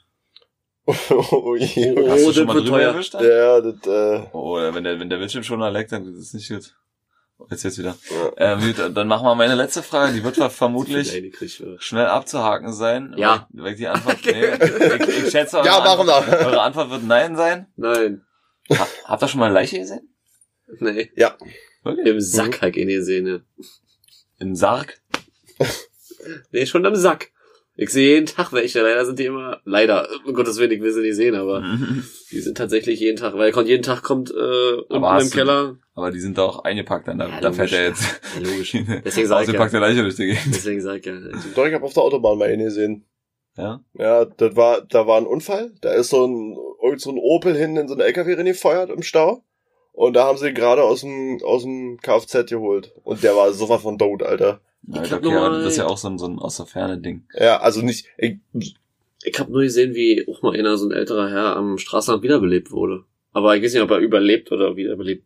oh 0.85 1.55
je. 1.55 1.93
Oh, 1.97 2.09
Hast 2.09 2.27
du 2.27 2.33
schon 2.33 2.47
mal 2.47 2.53
drüber 2.53 2.77
teuer. 2.77 2.91
erwischt? 2.93 3.13
dann? 3.13 3.23
Ja, 3.25 3.61
das, 3.61 3.75
äh, 3.87 4.27
Oh, 4.33 4.55
wenn 4.55 4.83
der, 4.83 4.99
wenn 4.99 5.09
der 5.09 5.17
Bildschirm 5.17 5.43
schon 5.43 5.59
leckt, 5.59 5.91
dann 5.91 6.05
ist 6.07 6.17
es 6.17 6.33
nicht 6.33 6.49
gut. 6.49 6.75
Jetzt 7.49 7.63
jetzt 7.63 7.77
wieder. 7.77 7.97
ja. 8.09 8.53
Ähm, 8.53 8.59
gut, 8.61 8.95
dann 8.95 9.07
machen 9.07 9.25
wir 9.25 9.35
meine 9.35 9.55
letzte 9.55 9.83
Frage. 9.83 10.13
Die 10.13 10.23
wird 10.23 10.35
vermutlich 10.51 11.11
die 11.11 11.33
ich, 11.41 11.63
schnell 11.79 12.05
abzuhaken 12.05 12.71
sein. 12.73 13.13
Ja. 13.17 13.47
Weil, 13.51 13.63
weil 13.63 13.75
die 13.75 13.87
Antwort, 13.87 14.17
nee, 14.25 14.53
ich, 14.53 15.25
ich 15.25 15.31
schätze, 15.31 15.57
eure, 15.57 15.65
ja, 15.65 15.79
machen 15.79 16.09
Antwort, 16.09 16.27
wir. 16.27 16.45
eure 16.47 16.61
Antwort 16.61 16.89
wird 16.89 17.03
Nein 17.03 17.35
sein. 17.35 17.67
Nein. 17.75 18.25
Ha, 18.71 18.87
habt 19.05 19.23
ihr 19.23 19.27
schon 19.27 19.39
mal 19.39 19.47
eine 19.47 19.55
Leiche 19.55 19.79
gesehen? 19.79 20.13
Nee. 20.79 21.11
Ja. 21.15 21.35
Wirklich? 21.83 22.05
Im 22.07 22.21
Sack 22.21 22.61
halt 22.61 22.77
ihn 22.77 22.87
gesehen, 22.87 23.27
ja. 23.27 23.39
Im 24.39 24.55
Sarg? 24.55 25.01
Nee, 26.51 26.65
schon 26.65 26.85
am 26.85 26.95
Sack. 26.95 27.30
Ich 27.81 27.89
sehe 27.89 28.13
jeden 28.13 28.27
Tag 28.27 28.53
welche. 28.53 28.81
Leider 28.81 29.05
sind 29.05 29.17
die 29.17 29.25
immer, 29.25 29.59
leider, 29.65 30.07
um 30.27 30.33
Gottes 30.35 30.59
Willen, 30.59 30.69
ich 30.71 30.81
will 30.81 30.91
sie 30.93 31.01
nicht 31.01 31.15
sehen, 31.15 31.33
aber 31.33 31.63
die 32.31 32.39
sind 32.39 32.55
tatsächlich 32.55 32.99
jeden 32.99 33.17
Tag, 33.17 33.33
weil 33.33 33.51
kommt 33.51 33.67
jeden 33.67 33.81
Tag 33.81 34.03
kommt 34.03 34.29
äh, 34.29 34.33
unten 34.87 34.93
im 35.19 35.29
du- 35.29 35.35
Keller. 35.35 35.77
Aber 35.95 36.11
die 36.11 36.19
sind 36.19 36.37
da 36.37 36.43
auch 36.43 36.63
eingepackt, 36.63 37.07
dann 37.07 37.17
da, 37.17 37.27
Ja, 37.27 37.41
da 37.41 37.51
fährt 37.51 37.73
er 37.73 37.85
jetzt 37.87 38.21
Ja, 38.39 38.47
logisch. 38.47 38.71
Deswegen 39.03 39.03
sag 39.03 39.23
ich 39.23 39.29
ja. 39.29 39.35
ausgepackte 39.37 39.79
Leiche 39.79 40.03
durch 40.03 40.15
die 40.15 40.27
Gegend. 40.27 40.45
Deswegen 40.55 40.79
sag 40.81 40.97
ich 40.99 41.05
ja. 41.07 41.13
Doch, 41.55 41.65
ich 41.65 41.73
habe 41.73 41.83
auf 41.83 41.93
der 41.93 42.03
Autobahn 42.03 42.37
mal 42.37 42.47
einen 42.49 42.63
gesehen. 42.65 43.05
Ja? 43.57 43.83
Ja, 43.95 44.25
das 44.25 44.55
war, 44.55 44.81
da 44.81 45.07
war 45.07 45.17
ein 45.17 45.25
Unfall. 45.25 45.71
Da 45.81 45.91
ist 45.93 46.09
so 46.11 46.25
ein, 46.27 46.55
irgend 46.83 47.01
so 47.01 47.09
ein 47.09 47.17
Opel 47.17 47.55
hinten 47.55 47.77
in 47.77 47.87
so 47.87 47.95
eine 47.95 48.03
LKW 48.03 48.35
reingefeuert 48.35 48.91
im 48.91 49.01
Stau. 49.01 49.43
Und 49.91 50.15
da 50.15 50.23
haben 50.25 50.37
sie 50.37 50.49
ihn 50.49 50.55
gerade 50.55 50.83
aus 50.83 51.01
dem, 51.01 51.39
aus 51.43 51.63
dem 51.63 51.97
Kfz 52.01 52.45
geholt. 52.49 52.93
Und 53.03 53.23
der 53.23 53.35
war 53.35 53.51
sowas 53.53 53.81
von 53.81 53.97
tot, 53.97 54.23
Alter. 54.23 54.61
Ja, 54.87 55.03
Ich 55.03 55.11
hab 55.11 55.19
okay, 55.19 55.29
nur 55.31 55.39
aber 55.41 55.49
mal- 55.51 55.63
das 55.63 55.73
ist 55.73 55.77
ja 55.77 55.85
auch 55.87 55.97
so 55.97 56.07
ein, 56.09 56.17
so 56.17 56.25
ein 56.25 56.39
aus 56.39 56.57
der 56.57 56.65
Ferne 56.65 56.97
Ding. 56.97 57.23
Ja, 57.37 57.59
also 57.61 57.81
nicht, 57.81 58.07
ich, 58.17 58.37
Ich 59.23 59.39
habe 59.39 59.51
nur 59.51 59.61
gesehen, 59.61 59.93
wie 59.93 60.27
auch 60.27 60.41
mal 60.41 60.57
einer, 60.57 60.77
so 60.77 60.87
ein 60.87 60.91
älterer 60.91 61.29
Herr, 61.29 61.55
am 61.55 61.77
Straßenrand 61.77 62.23
wiederbelebt 62.23 62.71
wurde. 62.71 63.03
Aber 63.33 63.55
ich 63.55 63.63
weiß 63.63 63.73
nicht, 63.73 63.83
ob 63.83 63.91
er 63.91 63.99
überlebt 63.99 64.51
oder 64.51 64.75
wiederbelebt 64.75 65.25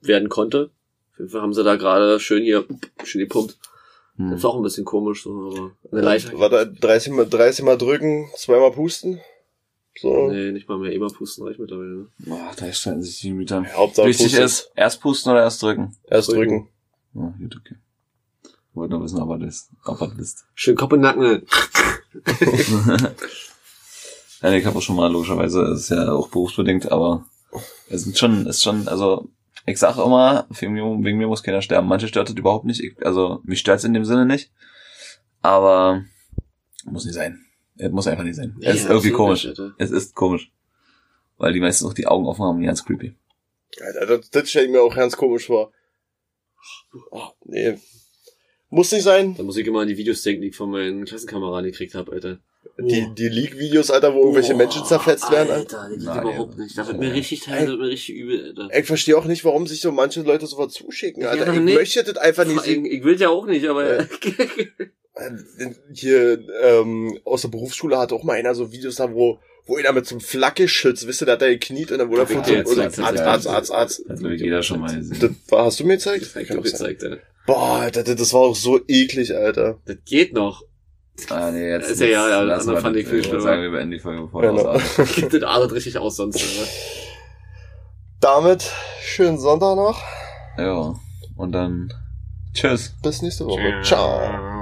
werden 0.00 0.28
konnte. 0.28 0.70
Auf 1.12 1.18
jeden 1.18 1.30
Fall 1.30 1.42
haben 1.42 1.52
sie 1.54 1.62
da 1.62 1.76
gerade 1.76 2.18
schön 2.18 2.42
hier, 2.42 2.64
schön 3.04 3.20
gepumpt. 3.20 3.58
Hm. 4.16 4.30
Das 4.30 4.40
ist 4.40 4.44
auch 4.44 4.56
ein 4.56 4.62
bisschen 4.62 4.84
komisch, 4.84 5.22
so, 5.24 5.30
aber 5.52 5.72
eine 5.92 6.00
Leiche. 6.00 6.36
Warte, 6.38 6.72
30 6.72 7.12
mal, 7.12 7.26
30 7.26 7.64
mal 7.64 7.76
drücken, 7.76 8.28
zweimal 8.36 8.70
pusten. 8.72 9.20
So. 9.96 10.28
Nee, 10.30 10.50
nicht 10.50 10.68
mal 10.68 10.78
mehr 10.78 10.92
immer 10.92 11.08
pusten 11.08 11.46
reicht 11.46 11.60
mittlerweile. 11.60 11.90
Ne? 11.96 12.06
Boah, 12.18 12.50
da 12.56 12.72
streiten 12.72 13.02
sich 13.02 13.20
die 13.20 13.28
Gemüter. 13.28 13.64
Hauptsache 13.74 14.08
Wichtig 14.08 14.26
pusten. 14.26 14.44
ist, 14.44 14.72
erst 14.74 15.00
pusten 15.00 15.30
oder 15.32 15.42
erst 15.42 15.62
drücken. 15.62 15.96
Erst 16.10 16.32
drücken. 16.32 16.68
Ja, 17.14 17.32
gut, 17.38 17.56
okay. 17.60 17.76
Wollte 18.74 18.94
nur 18.94 19.04
wissen, 19.04 19.20
ob 19.20 19.30
er 19.30 19.38
das, 19.38 19.70
ob 19.84 20.00
er 20.00 20.08
das 20.08 20.18
ist. 20.18 20.44
Schön 20.54 20.76
Kopf 20.76 20.92
und 20.92 21.00
Nacken. 21.00 21.46
Ja, 24.42 24.52
ich 24.52 24.66
habe 24.66 24.76
auch 24.76 24.82
schon 24.82 24.96
mal, 24.96 25.10
logischerweise, 25.10 25.62
das 25.64 25.80
ist 25.82 25.88
ja 25.88 26.12
auch 26.12 26.28
berufsbedingt, 26.28 26.92
aber 26.92 27.24
es 27.88 28.02
sind 28.04 28.18
schon, 28.18 28.46
ist 28.46 28.62
schon, 28.62 28.88
also, 28.88 29.30
ich 29.64 29.78
sage 29.78 30.02
immer, 30.02 30.46
wegen 30.50 30.74
mir, 30.74 30.82
wegen 31.02 31.16
mir 31.16 31.28
muss 31.28 31.42
keiner 31.42 31.62
sterben. 31.62 31.88
Manche 31.88 32.08
stört 32.08 32.28
das 32.28 32.36
überhaupt 32.36 32.66
nicht, 32.66 32.82
ich, 32.82 32.94
also, 33.06 33.40
mich 33.44 33.60
stört's 33.60 33.84
in 33.84 33.94
dem 33.94 34.04
Sinne 34.04 34.26
nicht, 34.26 34.52
aber 35.40 36.04
muss 36.84 37.06
nicht 37.06 37.14
sein. 37.14 37.42
Es 37.78 37.90
muss 37.90 38.06
einfach 38.06 38.24
nicht 38.24 38.36
sein. 38.36 38.54
Es 38.60 38.76
ist 38.76 38.84
Ja, 38.84 38.90
irgendwie 38.90 39.12
komisch. 39.12 39.46
nicht. 39.46 39.58
Es 39.78 39.90
ist 39.90 40.14
komisch. 40.14 40.52
Weil 41.38 41.54
die 41.54 41.60
meisten 41.60 41.86
auch 41.86 41.94
die 41.94 42.06
Augen 42.06 42.26
offen 42.26 42.44
haben, 42.44 42.62
ganz 42.62 42.84
creepy. 42.84 43.16
Alter, 43.80 44.18
das, 44.18 44.28
das 44.28 44.50
stelle 44.50 44.66
ich 44.66 44.72
mir 44.72 44.82
auch 44.82 44.94
ganz 44.94 45.16
komisch 45.16 45.46
vor. 45.46 45.72
Oh, 47.10 47.28
nee. 47.46 47.78
Muss 48.74 48.90
nicht 48.90 49.04
sein. 49.04 49.36
Da 49.36 49.44
muss 49.44 49.56
ich 49.56 49.66
immer 49.66 49.82
an 49.82 49.88
die 49.88 49.96
Videos 49.96 50.22
denken, 50.22 50.42
die 50.42 50.48
ich 50.48 50.56
von 50.56 50.68
meinen 50.68 51.04
Klassenkameraden 51.04 51.70
gekriegt 51.70 51.94
habe, 51.94 52.10
Alter. 52.10 52.38
Die, 52.76 53.06
die 53.16 53.28
Leak-Videos, 53.28 53.92
Alter, 53.92 54.12
wo 54.14 54.20
irgendwelche 54.20 54.54
Boah, 54.54 54.58
Menschen 54.58 54.84
zerfetzt 54.84 55.30
werden. 55.30 55.52
Alter. 55.52 55.80
Alter, 55.80 55.90
die 55.90 55.98
geht 55.98 56.06
Nein, 56.06 56.22
überhaupt 56.22 56.58
ja. 56.58 56.64
nicht. 56.64 56.76
Da 56.76 56.86
wird 56.88 56.98
mir 56.98 57.12
richtig 57.12 57.40
teil, 57.40 57.66
da 57.66 57.70
wird 57.70 57.80
mir 57.82 57.88
richtig 57.88 58.16
übel, 58.16 58.48
Alter. 58.48 58.76
Ich 58.76 58.86
verstehe 58.86 59.16
auch 59.16 59.26
nicht, 59.26 59.44
warum 59.44 59.68
sich 59.68 59.80
so 59.80 59.92
manche 59.92 60.22
Leute 60.22 60.48
sowas 60.48 60.72
zuschicken, 60.72 61.24
Alter. 61.24 61.54
Ich 61.54 61.60
nee. 61.60 61.74
möchte 61.74 62.02
das 62.02 62.16
einfach 62.16 62.44
nicht 62.46 62.56
Ich, 62.56 62.62
sehen. 62.62 62.84
ich 62.84 63.04
will 63.04 63.20
ja 63.20 63.28
auch 63.28 63.46
nicht, 63.46 63.64
aber 63.66 64.00
Ja. 64.00 64.06
Hier, 65.92 66.40
ähm, 66.62 67.20
aus 67.24 67.42
der 67.42 67.48
Berufsschule 67.48 67.96
hat 67.96 68.12
auch 68.12 68.24
mal 68.24 68.32
einer 68.32 68.56
so 68.56 68.72
Videos 68.72 68.96
da, 68.96 69.14
wo, 69.14 69.38
wo 69.66 69.76
einer 69.76 69.92
mit 69.92 70.06
so 70.06 70.16
einem 70.16 70.20
Flakgeschütz, 70.20 71.06
wisst 71.06 71.22
ihr, 71.22 71.26
da 71.26 71.32
hat 71.34 71.42
er 71.42 71.50
gekniet 71.50 71.92
und 71.92 71.98
dann 71.98 72.10
wurde 72.10 72.22
er 72.22 72.26
von 72.26 72.44
so 72.44 72.82
Arzt, 72.82 72.98
Arzt, 73.00 73.46
Arzt. 73.46 73.70
Arzt. 73.70 74.02
Das 74.08 74.18
glaube 74.18 74.34
ich 74.34 74.40
jeder 74.40 74.64
schon 74.64 74.80
mal 74.80 74.92
gesehen. 74.92 75.36
Das 75.48 75.58
hast 75.60 75.78
du 75.78 75.84
mir 75.84 75.94
gezeigt? 75.94 76.22
das 76.24 76.34
hab 76.34 76.42
ich 76.42 76.48
sein. 76.48 76.62
gezeigt, 76.62 77.04
Alter. 77.04 77.18
Boah, 77.46 77.80
Alter, 77.80 78.02
das 78.04 78.16
das 78.16 78.32
war 78.32 78.40
auch 78.40 78.54
so 78.56 78.80
eklig, 78.88 79.34
Alter. 79.36 79.78
Das 79.84 79.96
geht 80.04 80.32
noch. 80.32 80.62
Ah, 81.30 81.50
nee, 81.50 81.68
jetzt. 81.70 81.90
Ist 81.90 82.00
ja 82.00 82.06
ja, 82.06 82.28
ja, 82.28 82.38
andere 82.40 82.76
wir 82.76 82.80
fand 82.80 82.96
das. 82.96 83.02
ich 83.02 83.08
viel 83.08 83.18
Ich 83.20 83.26
würde 83.26 83.40
schlimmer. 83.40 83.42
sagen, 83.42 83.62
wir 83.62 83.70
beenden 83.70 83.90
die 83.92 83.98
Folge, 84.00 84.22
bevor 84.22 84.42
Genau. 84.42 84.56
wir 84.64 84.70
ausatmen. 84.70 85.28
das 85.30 85.42
artet 85.42 85.72
richtig 85.76 85.98
aus 85.98 86.16
sonst, 86.16 86.36
Alter. 86.42 86.70
Damit 88.20 88.70
schönen 89.02 89.38
Sonntag 89.38 89.76
noch. 89.76 90.00
Ja. 90.58 90.94
Und 91.36 91.52
dann, 91.52 91.92
tschüss. 92.54 92.94
Bis 93.02 93.22
nächste 93.22 93.44
Woche. 93.46 93.80
Ciao. 93.82 94.53